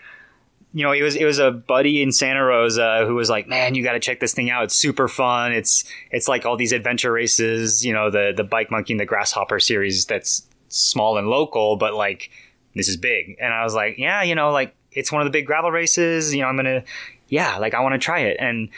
You 0.73 0.83
know, 0.83 0.93
it 0.93 1.01
was 1.01 1.17
it 1.17 1.25
was 1.25 1.39
a 1.39 1.51
buddy 1.51 2.03
in 2.03 2.13
Santa 2.13 2.45
Rosa 2.45 3.05
who 3.07 3.15
was 3.15 3.31
like, 3.31 3.49
"Man, 3.49 3.75
you 3.75 3.83
got 3.83 3.93
to 3.93 3.99
check 3.99 4.21
this 4.21 4.35
thing 4.35 4.51
out. 4.51 4.65
It's 4.65 4.77
super 4.77 5.09
fun. 5.09 5.53
It's 5.53 5.85
it's 6.11 6.29
like 6.29 6.45
all 6.45 6.59
these 6.59 6.73
adventure 6.73 7.11
races. 7.11 7.83
You 7.83 7.95
know, 7.95 8.11
the 8.11 8.35
the 8.37 8.45
bike 8.45 8.71
monkey 8.71 8.93
and 8.93 9.01
the 9.01 9.07
grasshopper 9.07 9.59
series. 9.59 10.05
That's 10.05 10.47
small 10.69 11.19
and 11.19 11.29
local, 11.29 11.77
but 11.77 11.95
like 11.95 12.31
this 12.77 12.89
is 12.89 12.97
big. 12.97 13.37
And 13.41 13.53
I 13.53 13.64
was 13.64 13.75
like, 13.75 13.99
yeah, 13.99 14.23
you 14.23 14.35
know, 14.35 14.51
like 14.51 14.75
it's 14.93 15.11
one 15.11 15.23
of 15.23 15.27
the 15.27 15.31
big 15.31 15.47
gravel 15.47 15.73
races. 15.73 16.35
You 16.35 16.43
know, 16.43 16.49
I'm 16.49 16.57
gonna, 16.57 16.85
yeah, 17.29 17.57
like 17.59 17.75
I 17.75 17.81
want 17.81 17.95
to 17.95 17.99
try 17.99 18.21
it. 18.21 18.37
And 18.39 18.69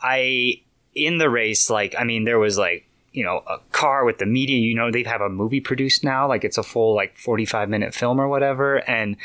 I 0.00 0.60
in 0.94 1.18
the 1.18 1.30
race, 1.30 1.70
like 1.70 1.94
I 1.98 2.04
mean, 2.04 2.24
there 2.24 2.38
was 2.38 2.58
like 2.58 2.86
you 3.12 3.24
know 3.24 3.42
a 3.46 3.58
car 3.72 4.04
with 4.04 4.18
the 4.18 4.26
media. 4.26 4.58
You 4.58 4.74
know, 4.74 4.90
they 4.90 5.02
have 5.04 5.20
a 5.20 5.30
movie 5.30 5.60
produced 5.60 6.04
now, 6.04 6.28
like 6.28 6.44
it's 6.44 6.58
a 6.58 6.62
full 6.62 6.94
like 6.94 7.16
45 7.16 7.68
minute 7.68 7.94
film 7.94 8.20
or 8.20 8.28
whatever, 8.28 8.78
and. 8.88 9.16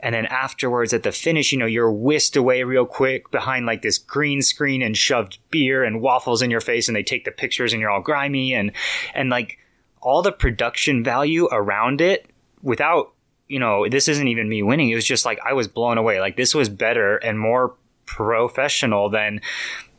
And 0.00 0.14
then 0.14 0.26
afterwards 0.26 0.92
at 0.92 1.02
the 1.02 1.12
finish, 1.12 1.50
you 1.50 1.58
know, 1.58 1.64
you're 1.64 1.90
whisked 1.90 2.36
away 2.36 2.62
real 2.62 2.84
quick 2.84 3.30
behind 3.30 3.64
like 3.64 3.80
this 3.80 3.96
green 3.96 4.42
screen 4.42 4.82
and 4.82 4.94
shoved 4.94 5.38
beer 5.50 5.82
and 5.82 6.02
waffles 6.02 6.42
in 6.42 6.50
your 6.50 6.60
face 6.60 6.88
and 6.88 6.94
they 6.94 7.02
take 7.02 7.24
the 7.24 7.30
pictures 7.30 7.72
and 7.72 7.80
you're 7.80 7.88
all 7.88 8.02
grimy 8.02 8.52
and, 8.52 8.72
and 9.14 9.30
like 9.30 9.56
all 10.04 10.22
the 10.22 10.32
production 10.32 11.02
value 11.02 11.48
around 11.50 12.00
it 12.00 12.26
without 12.62 13.12
you 13.48 13.58
know 13.58 13.88
this 13.88 14.06
isn't 14.08 14.28
even 14.28 14.48
me 14.48 14.62
winning 14.62 14.90
it 14.90 14.94
was 14.94 15.04
just 15.04 15.24
like 15.24 15.38
i 15.44 15.52
was 15.52 15.66
blown 15.66 15.98
away 15.98 16.20
like 16.20 16.36
this 16.36 16.54
was 16.54 16.68
better 16.68 17.16
and 17.16 17.38
more 17.38 17.74
professional 18.06 19.08
than 19.08 19.40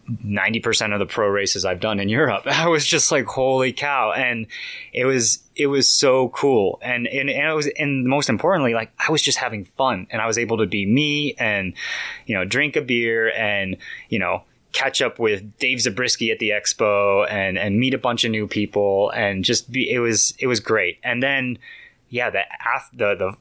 90% 0.08 0.94
of 0.94 1.00
the 1.00 1.06
pro 1.06 1.28
races 1.28 1.66
I've 1.66 1.80
done 1.80 2.00
in 2.00 2.10
Europe. 2.10 2.44
I 2.46 2.68
was 2.68 2.86
just 2.86 3.12
like, 3.12 3.26
holy 3.26 3.74
cow. 3.74 4.12
And 4.12 4.48
it 4.94 5.06
was, 5.06 5.40
it 5.56 5.68
was 5.68 5.90
so 5.90 6.30
cool. 6.30 6.80
And, 6.82 7.08
and, 7.08 7.30
and 7.30 7.50
it 7.50 7.56
was, 7.56 7.68
and 7.80 8.06
most 8.06 8.30
importantly, 8.30 8.74
like 8.74 8.92
I 9.00 9.12
was 9.12 9.22
just 9.22 9.38
having 9.38 9.66
fun 9.66 10.08
and 10.12 10.22
I 10.22 10.28
was 10.28 10.38
able 10.38 10.58
to 10.58 10.68
be 10.68 10.86
me 10.86 11.34
and, 11.40 11.74
you 12.28 12.36
know, 12.36 12.46
drink 12.46 12.76
a 12.76 12.82
beer 12.82 13.32
and, 13.32 13.78
you 14.10 14.20
know, 14.20 14.44
catch 14.76 15.02
up 15.02 15.20
with 15.20 15.58
Dave 15.58 15.80
Zabriskie 15.80 16.32
at 16.32 16.40
the 16.40 16.50
expo 16.50 17.26
and 17.32 17.58
and 17.58 17.80
meet 17.80 17.94
a 17.94 17.98
bunch 17.98 18.26
of 18.26 18.32
new 18.32 18.46
people 18.46 19.10
and 19.16 19.44
just 19.44 19.72
be 19.72 19.90
it 19.90 20.00
was 20.00 20.36
it 20.38 20.48
was 20.48 20.60
great. 20.60 21.00
And 21.04 21.24
then 21.24 21.58
yeah, 22.10 22.30
the 22.30 22.42
the 22.94 23.16
the 23.16 23.34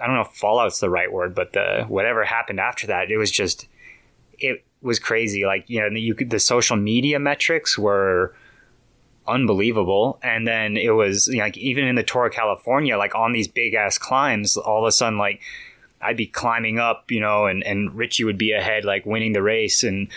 I 0.00 0.06
don't 0.06 0.16
know 0.16 0.22
if 0.22 0.28
fallout's 0.28 0.80
the 0.80 0.90
right 0.90 1.12
word, 1.12 1.34
but 1.34 1.52
the 1.52 1.84
whatever 1.86 2.24
happened 2.24 2.60
after 2.60 2.86
that, 2.88 3.10
it 3.10 3.18
was 3.18 3.30
just 3.30 3.68
it 4.38 4.64
was 4.80 4.98
crazy. 4.98 5.44
Like 5.44 5.68
you 5.68 5.80
know, 5.80 5.88
you 5.94 6.14
could, 6.14 6.30
the 6.30 6.40
social 6.40 6.76
media 6.76 7.18
metrics 7.18 7.78
were 7.78 8.34
unbelievable. 9.26 10.18
And 10.22 10.46
then 10.46 10.78
it 10.78 10.90
was 10.90 11.26
you 11.26 11.38
know, 11.38 11.44
like 11.44 11.58
even 11.58 11.84
in 11.84 11.94
the 11.94 12.02
Tour 12.02 12.26
of 12.26 12.32
California, 12.32 12.96
like 12.96 13.14
on 13.14 13.32
these 13.32 13.48
big 13.48 13.74
ass 13.74 13.98
climbs, 13.98 14.56
all 14.56 14.82
of 14.84 14.88
a 14.88 14.92
sudden 14.92 15.18
like 15.18 15.42
I'd 16.04 16.16
be 16.16 16.26
climbing 16.26 16.78
up, 16.78 17.10
you 17.10 17.20
know, 17.20 17.46
and, 17.46 17.62
and 17.64 17.94
Richie 17.94 18.24
would 18.24 18.36
be 18.36 18.52
ahead, 18.52 18.84
like 18.84 19.06
winning 19.06 19.32
the 19.32 19.42
race 19.42 19.82
and 19.82 20.08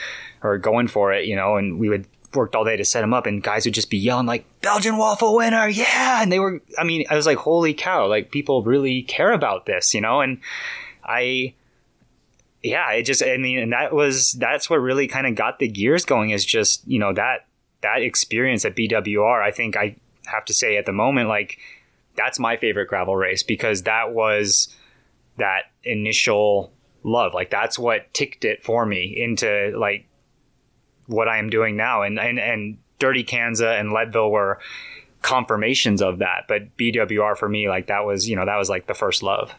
or 0.48 0.58
going 0.58 0.88
for 0.88 1.14
it, 1.14 1.26
you 1.26 1.36
know, 1.36 1.58
and 1.58 1.80
we 1.80 1.90
would 1.90 2.08
worked 2.34 2.56
all 2.56 2.66
day 2.66 2.76
to 2.76 2.86
set 2.86 3.02
them 3.02 3.14
up 3.14 3.26
and 3.26 3.42
guys 3.42 3.66
would 3.66 3.74
just 3.74 3.90
be 3.90 3.98
yelling 3.98 4.26
like 4.26 4.46
Belgian 4.62 4.98
waffle 4.98 5.36
winner, 5.36 5.68
yeah. 5.68 6.22
And 6.22 6.32
they 6.32 6.40
were 6.40 6.62
I 6.78 6.84
mean, 6.84 7.06
I 7.10 7.16
was 7.16 7.26
like, 7.26 7.38
holy 7.38 7.74
cow, 7.74 8.08
like 8.08 8.32
people 8.32 8.64
really 8.64 9.04
care 9.04 9.32
about 9.32 9.66
this, 9.66 9.94
you 9.94 10.02
know, 10.02 10.22
and 10.22 10.40
I 11.04 11.54
yeah, 12.64 12.92
it 12.92 13.04
just 13.04 13.24
I 13.24 13.38
mean, 13.38 13.60
and 13.60 13.74
that 13.74 13.94
was 13.94 14.34
that's 14.34 14.70
what 14.70 14.78
really 14.78 15.08
kind 15.08 15.28
of 15.28 15.36
got 15.36 15.60
the 15.60 15.68
gears 15.68 16.06
going 16.06 16.32
is 16.32 16.46
just, 16.46 16.88
you 16.88 17.00
know, 17.00 17.14
that 17.14 17.46
that 17.82 18.02
experience 18.02 18.66
at 18.66 18.76
BWR, 18.76 19.42
I 19.42 19.52
think 19.52 19.78
I 19.78 19.96
have 20.26 20.46
to 20.46 20.54
say 20.54 20.78
at 20.78 20.86
the 20.86 20.94
moment, 20.94 21.30
like 21.30 21.60
that's 22.16 22.40
my 22.40 22.58
favorite 22.58 22.88
gravel 22.88 23.16
race 23.16 23.44
because 23.44 23.84
that 23.84 24.12
was 24.12 24.76
that 25.38 25.66
initial 25.84 26.72
love. 27.04 27.34
Like 27.34 27.50
that's 27.50 27.80
what 27.80 28.14
ticked 28.14 28.44
it 28.44 28.64
for 28.64 28.86
me 28.86 29.14
into 29.16 29.74
like 29.78 30.07
what 31.08 31.28
I 31.28 31.38
am 31.38 31.50
doing 31.50 31.76
now. 31.76 32.04
And 32.04 32.20
and 32.20 32.40
and 32.40 32.78
Dirty 33.00 33.24
Kanza 33.24 33.80
and 33.80 33.92
Leadville 33.92 34.32
were 34.32 34.60
confirmations 35.22 36.02
of 36.02 36.20
that. 36.20 36.46
But 36.48 36.78
BWR 36.78 37.38
for 37.38 37.50
me, 37.50 37.68
like 37.68 37.88
that 37.88 38.06
was, 38.06 38.30
you 38.30 38.36
know, 38.36 38.46
that 38.46 38.58
was 38.58 38.70
like 38.70 38.88
the 38.88 38.94
first 38.94 39.24
love. 39.24 39.54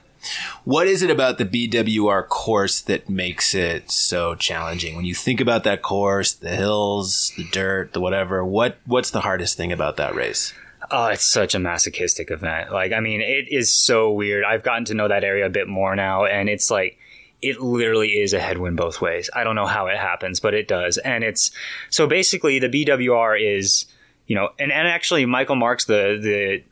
What 0.64 0.88
is 0.88 1.02
it 1.02 1.10
about 1.10 1.38
the 1.38 1.44
BWR 1.44 2.26
course 2.26 2.80
that 2.82 3.08
makes 3.08 3.54
it 3.54 3.90
so 3.90 4.34
challenging? 4.34 4.96
When 4.96 5.04
you 5.04 5.14
think 5.14 5.40
about 5.40 5.64
that 5.64 5.82
course, 5.82 6.32
the 6.32 6.54
hills, 6.54 7.32
the 7.36 7.44
dirt, 7.44 7.92
the 7.92 8.00
whatever, 8.00 8.44
what 8.44 8.78
what's 8.84 9.10
the 9.10 9.20
hardest 9.20 9.56
thing 9.56 9.72
about 9.72 9.96
that 9.96 10.14
race? 10.14 10.52
Oh, 10.90 11.06
it's 11.06 11.24
such 11.24 11.54
a 11.54 11.58
masochistic 11.58 12.30
event. 12.30 12.72
Like, 12.72 12.92
I 12.92 13.00
mean, 13.00 13.20
it 13.20 13.48
is 13.50 13.70
so 13.70 14.10
weird. 14.10 14.44
I've 14.44 14.62
gotten 14.62 14.86
to 14.86 14.94
know 14.94 15.06
that 15.06 15.22
area 15.22 15.46
a 15.46 15.50
bit 15.50 15.68
more 15.68 15.94
now, 15.94 16.24
and 16.24 16.48
it's 16.48 16.70
like, 16.70 16.98
it 17.40 17.60
literally 17.60 18.20
is 18.20 18.32
a 18.32 18.40
headwind 18.40 18.76
both 18.76 19.00
ways. 19.00 19.30
I 19.34 19.44
don't 19.44 19.54
know 19.54 19.66
how 19.66 19.86
it 19.86 19.96
happens, 19.96 20.40
but 20.40 20.54
it 20.54 20.68
does. 20.68 20.98
And 20.98 21.22
it's 21.22 21.50
so 21.90 22.06
basically 22.06 22.58
the 22.58 22.68
BWR 22.68 23.40
is, 23.40 23.86
you 24.26 24.34
know, 24.34 24.50
and, 24.58 24.72
and 24.72 24.88
actually 24.88 25.24
Michael 25.24 25.56
Marks, 25.56 25.84
the, 25.84 26.18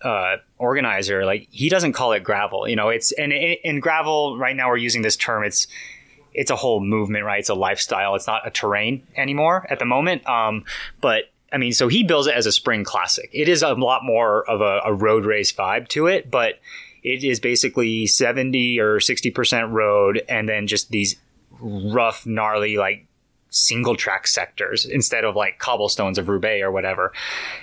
the, 0.03 0.09
uh, 0.09 0.37
organizer, 0.59 1.25
like 1.25 1.49
he 1.51 1.69
doesn't 1.69 1.93
call 1.93 2.13
it 2.13 2.25
gravel, 2.25 2.69
you 2.69 2.77
know, 2.77 2.89
it's, 2.89 3.13
and 3.13 3.33
in 3.33 3.81
gravel 3.81 4.39
right 4.39 4.57
now 4.57 4.69
we're 4.69 4.77
using 4.77 5.03
this 5.03 5.17
term. 5.17 5.45
It's, 5.45 5.67
it's 6.35 6.51
a 6.51 6.57
whole 6.57 6.81
movement, 6.81 7.25
right? 7.25 7.41
It's 7.41 7.49
a 7.49 7.55
lifestyle. 7.55 8.15
It's 8.15 8.27
not 8.27 8.47
a 8.47 8.51
terrain 8.51 9.07
anymore 9.17 9.67
at 9.71 9.79
the 9.79 9.87
moment. 9.87 10.29
Um, 10.29 10.65
but 11.01 11.25
I 11.53 11.59
mean, 11.59 11.73
so 11.73 11.89
he 11.89 12.03
builds 12.03 12.27
it 12.27 12.35
as 12.35 12.45
a 12.45 12.53
spring 12.53 12.85
classic. 12.85 13.31
It 13.33 13.49
is 13.49 13.63
a 13.63 13.73
lot 13.73 14.05
more 14.05 14.49
of 14.51 14.61
a, 14.61 14.81
a 14.85 14.93
road 14.93 15.25
race 15.25 15.53
vibe 15.53 15.89
to 15.89 16.07
it, 16.07 16.31
but 16.31 16.59
it 17.07 17.23
is 17.23 17.39
basically 17.39 18.05
70 18.05 18.81
or 18.81 18.99
60% 18.99 19.71
road 19.71 20.23
and 20.29 20.49
then 20.49 20.67
just 20.67 20.91
these 20.91 21.15
rough, 21.61 22.27
gnarly, 22.27 22.79
like 22.79 23.07
single 23.49 23.95
track 23.95 24.27
sectors 24.27 24.85
instead 24.85 25.25
of 25.25 25.37
like 25.37 25.61
cobblestones 25.61 26.19
of 26.19 26.29
Roubaix 26.29 26.65
or 26.65 26.73
whatever. 26.73 27.13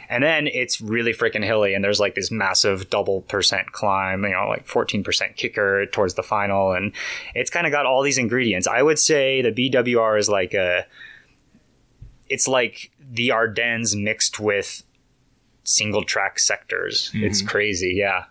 And 0.07 0.23
then 0.23 0.47
it's 0.47 0.79
really 0.79 1.11
freaking 1.11 1.43
hilly 1.43 1.73
and 1.73 1.83
there's 1.83 1.99
like 1.99 2.15
this 2.15 2.31
massive 2.31 2.89
double 2.89 3.23
percent 3.23 3.73
climb, 3.73 4.23
you 4.23 4.29
know, 4.29 4.47
like 4.47 4.65
14% 4.65 5.35
kicker 5.35 5.87
towards 5.87 6.13
the 6.13 6.23
final. 6.23 6.71
And 6.71 6.93
it's 7.35 7.49
kind 7.49 7.67
of 7.67 7.73
got 7.73 7.85
all 7.85 8.01
these 8.01 8.17
ingredients. 8.17 8.65
I 8.65 8.81
would 8.81 8.97
say 8.97 9.41
the 9.41 9.51
BWR 9.51 10.17
is 10.17 10.29
like 10.29 10.53
a, 10.53 10.85
it's 12.29 12.47
like 12.47 12.91
the 12.97 13.31
Ardennes 13.31 13.93
mixed 13.93 14.39
with 14.39 14.83
single 15.65 16.05
track 16.05 16.39
sectors. 16.39 17.11
It's 17.13 17.39
mm-hmm. 17.39 17.49
crazy. 17.49 17.95
Yeah. 17.97 18.23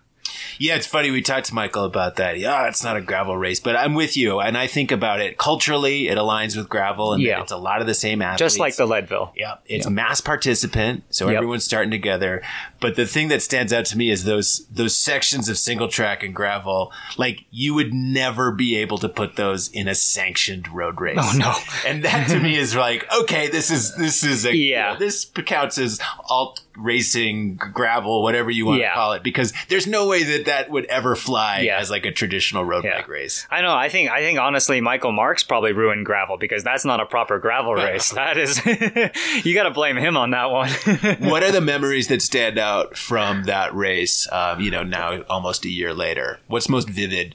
Yeah, 0.58 0.76
it's 0.76 0.86
funny. 0.86 1.10
We 1.10 1.22
talked 1.22 1.46
to 1.46 1.54
Michael 1.54 1.84
about 1.84 2.16
that. 2.16 2.38
Yeah, 2.38 2.68
it's 2.68 2.82
not 2.84 2.96
a 2.96 3.00
gravel 3.00 3.36
race, 3.36 3.60
but 3.60 3.76
I'm 3.76 3.94
with 3.94 4.16
you. 4.16 4.40
And 4.40 4.56
I 4.56 4.66
think 4.66 4.90
about 4.92 5.20
it 5.20 5.38
culturally, 5.38 6.08
it 6.08 6.18
aligns 6.18 6.56
with 6.56 6.68
gravel, 6.68 7.12
and 7.12 7.22
Yeah. 7.22 7.40
it's 7.42 7.52
a 7.52 7.56
lot 7.56 7.80
of 7.80 7.86
the 7.86 7.94
same 7.94 8.22
athletes. 8.22 8.38
Just 8.38 8.58
like 8.58 8.76
the 8.76 8.86
Leadville. 8.86 9.32
Yeah, 9.36 9.54
it's 9.66 9.88
mass 9.88 10.20
participant, 10.20 11.04
so 11.10 11.26
Yep. 11.28 11.36
everyone's 11.36 11.64
starting 11.64 11.90
together. 11.90 12.42
But 12.80 12.96
the 12.96 13.06
thing 13.06 13.28
that 13.28 13.42
stands 13.42 13.72
out 13.72 13.84
to 13.86 13.98
me 13.98 14.10
is 14.10 14.24
those 14.24 14.66
those 14.70 14.94
sections 14.96 15.48
of 15.48 15.58
single 15.58 15.88
track 15.88 16.22
and 16.22 16.34
gravel. 16.34 16.92
Like 17.16 17.44
you 17.50 17.74
would 17.74 17.92
never 17.94 18.50
be 18.50 18.76
able 18.76 18.98
to 18.98 19.08
put 19.08 19.36
those 19.36 19.68
in 19.68 19.88
a 19.88 19.94
sanctioned 19.94 20.68
road 20.68 21.00
race. 21.00 21.18
Oh, 21.20 21.32
no. 21.36 21.54
And 21.88 22.02
that 22.04 22.28
to 22.30 22.38
me 22.40 22.56
is 22.56 22.74
like, 22.74 23.06
okay, 23.12 23.48
this 23.48 23.70
is 23.70 23.94
this 23.96 24.24
is 24.24 24.44
a 24.44 24.54
Yeah. 24.56 24.96
this 24.98 25.24
counts 25.46 25.78
as 25.78 26.00
alt 26.28 26.60
racing 26.76 27.56
gravel, 27.56 28.22
whatever 28.22 28.50
you 28.50 28.64
want 28.66 28.80
Yeah. 28.80 28.90
to 28.90 28.94
call 28.94 29.12
it, 29.12 29.22
because 29.22 29.52
there's 29.68 29.86
no 29.86 30.06
way 30.06 30.22
that 30.22 30.41
that 30.46 30.70
would 30.70 30.84
ever 30.86 31.14
fly 31.16 31.60
Yeah. 31.60 31.78
as 31.78 31.90
like 31.90 32.06
a 32.06 32.12
traditional 32.12 32.64
road 32.64 32.84
Yeah. 32.84 32.98
bike 32.98 33.08
race. 33.08 33.46
I 33.50 33.60
know. 33.62 33.74
I 33.74 33.88
think. 33.88 34.10
I 34.10 34.20
think 34.20 34.38
honestly, 34.38 34.80
Michael 34.80 35.12
Marks 35.12 35.42
probably 35.42 35.72
ruined 35.72 36.06
gravel 36.06 36.36
because 36.38 36.62
that's 36.64 36.84
not 36.84 37.00
a 37.00 37.06
proper 37.06 37.38
gravel 37.38 37.74
race. 37.74 38.10
That 38.14 38.38
is. 38.38 38.64
you 39.44 39.54
got 39.54 39.64
to 39.64 39.70
blame 39.70 39.96
him 39.96 40.16
on 40.16 40.30
that 40.30 40.50
one. 40.50 40.70
what 41.28 41.42
are 41.42 41.50
the 41.52 41.60
memories 41.60 42.08
that 42.08 42.22
stand 42.22 42.58
out 42.58 42.96
from 42.96 43.44
that 43.44 43.74
race? 43.74 44.26
Um, 44.30 44.60
you 44.60 44.70
know, 44.70 44.82
now 44.82 45.22
almost 45.22 45.64
a 45.64 45.70
year 45.70 45.92
later, 45.94 46.38
what's 46.46 46.68
most 46.68 46.88
vivid? 46.88 47.34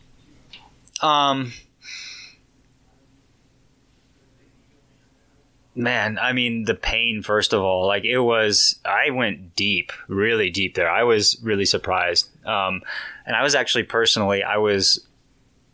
um. 1.01 1.53
Man, 5.76 6.18
I 6.20 6.34
mean 6.34 6.64
the 6.64 6.74
pain. 6.74 7.22
First 7.22 7.53
of 7.53 7.62
all, 7.62 7.86
like 7.86 8.03
it 8.03 8.18
was. 8.18 8.80
I 8.84 9.12
went 9.12 9.55
deep, 9.55 9.91
really 10.08 10.49
deep 10.49 10.74
there. 10.74 10.89
I 10.89 11.03
was 11.03 11.38
really 11.43 11.66
surprised, 11.66 12.30
um, 12.47 12.81
and 13.25 13.35
I 13.35 13.43
was 13.43 13.55
actually 13.55 13.83
personally, 13.83 14.43
I 14.43 14.57
was 14.57 15.05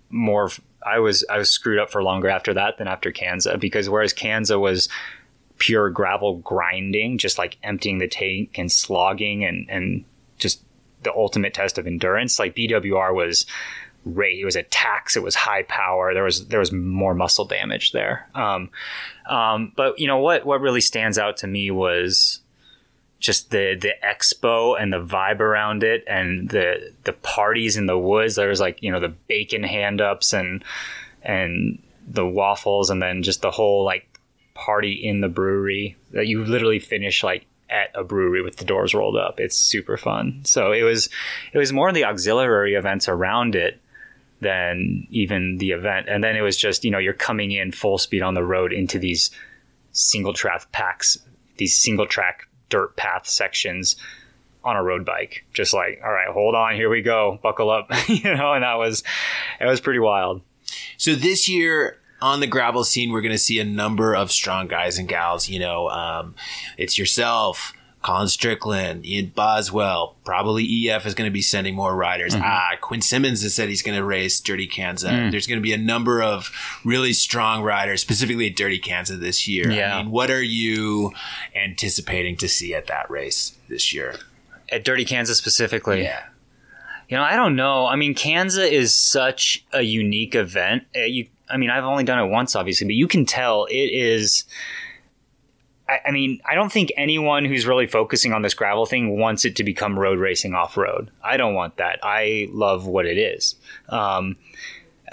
more. 0.09 0.49
I 0.85 0.99
was 0.99 1.25
I 1.29 1.37
was 1.37 1.49
screwed 1.49 1.79
up 1.79 1.89
for 1.89 2.03
longer 2.03 2.27
after 2.27 2.53
that 2.55 2.77
than 2.77 2.89
after 2.89 3.11
Kanza 3.11 3.57
because 3.57 3.89
whereas 3.89 4.13
Kanza 4.13 4.59
was 4.59 4.89
pure 5.57 5.89
gravel 5.89 6.37
grinding, 6.39 7.17
just 7.17 7.37
like 7.37 7.57
emptying 7.63 7.99
the 7.99 8.07
tank 8.07 8.57
and 8.57 8.71
slogging 8.71 9.45
and 9.45 9.69
and 9.69 10.03
just 10.37 10.61
the 11.03 11.13
ultimate 11.13 11.53
test 11.53 11.77
of 11.77 11.87
endurance. 11.87 12.39
Like 12.39 12.55
BWR 12.55 13.13
was 13.13 13.45
rate. 14.05 14.39
It 14.39 14.45
was 14.45 14.55
a 14.55 14.63
tax. 14.63 15.15
It 15.15 15.23
was 15.23 15.35
high 15.35 15.63
power. 15.63 16.13
There 16.13 16.23
was 16.23 16.47
there 16.47 16.59
was 16.59 16.71
more 16.71 17.13
muscle 17.13 17.45
damage 17.45 17.91
there. 17.91 18.27
Um, 18.35 18.69
um, 19.29 19.71
but 19.75 19.99
you 19.99 20.07
know 20.07 20.19
what? 20.19 20.45
What 20.45 20.61
really 20.61 20.81
stands 20.81 21.17
out 21.17 21.37
to 21.37 21.47
me 21.47 21.71
was 21.71 22.39
just 23.23 23.51
the 23.51 23.75
the 23.79 23.93
expo 24.05 24.79
and 24.79 24.91
the 24.91 25.01
vibe 25.01 25.39
around 25.39 25.81
it, 25.81 26.03
and 26.07 26.49
the 26.49 26.91
the 27.05 27.13
parties 27.13 27.77
in 27.77 27.85
the 27.85 27.97
woods. 27.97 28.35
There 28.35 28.49
was 28.49 28.59
like 28.59 28.83
you 28.83 28.91
know 28.91 28.99
the 28.99 29.15
bacon 29.27 29.63
hand 29.63 30.01
ups 30.01 30.33
and 30.33 30.63
and 31.23 31.81
the 32.05 32.27
waffles, 32.27 32.89
and 32.89 33.01
then 33.01 33.23
just 33.23 33.41
the 33.41 33.49
whole 33.49 33.85
like 33.85 34.19
party 34.53 34.91
in 34.91 35.21
the 35.21 35.29
brewery 35.29 35.95
that 36.11 36.27
you 36.27 36.43
literally 36.43 36.79
finish 36.79 37.23
like 37.23 37.45
at 37.69 37.89
a 37.95 38.03
brewery 38.03 38.41
with 38.41 38.57
the 38.57 38.65
doors 38.65 38.93
rolled 38.93 39.15
up. 39.15 39.39
It's 39.39 39.57
super 39.57 39.95
fun. 39.95 40.41
So 40.43 40.73
it 40.73 40.83
was 40.83 41.09
it 41.53 41.57
was 41.57 41.71
more 41.71 41.91
the 41.93 42.03
auxiliary 42.03 42.75
events 42.75 43.07
around 43.07 43.55
it 43.55 43.79
than 44.41 45.07
even 45.11 45.59
the 45.59 45.71
event. 45.71 46.07
And 46.09 46.21
then 46.21 46.35
it 46.35 46.41
was 46.41 46.57
just, 46.57 46.83
you 46.83 46.91
know, 46.91 46.97
you're 46.97 47.13
coming 47.13 47.51
in 47.51 47.71
full 47.71 47.97
speed 47.97 48.21
on 48.21 48.33
the 48.33 48.43
road 48.43 48.73
into 48.73 48.99
these 48.99 49.31
single 49.93 50.33
track 50.33 50.69
packs, 50.73 51.17
these 51.55 51.77
single 51.77 52.05
track 52.05 52.49
dirt 52.73 52.95
path 52.95 53.27
sections 53.27 53.95
on 54.63 54.75
a 54.75 54.81
road 54.81 55.05
bike. 55.05 55.45
Just 55.53 55.75
like, 55.75 56.01
all 56.03 56.11
right, 56.11 56.27
hold 56.27 56.55
on, 56.55 56.73
here 56.73 56.89
we 56.89 57.03
go, 57.03 57.39
buckle 57.43 57.69
up, 57.69 57.87
you 58.09 58.33
know, 58.33 58.53
and 58.53 58.63
that 58.63 58.79
was 58.79 59.03
it 59.61 59.65
was 59.65 59.79
pretty 59.79 59.99
wild. 59.99 60.41
So 60.97 61.13
this 61.13 61.47
year 61.47 61.99
on 62.19 62.39
the 62.39 62.47
gravel 62.47 62.83
scene, 62.83 63.11
we're 63.11 63.21
going 63.21 63.31
to 63.31 63.37
see 63.37 63.59
a 63.59 63.65
number 63.65 64.15
of 64.15 64.31
strong 64.31 64.67
guys 64.67 64.97
and 64.97 65.07
gals. 65.07 65.47
You 65.47 65.59
know, 65.59 65.89
um, 65.89 66.33
it's 66.77 66.97
yourself, 66.97 67.73
Colin 68.03 68.27
Strickland, 68.27 69.05
Ian 69.05 69.31
Boswell. 69.33 70.15
Probably 70.25 70.89
EF 70.89 71.05
is 71.05 71.15
going 71.15 71.27
to 71.27 71.33
be 71.33 71.41
sending 71.41 71.73
more 71.73 71.95
riders. 71.95 72.33
Mm-hmm. 72.33 72.43
Ah, 72.45 72.71
Quinn 72.81 73.01
Simmons 73.01 73.41
has 73.43 73.55
said 73.55 73.69
he's 73.69 73.81
going 73.81 73.97
to 73.97 74.03
race 74.03 74.39
Dirty 74.41 74.67
Kanza. 74.67 75.09
Mm. 75.09 75.31
There's 75.31 75.47
going 75.47 75.57
to 75.57 75.63
be 75.63 75.73
a 75.73 75.77
number 75.77 76.21
of 76.21 76.51
really 76.83 77.13
strong 77.13 77.63
riders, 77.63 78.01
specifically 78.01 78.47
at 78.47 78.55
Dirty 78.57 78.79
Kanza 78.79 79.17
this 79.19 79.47
year. 79.47 79.71
Yeah. 79.71 79.95
I 79.95 80.03
mean, 80.03 80.11
what 80.11 80.29
are 80.29 80.43
you 80.43 81.13
anticipating 81.55 82.35
to 82.37 82.47
see 82.47 82.75
at 82.75 82.87
that 82.87 83.09
race 83.09 83.57
this 83.69 83.93
year? 83.93 84.15
At 84.69 84.83
Dirty 84.83 85.05
Kanza 85.05 85.33
specifically. 85.33 86.03
Yeah. 86.03 86.23
You 87.07 87.17
know, 87.17 87.23
I 87.23 87.35
don't 87.35 87.55
know. 87.55 87.85
I 87.85 87.95
mean, 87.95 88.15
Kanza 88.15 88.69
is 88.69 88.93
such 88.93 89.65
a 89.71 89.81
unique 89.81 90.35
event. 90.35 90.83
Uh, 90.95 91.01
You, 91.01 91.27
I 91.49 91.57
mean, 91.57 91.69
I've 91.69 91.83
only 91.85 92.03
done 92.03 92.19
it 92.19 92.29
once, 92.29 92.55
obviously, 92.55 92.85
but 92.85 92.95
you 92.95 93.07
can 93.07 93.25
tell 93.25 93.65
it 93.65 93.75
is. 93.75 94.43
I, 95.87 95.99
I 96.07 96.11
mean, 96.11 96.39
I 96.45 96.55
don't 96.55 96.71
think 96.71 96.91
anyone 96.95 97.45
who's 97.45 97.65
really 97.65 97.87
focusing 97.87 98.33
on 98.33 98.41
this 98.41 98.53
gravel 98.53 98.85
thing 98.85 99.17
wants 99.17 99.45
it 99.45 99.55
to 99.57 99.63
become 99.63 99.99
road 99.99 100.19
racing 100.19 100.53
off 100.53 100.77
road. 100.77 101.11
I 101.23 101.37
don't 101.37 101.53
want 101.53 101.77
that. 101.77 101.99
I 102.03 102.47
love 102.51 102.87
what 102.87 103.05
it 103.05 103.17
is. 103.17 103.55
Um, 103.89 104.37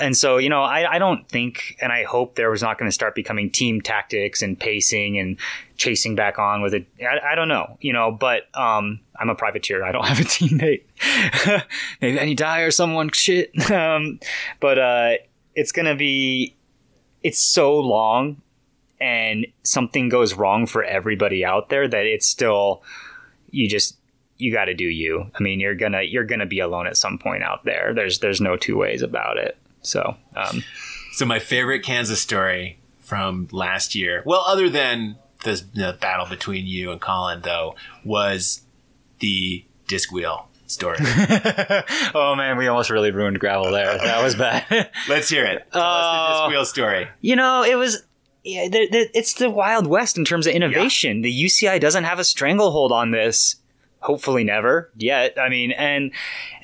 and 0.00 0.16
so, 0.16 0.38
you 0.38 0.48
know, 0.48 0.62
I, 0.62 0.94
I 0.94 0.98
don't 0.98 1.28
think, 1.28 1.76
and 1.82 1.92
I 1.92 2.04
hope 2.04 2.34
there 2.34 2.50
was 2.50 2.62
not 2.62 2.78
going 2.78 2.88
to 2.88 2.94
start 2.94 3.14
becoming 3.14 3.50
team 3.50 3.82
tactics 3.82 4.40
and 4.40 4.58
pacing 4.58 5.18
and 5.18 5.36
chasing 5.76 6.14
back 6.14 6.38
on 6.38 6.62
with 6.62 6.72
it. 6.72 6.86
I, 7.02 7.32
I 7.32 7.34
don't 7.34 7.48
know, 7.48 7.76
you 7.80 7.92
know, 7.92 8.10
but 8.10 8.42
um, 8.58 9.00
I'm 9.18 9.28
a 9.28 9.34
privateer. 9.34 9.84
I 9.84 9.92
don't 9.92 10.06
have 10.06 10.20
a 10.20 10.22
teammate. 10.24 10.84
Maybe 12.00 12.18
any 12.18 12.34
die 12.34 12.60
or 12.60 12.70
someone. 12.70 13.10
Shit. 13.10 13.52
Um, 13.70 14.18
but 14.58 14.78
uh, 14.78 15.12
it's 15.54 15.70
going 15.70 15.86
to 15.86 15.94
be, 15.94 16.56
it's 17.22 17.38
so 17.38 17.78
long 17.78 18.42
and 19.00 19.46
something 19.62 20.08
goes 20.08 20.34
wrong 20.34 20.66
for 20.66 20.84
everybody 20.84 21.44
out 21.44 21.68
there 21.70 21.88
that 21.88 22.06
it's 22.06 22.26
still, 22.26 22.82
you 23.50 23.68
just, 23.68 23.96
you 24.36 24.52
got 24.52 24.66
to 24.66 24.74
do 24.74 24.84
you. 24.84 25.30
I 25.38 25.42
mean, 25.42 25.60
you're 25.60 25.74
gonna 25.74 26.02
you're 26.02 26.24
gonna 26.24 26.46
be 26.46 26.60
alone 26.60 26.86
at 26.86 26.96
some 26.96 27.18
point 27.18 27.42
out 27.42 27.64
there. 27.64 27.92
There's 27.94 28.20
there's 28.20 28.40
no 28.40 28.56
two 28.56 28.76
ways 28.76 29.02
about 29.02 29.36
it. 29.36 29.56
So 29.82 30.16
um, 30.36 30.62
So 31.12 31.26
my 31.26 31.38
favorite 31.38 31.82
Kanza 31.84 32.16
story 32.16 32.78
from 33.00 33.48
last 33.52 33.94
year, 33.94 34.22
well, 34.24 34.44
other 34.46 34.70
than 34.70 35.16
the, 35.44 35.62
the 35.74 35.98
battle 36.00 36.26
between 36.26 36.66
you 36.66 36.90
and 36.90 37.00
Colin, 37.00 37.40
though, 37.42 37.74
was 38.04 38.62
the 39.18 39.64
disc 39.88 40.10
wheel 40.12 40.48
story. 40.66 40.98
oh 42.14 42.34
man, 42.36 42.56
we 42.56 42.66
almost 42.68 42.90
really 42.90 43.10
ruined 43.10 43.38
gravel 43.40 43.70
there. 43.70 43.98
That 43.98 44.22
was 44.22 44.34
bad. 44.36 44.90
Let's 45.08 45.28
hear 45.28 45.44
it. 45.44 45.66
Tell 45.72 45.82
us 45.82 46.04
the 46.04 46.42
Oh. 46.42 46.46
disc 46.46 46.50
wheel 46.50 46.64
story. 46.64 47.08
you 47.20 47.36
know, 47.36 47.62
it 47.62 47.74
was. 47.74 48.02
Yeah, 48.44 48.68
it's 48.72 49.34
the 49.34 49.50
Wild 49.50 49.86
West 49.86 50.16
in 50.16 50.24
terms 50.24 50.46
of 50.46 50.54
innovation. 50.54 51.20
The 51.20 51.44
UCI 51.44 51.78
doesn't 51.78 52.04
have 52.04 52.18
a 52.18 52.24
stranglehold 52.24 52.90
on 52.90 53.10
this. 53.10 53.56
Hopefully, 54.00 54.44
never 54.44 54.90
yet. 54.96 55.38
I 55.38 55.50
mean, 55.50 55.72
and 55.72 56.12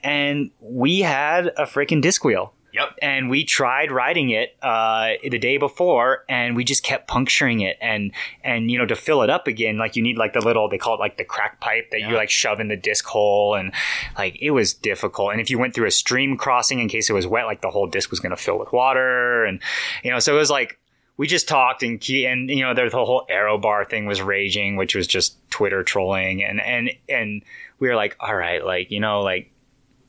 and 0.03 0.51
we 0.61 1.01
had 1.01 1.49
a 1.49 1.65
freaking 1.65 2.01
disc 2.01 2.25
wheel. 2.25 2.55
Yep. 2.73 2.99
and 3.01 3.31
we 3.31 3.43
tried 3.43 3.91
riding 3.91 4.29
it 4.29 4.55
uh, 4.61 5.13
the 5.23 5.39
day 5.39 5.57
before 5.57 6.25
and 6.29 6.55
we 6.55 6.63
just 6.63 6.83
kept 6.83 7.09
puncturing 7.09 7.61
it 7.61 7.79
and 7.81 8.13
and 8.45 8.71
you 8.71 8.77
know 8.77 8.85
to 8.85 8.95
fill 8.95 9.23
it 9.23 9.31
up 9.31 9.47
again 9.47 9.79
like 9.79 9.97
you 9.97 10.03
need 10.03 10.19
like 10.19 10.35
the 10.35 10.43
little 10.43 10.69
they 10.69 10.77
call 10.77 10.93
it 10.97 11.01
like 11.01 11.17
the 11.17 11.25
crack 11.25 11.59
pipe 11.59 11.91
that 11.91 12.01
you 12.01 12.15
like 12.15 12.29
shove 12.29 12.61
in 12.61 12.69
the 12.69 12.77
disc 12.77 13.07
hole 13.07 13.55
and 13.55 13.73
like 14.19 14.37
it 14.43 14.51
was 14.51 14.75
difficult 14.75 15.33
and 15.33 15.41
if 15.41 15.49
you 15.49 15.59
went 15.59 15.75
through 15.75 15.87
a 15.87 15.91
stream 15.91 16.37
crossing 16.37 16.79
in 16.79 16.87
case 16.87 17.09
it 17.09 17.15
was 17.15 17.27
wet 17.27 17.47
like 17.47 17.63
the 17.63 17.71
whole 17.71 17.87
disc 17.87 18.11
was 18.11 18.21
going 18.21 18.29
to 18.29 18.37
fill 18.37 18.59
with 18.59 18.71
water 18.75 19.47
and 19.47 19.59
you 20.05 20.11
know 20.11 20.19
so 20.19 20.35
it 20.35 20.39
was 20.39 20.51
like 20.51 20.79
we 21.17 21.27
just 21.27 21.49
talked 21.49 21.83
and 21.83 22.03
and 22.11 22.51
you 22.51 22.61
know 22.61 22.75
the 22.75 22.89
whole 22.91 23.27
aero 23.29 23.59
bar 23.59 23.85
thing 23.85 24.07
was 24.07 24.21
raging 24.21 24.77
which 24.77 24.95
was 24.95 25.07
just 25.07 25.37
twitter 25.51 25.83
trolling. 25.83 26.45
And 26.45 26.61
and 26.61 26.91
and 27.09 27.43
we 27.79 27.89
were 27.89 27.97
like 27.97 28.17
all 28.21 28.35
right 28.35 28.65
like 28.65 28.91
you 28.91 29.01
know 29.01 29.23
like 29.23 29.51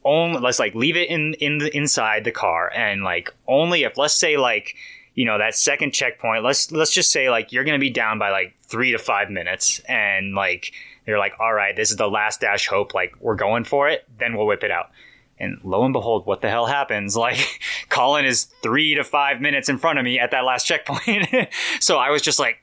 only 0.03 0.39
let's 0.39 0.60
like 0.60 0.76
leave 0.76 0.97
it 0.97 1.10
in 1.10 1.34
in 1.36 1.58
the 1.60 1.76
inside 1.76 2.24
the 2.24 2.32
car. 2.32 2.72
And 2.74 3.03
like 3.03 3.34
only 3.47 3.84
if 3.84 3.97
let's 3.97 4.14
say 4.14 4.38
like 4.38 4.76
you 5.16 5.26
know 5.26 5.38
that 5.38 5.55
second 5.55 5.93
checkpoint 5.93 6.43
let's 6.43 6.72
let's 6.72 6.91
just 6.91 7.12
say 7.12 7.30
like 7.30 7.51
you're 7.51 7.64
gonna 7.64 7.80
be 7.80 7.89
down 7.89 8.20
by 8.20 8.30
like 8.32 8.55
three 8.64 8.91
to 8.91 8.97
five 8.97 9.30
minutes. 9.30 9.80
And 9.88 10.36
like 10.36 10.74
you're 11.08 11.18
like 11.18 11.34
all 11.39 11.53
right 11.53 11.76
this 11.76 11.89
is 11.89 11.95
the 11.95 12.10
last 12.10 12.41
dash 12.41 12.68
hope 12.68 12.93
like 12.93 13.16
we're 13.20 13.36
going 13.36 13.64
for 13.64 13.88
it 13.88 14.05
then 14.20 14.36
we'll 14.36 14.45
whip 14.45 14.64
it 14.64 14.72
out 14.72 14.91
and 15.39 15.59
lo 15.63 15.83
and 15.83 15.93
behold 15.93 16.25
what 16.25 16.41
the 16.41 16.49
hell 16.49 16.65
happens 16.65 17.15
like 17.27 17.61
colin 17.89 18.25
is 18.25 18.47
three 18.61 18.95
to 18.95 19.03
five 19.03 19.41
minutes 19.41 19.69
in 19.69 19.77
front 19.77 19.99
of 19.99 20.05
me 20.05 20.19
at 20.19 20.31
that 20.31 20.43
last 20.43 20.65
checkpoint 20.65 21.27
so 21.79 21.97
i 21.97 22.09
was 22.09 22.21
just 22.21 22.39
like 22.39 22.57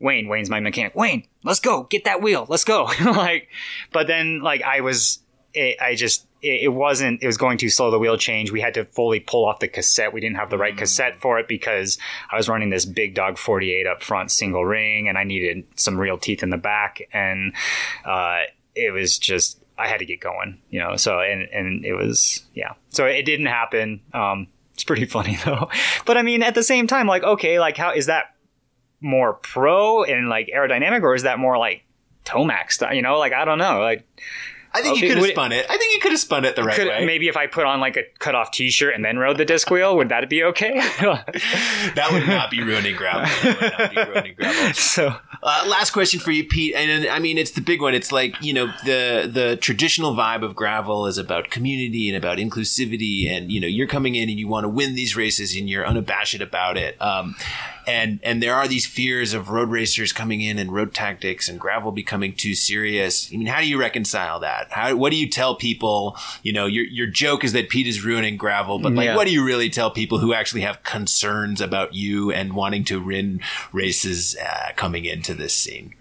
Wayne, 0.00 0.28
Wayne's 0.28 0.50
my 0.50 0.60
mechanic. 0.60 0.94
Wayne, 0.94 1.26
let's 1.44 1.60
go, 1.60 1.84
get 1.84 2.04
that 2.04 2.20
wheel, 2.20 2.46
let's 2.48 2.64
go. 2.64 2.90
like, 3.04 3.48
but 3.92 4.06
then 4.06 4.40
like 4.42 4.62
I 4.62 4.80
was, 4.80 5.20
it, 5.54 5.80
I 5.80 5.94
just, 5.94 6.26
it, 6.44 6.64
it 6.64 6.68
wasn't. 6.68 7.22
It 7.22 7.26
was 7.26 7.38
going 7.38 7.58
too 7.58 7.70
slow. 7.70 7.90
The 7.90 7.98
wheel 7.98 8.18
change. 8.18 8.52
We 8.52 8.60
had 8.60 8.74
to 8.74 8.84
fully 8.84 9.20
pull 9.20 9.46
off 9.46 9.60
the 9.60 9.68
cassette. 9.68 10.12
We 10.12 10.20
didn't 10.20 10.36
have 10.36 10.50
the 10.50 10.58
right 10.58 10.76
cassette 10.76 11.20
for 11.20 11.38
it 11.38 11.48
because 11.48 11.96
I 12.30 12.36
was 12.36 12.48
running 12.48 12.70
this 12.70 12.84
big 12.84 13.14
dog 13.14 13.38
48 13.38 13.86
up 13.86 14.02
front 14.02 14.30
single 14.30 14.64
ring, 14.64 15.08
and 15.08 15.16
I 15.16 15.24
needed 15.24 15.64
some 15.76 15.98
real 15.98 16.18
teeth 16.18 16.42
in 16.42 16.50
the 16.50 16.58
back, 16.58 17.00
and 17.12 17.54
uh, 18.04 18.42
it 18.74 18.92
was 18.92 19.18
just 19.18 19.63
I 19.78 19.88
had 19.88 19.98
to 19.98 20.06
get 20.06 20.20
going, 20.20 20.60
you 20.70 20.80
know. 20.80 20.96
So 20.96 21.20
and 21.20 21.42
and 21.52 21.84
it 21.84 21.94
was 21.94 22.44
yeah. 22.54 22.74
So 22.90 23.06
it 23.06 23.24
didn't 23.24 23.46
happen. 23.46 24.00
Um, 24.12 24.48
it's 24.72 24.84
pretty 24.84 25.04
funny 25.16 25.38
though. 25.44 25.68
But 26.04 26.16
I 26.16 26.22
mean, 26.22 26.42
at 26.42 26.54
the 26.54 26.62
same 26.62 26.86
time, 26.86 27.06
like 27.06 27.22
okay, 27.22 27.58
like 27.58 27.76
how 27.76 27.92
is 27.92 28.06
that 28.06 28.34
more 29.00 29.34
pro 29.34 30.04
and 30.04 30.28
like 30.28 30.50
aerodynamic, 30.54 31.02
or 31.02 31.14
is 31.14 31.24
that 31.24 31.38
more 31.38 31.58
like 31.58 31.84
Tomac 32.24 32.70
style? 32.72 32.94
You 32.94 33.02
know, 33.02 33.18
like 33.18 33.32
I 33.32 33.44
don't 33.44 33.58
know, 33.58 33.80
like. 33.80 34.06
I 34.74 34.82
think 34.82 35.00
you 35.00 35.08
could 35.08 35.18
have 35.18 35.26
spun 35.28 35.52
it. 35.52 35.66
I 35.70 35.78
think 35.78 35.94
you 35.94 36.00
could 36.00 36.10
have 36.10 36.20
spun 36.20 36.44
it 36.44 36.56
the 36.56 36.64
right 36.64 36.74
Could, 36.74 36.88
way. 36.88 37.06
maybe 37.06 37.28
if 37.28 37.36
I 37.36 37.46
put 37.46 37.64
on 37.64 37.78
like 37.80 37.96
a 37.96 38.02
cut 38.18 38.34
off 38.34 38.50
T-shirt 38.50 38.92
and 38.94 39.04
then 39.04 39.18
rode 39.18 39.38
the 39.38 39.44
disc 39.44 39.70
wheel, 39.70 39.96
would 39.96 40.08
that 40.08 40.28
be 40.28 40.42
okay? 40.42 40.72
That 41.94 42.08
would 42.10 42.26
not 42.26 42.50
be 42.50 42.60
ruining 42.62 42.96
gravel. 42.96 43.26
That 43.42 43.60
would 43.60 43.78
not 43.78 43.90
be 44.06 44.12
ruining 44.12 44.34
gravel. 44.34 44.74
so 44.74 45.14
Uh, 45.42 45.64
last 45.68 45.90
question 45.90 46.18
for 46.18 46.30
you, 46.32 46.42
Pete. 46.44 46.74
And, 46.74 46.90
and 46.90 47.06
I 47.06 47.18
mean, 47.18 47.36
it's 47.38 47.50
the 47.52 47.60
big 47.60 47.80
one. 47.82 47.94
It's 47.94 48.10
like 48.10 48.34
you 48.42 48.52
know, 48.54 48.66
the 48.84 49.30
the 49.32 49.56
traditional 49.60 50.14
vibe 50.14 50.42
of 50.42 50.56
gravel 50.56 51.06
is 51.06 51.18
about 51.18 51.50
community 51.50 52.08
and 52.08 52.16
about 52.16 52.38
inclusivity. 52.38 53.28
And 53.30 53.52
you 53.52 53.60
know, 53.60 53.66
you're 53.68 53.86
coming 53.86 54.14
in 54.14 54.28
and 54.30 54.38
you 54.38 54.48
want 54.48 54.64
to 54.64 54.68
win 54.68 54.94
these 54.94 55.16
races, 55.16 55.54
and 55.54 55.68
you're 55.68 55.86
unabashed 55.86 56.40
about 56.40 56.76
it. 56.78 57.00
Um, 57.00 57.36
and 57.86 58.20
and 58.22 58.42
there 58.42 58.54
are 58.54 58.66
these 58.68 58.86
fears 58.86 59.34
of 59.34 59.48
road 59.50 59.70
racers 59.70 60.12
coming 60.12 60.40
in 60.40 60.58
and 60.58 60.72
road 60.72 60.94
tactics 60.94 61.48
and 61.48 61.58
gravel 61.60 61.92
becoming 61.92 62.34
too 62.34 62.54
serious. 62.54 63.30
I 63.32 63.36
mean, 63.36 63.46
how 63.46 63.60
do 63.60 63.68
you 63.68 63.78
reconcile 63.78 64.40
that? 64.40 64.70
How 64.70 64.94
what 64.96 65.10
do 65.10 65.16
you 65.16 65.28
tell 65.28 65.54
people? 65.56 66.16
You 66.42 66.52
know, 66.52 66.66
your 66.66 66.84
your 66.84 67.06
joke 67.06 67.44
is 67.44 67.52
that 67.52 67.68
Pete 67.68 67.86
is 67.86 68.04
ruining 68.04 68.36
gravel, 68.36 68.78
but 68.78 68.92
like, 68.92 69.06
Yeah. 69.06 69.16
what 69.16 69.26
do 69.26 69.32
you 69.32 69.44
really 69.44 69.70
tell 69.70 69.90
people 69.90 70.18
who 70.18 70.32
actually 70.34 70.62
have 70.62 70.82
concerns 70.82 71.60
about 71.60 71.94
you 71.94 72.30
and 72.32 72.54
wanting 72.54 72.84
to 72.84 73.02
win 73.04 73.40
races 73.72 74.36
uh, 74.36 74.72
coming 74.76 75.04
into 75.04 75.34
this 75.34 75.54
scene? 75.54 75.94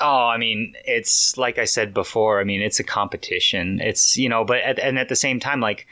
Oh, 0.00 0.26
I 0.26 0.36
mean, 0.36 0.76
it's 0.84 1.36
like 1.36 1.58
I 1.58 1.64
said 1.64 1.92
before. 1.92 2.40
I 2.40 2.44
mean, 2.44 2.62
it's 2.62 2.78
a 2.78 2.84
competition. 2.84 3.80
It's 3.80 4.16
you 4.16 4.28
know, 4.28 4.44
but 4.44 4.58
at, 4.58 4.78
and 4.78 4.98
at 4.98 5.08
the 5.08 5.16
same 5.16 5.40
time, 5.40 5.60
like 5.60 5.86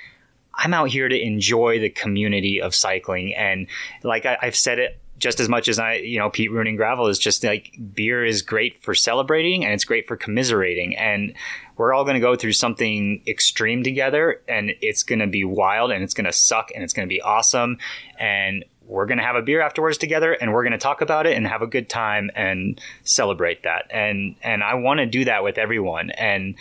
I'm 0.54 0.72
out 0.72 0.88
here 0.88 1.08
to 1.08 1.20
enjoy 1.20 1.80
the 1.80 1.90
community 1.90 2.60
of 2.62 2.74
cycling, 2.74 3.34
and 3.34 3.66
like 4.04 4.24
I, 4.24 4.38
I've 4.40 4.56
said 4.56 4.78
it 4.78 4.98
just 5.18 5.40
as 5.40 5.48
much 5.48 5.68
as 5.68 5.78
I, 5.78 5.94
you 5.94 6.18
know, 6.18 6.30
Pete 6.30 6.50
ruining 6.50 6.76
gravel 6.76 7.06
is 7.06 7.18
just 7.18 7.42
like 7.42 7.76
beer 7.94 8.24
is 8.24 8.42
great 8.42 8.82
for 8.82 8.94
celebrating 8.94 9.64
and 9.64 9.72
it's 9.72 9.84
great 9.84 10.06
for 10.06 10.16
commiserating, 10.16 10.96
and 10.96 11.34
we're 11.76 11.92
all 11.92 12.04
going 12.04 12.14
to 12.14 12.20
go 12.20 12.36
through 12.36 12.52
something 12.52 13.22
extreme 13.26 13.82
together, 13.82 14.42
and 14.48 14.72
it's 14.80 15.02
going 15.02 15.18
to 15.18 15.26
be 15.26 15.44
wild, 15.44 15.90
and 15.90 16.02
it's 16.02 16.14
going 16.14 16.26
to 16.26 16.32
suck, 16.32 16.70
and 16.74 16.82
it's 16.82 16.92
going 16.92 17.08
to 17.08 17.12
be 17.12 17.20
awesome, 17.20 17.78
and 18.18 18.64
we're 18.86 19.06
going 19.06 19.18
to 19.18 19.24
have 19.24 19.36
a 19.36 19.42
beer 19.42 19.60
afterwards 19.60 19.98
together 19.98 20.32
and 20.32 20.52
we're 20.52 20.62
going 20.62 20.72
to 20.72 20.78
talk 20.78 21.00
about 21.00 21.26
it 21.26 21.36
and 21.36 21.46
have 21.46 21.62
a 21.62 21.66
good 21.66 21.88
time 21.88 22.30
and 22.34 22.80
celebrate 23.02 23.64
that. 23.64 23.86
And 23.90 24.36
and 24.42 24.62
I 24.62 24.74
want 24.74 24.98
to 24.98 25.06
do 25.06 25.24
that 25.24 25.42
with 25.42 25.58
everyone. 25.58 26.10
And 26.10 26.54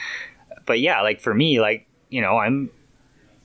but 0.66 0.80
yeah 0.80 1.02
like 1.02 1.22
for 1.22 1.34
me 1.34 1.62
like 1.62 1.88
you 2.10 2.22
know 2.22 2.38
I'm 2.38 2.72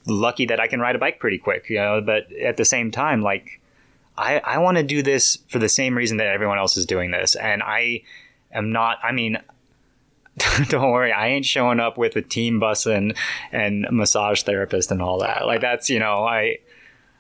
lucky 0.07 0.47
that 0.47 0.61
I 0.61 0.67
can 0.67 0.81
ride 0.81 0.97
a 0.97 0.99
bike 0.99 1.21
pretty 1.21 1.39
quick 1.39 1.69
you 1.69 1.77
know 1.77 2.01
but 2.01 2.33
at 2.33 2.57
the 2.57 2.65
same 2.65 2.91
time 2.91 3.21
like 3.21 3.60
I 4.21 4.41
I 4.45 4.59
want 4.59 4.77
to 4.77 4.83
do 4.83 5.03
this 5.03 5.39
for 5.49 5.59
the 5.59 5.69
same 5.69 5.97
reason 5.97 6.19
that 6.19 6.27
everyone 6.27 6.59
else 6.59 6.77
is 6.77 6.87
doing 6.87 7.11
this 7.11 7.35
and 7.35 7.63
I 7.63 8.03
am 8.53 8.73
not 8.73 8.99
I 9.03 9.13
mean 9.13 9.39
don't 10.69 10.91
worry, 10.91 11.13
I 11.13 11.29
ain't 11.29 11.45
showing 11.45 11.81
up 11.81 11.99
with 11.99 12.17
a 12.17 12.23
team 12.23 12.61
bus 12.61 12.87
and 12.87 13.15
and 13.53 13.87
massage 13.91 14.43
therapist 14.43 14.91
and 14.91 15.03
all 15.03 15.21
that. 15.21 15.47
Like 15.47 15.61
that's 15.61 15.91
you 15.91 15.99
know 15.99 16.25
I 16.25 16.59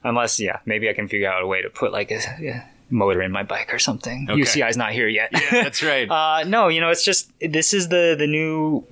unless 0.05 0.40
yeah 0.40 0.61
maybe 0.64 0.88
I 0.88 0.92
can 0.92 1.09
figure 1.09 1.30
out 1.30 1.42
a 1.42 1.46
way 1.46 1.62
to 1.62 1.70
put 1.70 1.92
like 1.92 2.11
a, 2.11 2.64
motor 2.92 3.22
in 3.22 3.30
my 3.30 3.42
bike 3.42 3.72
or 3.72 3.78
something. 3.78 4.26
Okay. 4.28 4.40
UCI's 4.40 4.76
not 4.76 4.92
here 4.92 5.09
yet. 5.09 5.30
That's 5.51 5.82
right. 5.82 6.11
uh, 6.11 6.44
no, 6.46 6.68
you 6.68 6.80
know 6.80 6.90
it's 6.90 7.05
just 7.05 7.30
this 7.40 7.72
is 7.72 7.88
the 7.88 8.14
the 8.18 8.26
new 8.26 8.84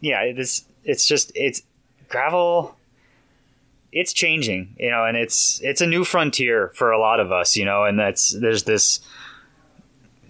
yeah 0.00 0.32
this 0.32 0.64
it's 0.84 1.06
just 1.06 1.32
it's 1.34 1.62
gravel. 2.08 2.76
It's 3.92 4.12
changing, 4.12 4.76
you 4.78 4.90
know, 4.90 5.04
and 5.04 5.16
it's 5.16 5.60
it's 5.62 5.80
a 5.80 5.86
new 5.86 6.04
frontier 6.04 6.70
for 6.74 6.92
a 6.92 6.98
lot 6.98 7.20
of 7.20 7.32
us, 7.32 7.56
you 7.56 7.64
know, 7.64 7.84
and 7.84 7.98
that's 7.98 8.30
there's 8.30 8.64
this 8.64 9.00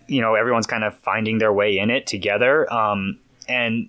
you 0.07 0.21
know 0.21 0.35
everyone's 0.35 0.67
kind 0.67 0.85
of 0.85 0.97
finding 0.99 1.39
their 1.39 1.53
way 1.53 1.79
in 1.79 1.91
it 1.91 2.07
together. 2.07 2.73
Um, 2.73 3.19
and 3.49 3.89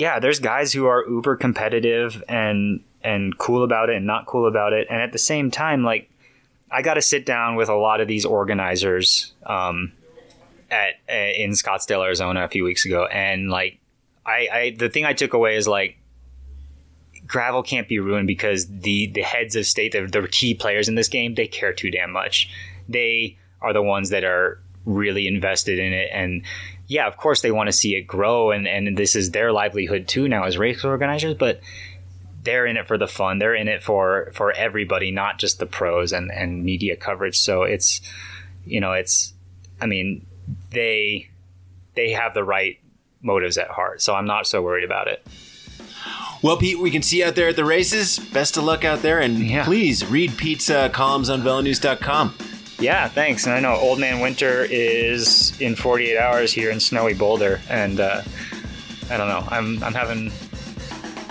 yeah 0.00 0.18
there's 0.18 0.40
guys 0.40 0.72
who 0.72 0.86
are 0.86 1.06
uber 1.06 1.36
competitive 1.36 2.24
and 2.26 2.82
and 3.02 3.36
cool 3.38 3.62
about 3.62 3.90
it 3.90 3.96
and 3.96 4.06
not 4.06 4.26
cool 4.26 4.48
about 4.48 4.72
it. 4.72 4.88
And 4.90 5.00
at 5.00 5.12
the 5.12 5.18
same 5.18 5.50
time 5.50 5.84
like 5.84 6.10
i 6.72 6.82
got 6.82 6.94
to 6.94 7.02
sit 7.02 7.26
down 7.26 7.54
with 7.54 7.68
a 7.68 7.74
lot 7.74 8.00
of 8.00 8.08
these 8.08 8.24
organizers 8.24 9.32
um, 9.44 9.92
at 10.70 10.94
in 11.08 11.50
scottsdale 11.50 12.04
arizona 12.04 12.44
a 12.44 12.48
few 12.48 12.64
weeks 12.64 12.84
ago. 12.84 13.04
And 13.06 13.50
like 13.50 13.78
I, 14.24 14.48
I 14.52 14.76
the 14.78 14.88
thing 14.88 15.04
i 15.04 15.12
took 15.12 15.34
away 15.34 15.56
is 15.56 15.68
like 15.68 15.98
gravel 17.30 17.62
can't 17.62 17.88
be 17.88 18.00
ruined 18.00 18.26
because 18.26 18.66
the 18.66 19.06
the 19.12 19.22
heads 19.22 19.54
of 19.54 19.64
state 19.64 19.92
the, 19.92 20.06
the 20.06 20.26
key 20.28 20.52
players 20.52 20.88
in 20.88 20.96
this 20.96 21.08
game 21.08 21.34
they 21.34 21.46
care 21.46 21.72
too 21.72 21.90
damn 21.90 22.10
much. 22.10 22.50
They 22.88 23.38
are 23.62 23.72
the 23.72 23.82
ones 23.82 24.10
that 24.10 24.24
are 24.24 24.60
really 24.84 25.28
invested 25.28 25.78
in 25.78 25.92
it. 25.92 26.10
And 26.12 26.42
yeah 26.88 27.06
of 27.06 27.16
course 27.16 27.40
they 27.40 27.52
want 27.52 27.68
to 27.68 27.72
see 27.72 27.94
it 27.94 28.02
grow 28.02 28.50
and 28.50 28.66
and 28.66 28.96
this 28.96 29.14
is 29.14 29.30
their 29.30 29.52
livelihood 29.52 30.08
too 30.08 30.28
now 30.28 30.42
as 30.42 30.58
race 30.58 30.84
organizers 30.84 31.34
but 31.34 31.60
they're 32.42 32.66
in 32.66 32.76
it 32.76 32.88
for 32.88 32.98
the 32.98 33.06
fun. 33.06 33.38
They're 33.38 33.54
in 33.54 33.68
it 33.68 33.82
for 33.82 34.32
for 34.34 34.50
everybody 34.50 35.12
not 35.12 35.38
just 35.38 35.60
the 35.60 35.66
pros 35.66 36.12
and 36.12 36.32
and 36.32 36.64
media 36.64 36.96
coverage. 36.96 37.38
So 37.38 37.62
it's 37.62 38.00
you 38.66 38.80
know 38.80 38.92
it's 38.92 39.32
i 39.80 39.86
mean 39.86 40.26
they 40.70 41.30
they 41.94 42.10
have 42.10 42.34
the 42.34 42.44
right 42.44 42.80
motives 43.22 43.56
at 43.56 43.68
heart. 43.68 44.02
So 44.02 44.16
i'm 44.16 44.26
not 44.26 44.48
so 44.48 44.62
worried 44.62 44.84
about 44.84 45.06
it 45.06 45.24
Well, 46.42 46.56
Pete, 46.56 46.78
we 46.78 46.90
can 46.90 47.02
see 47.02 47.18
you 47.18 47.26
out 47.26 47.34
there 47.34 47.48
at 47.48 47.56
the 47.56 47.64
races. 47.66 48.18
Best 48.18 48.56
of 48.56 48.64
luck 48.64 48.84
out 48.84 49.02
there, 49.02 49.20
and 49.20 49.38
Yeah. 49.38 49.64
please 49.64 50.04
read 50.06 50.36
Pete's 50.38 50.70
uh, 50.70 50.88
columns 50.88 51.28
on 51.28 51.42
VeloNews.com. 51.42 52.34
Yeah, 52.78 53.08
thanks. 53.08 53.44
And 53.44 53.54
I 53.54 53.60
know 53.60 53.74
Old 53.74 53.98
Man 53.98 54.20
Winter 54.20 54.66
is 54.70 55.58
in 55.60 55.74
48 55.76 56.16
hours 56.16 56.50
here 56.52 56.70
in 56.70 56.80
snowy 56.80 57.12
Boulder, 57.12 57.60
and 57.68 58.00
uh, 58.00 58.22
I 59.10 59.16
don't 59.18 59.28
know. 59.28 59.44
I'm 59.50 59.82
I'm 59.84 59.92
having. 59.92 60.32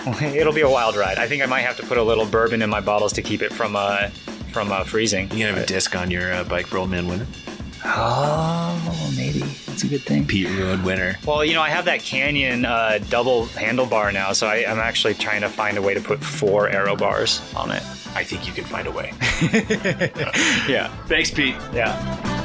It'll 0.22 0.52
be 0.52 0.60
a 0.60 0.70
wild 0.70 0.96
ride. 0.96 1.18
I 1.18 1.26
think 1.26 1.42
I 1.42 1.46
might 1.46 1.62
have 1.62 1.76
to 1.78 1.82
put 1.82 1.98
a 1.98 2.02
little 2.02 2.24
bourbon 2.24 2.62
in 2.62 2.70
my 2.70 2.80
bottles 2.80 3.12
to 3.14 3.22
keep 3.22 3.42
it 3.42 3.52
from 3.52 3.74
uh 3.74 4.10
from 4.52 4.70
uh, 4.70 4.84
freezing. 4.84 5.24
You 5.32 5.40
gonna 5.46 5.54
have 5.54 5.58
a 5.64 5.66
disc 5.66 5.94
on 5.96 6.08
your 6.10 6.32
uh, 6.32 6.44
bike 6.44 6.66
for 6.66 6.78
Old 6.78 6.90
Man 6.90 7.08
Winter? 7.08 7.26
Oh, 7.84 9.12
maybe 9.16 9.40
that's 9.40 9.82
a 9.84 9.86
good 9.88 10.02
thing. 10.02 10.26
Pete 10.26 10.48
Road 10.58 10.82
winner. 10.82 11.16
Well, 11.26 11.44
you 11.44 11.54
know, 11.54 11.62
I 11.62 11.70
have 11.70 11.86
that 11.86 12.00
Canyon 12.00 12.64
uh, 12.64 12.98
double 13.08 13.46
handlebar 13.46 14.12
now, 14.12 14.32
so 14.32 14.46
I, 14.46 14.64
I'm 14.70 14.78
actually 14.78 15.14
trying 15.14 15.40
to 15.42 15.48
find 15.48 15.78
a 15.78 15.82
way 15.82 15.94
to 15.94 16.00
put 16.00 16.22
four 16.22 16.68
aero 16.68 16.94
bars 16.96 17.40
on 17.56 17.70
it. 17.70 17.82
I 18.14 18.24
think 18.24 18.46
you 18.46 18.52
can 18.52 18.64
find 18.64 18.86
a 18.86 18.90
way. 18.90 19.12
Yeah, 20.68 20.94
Thanks, 21.06 21.30
Pete. 21.30 21.54
yeah. 21.72 22.39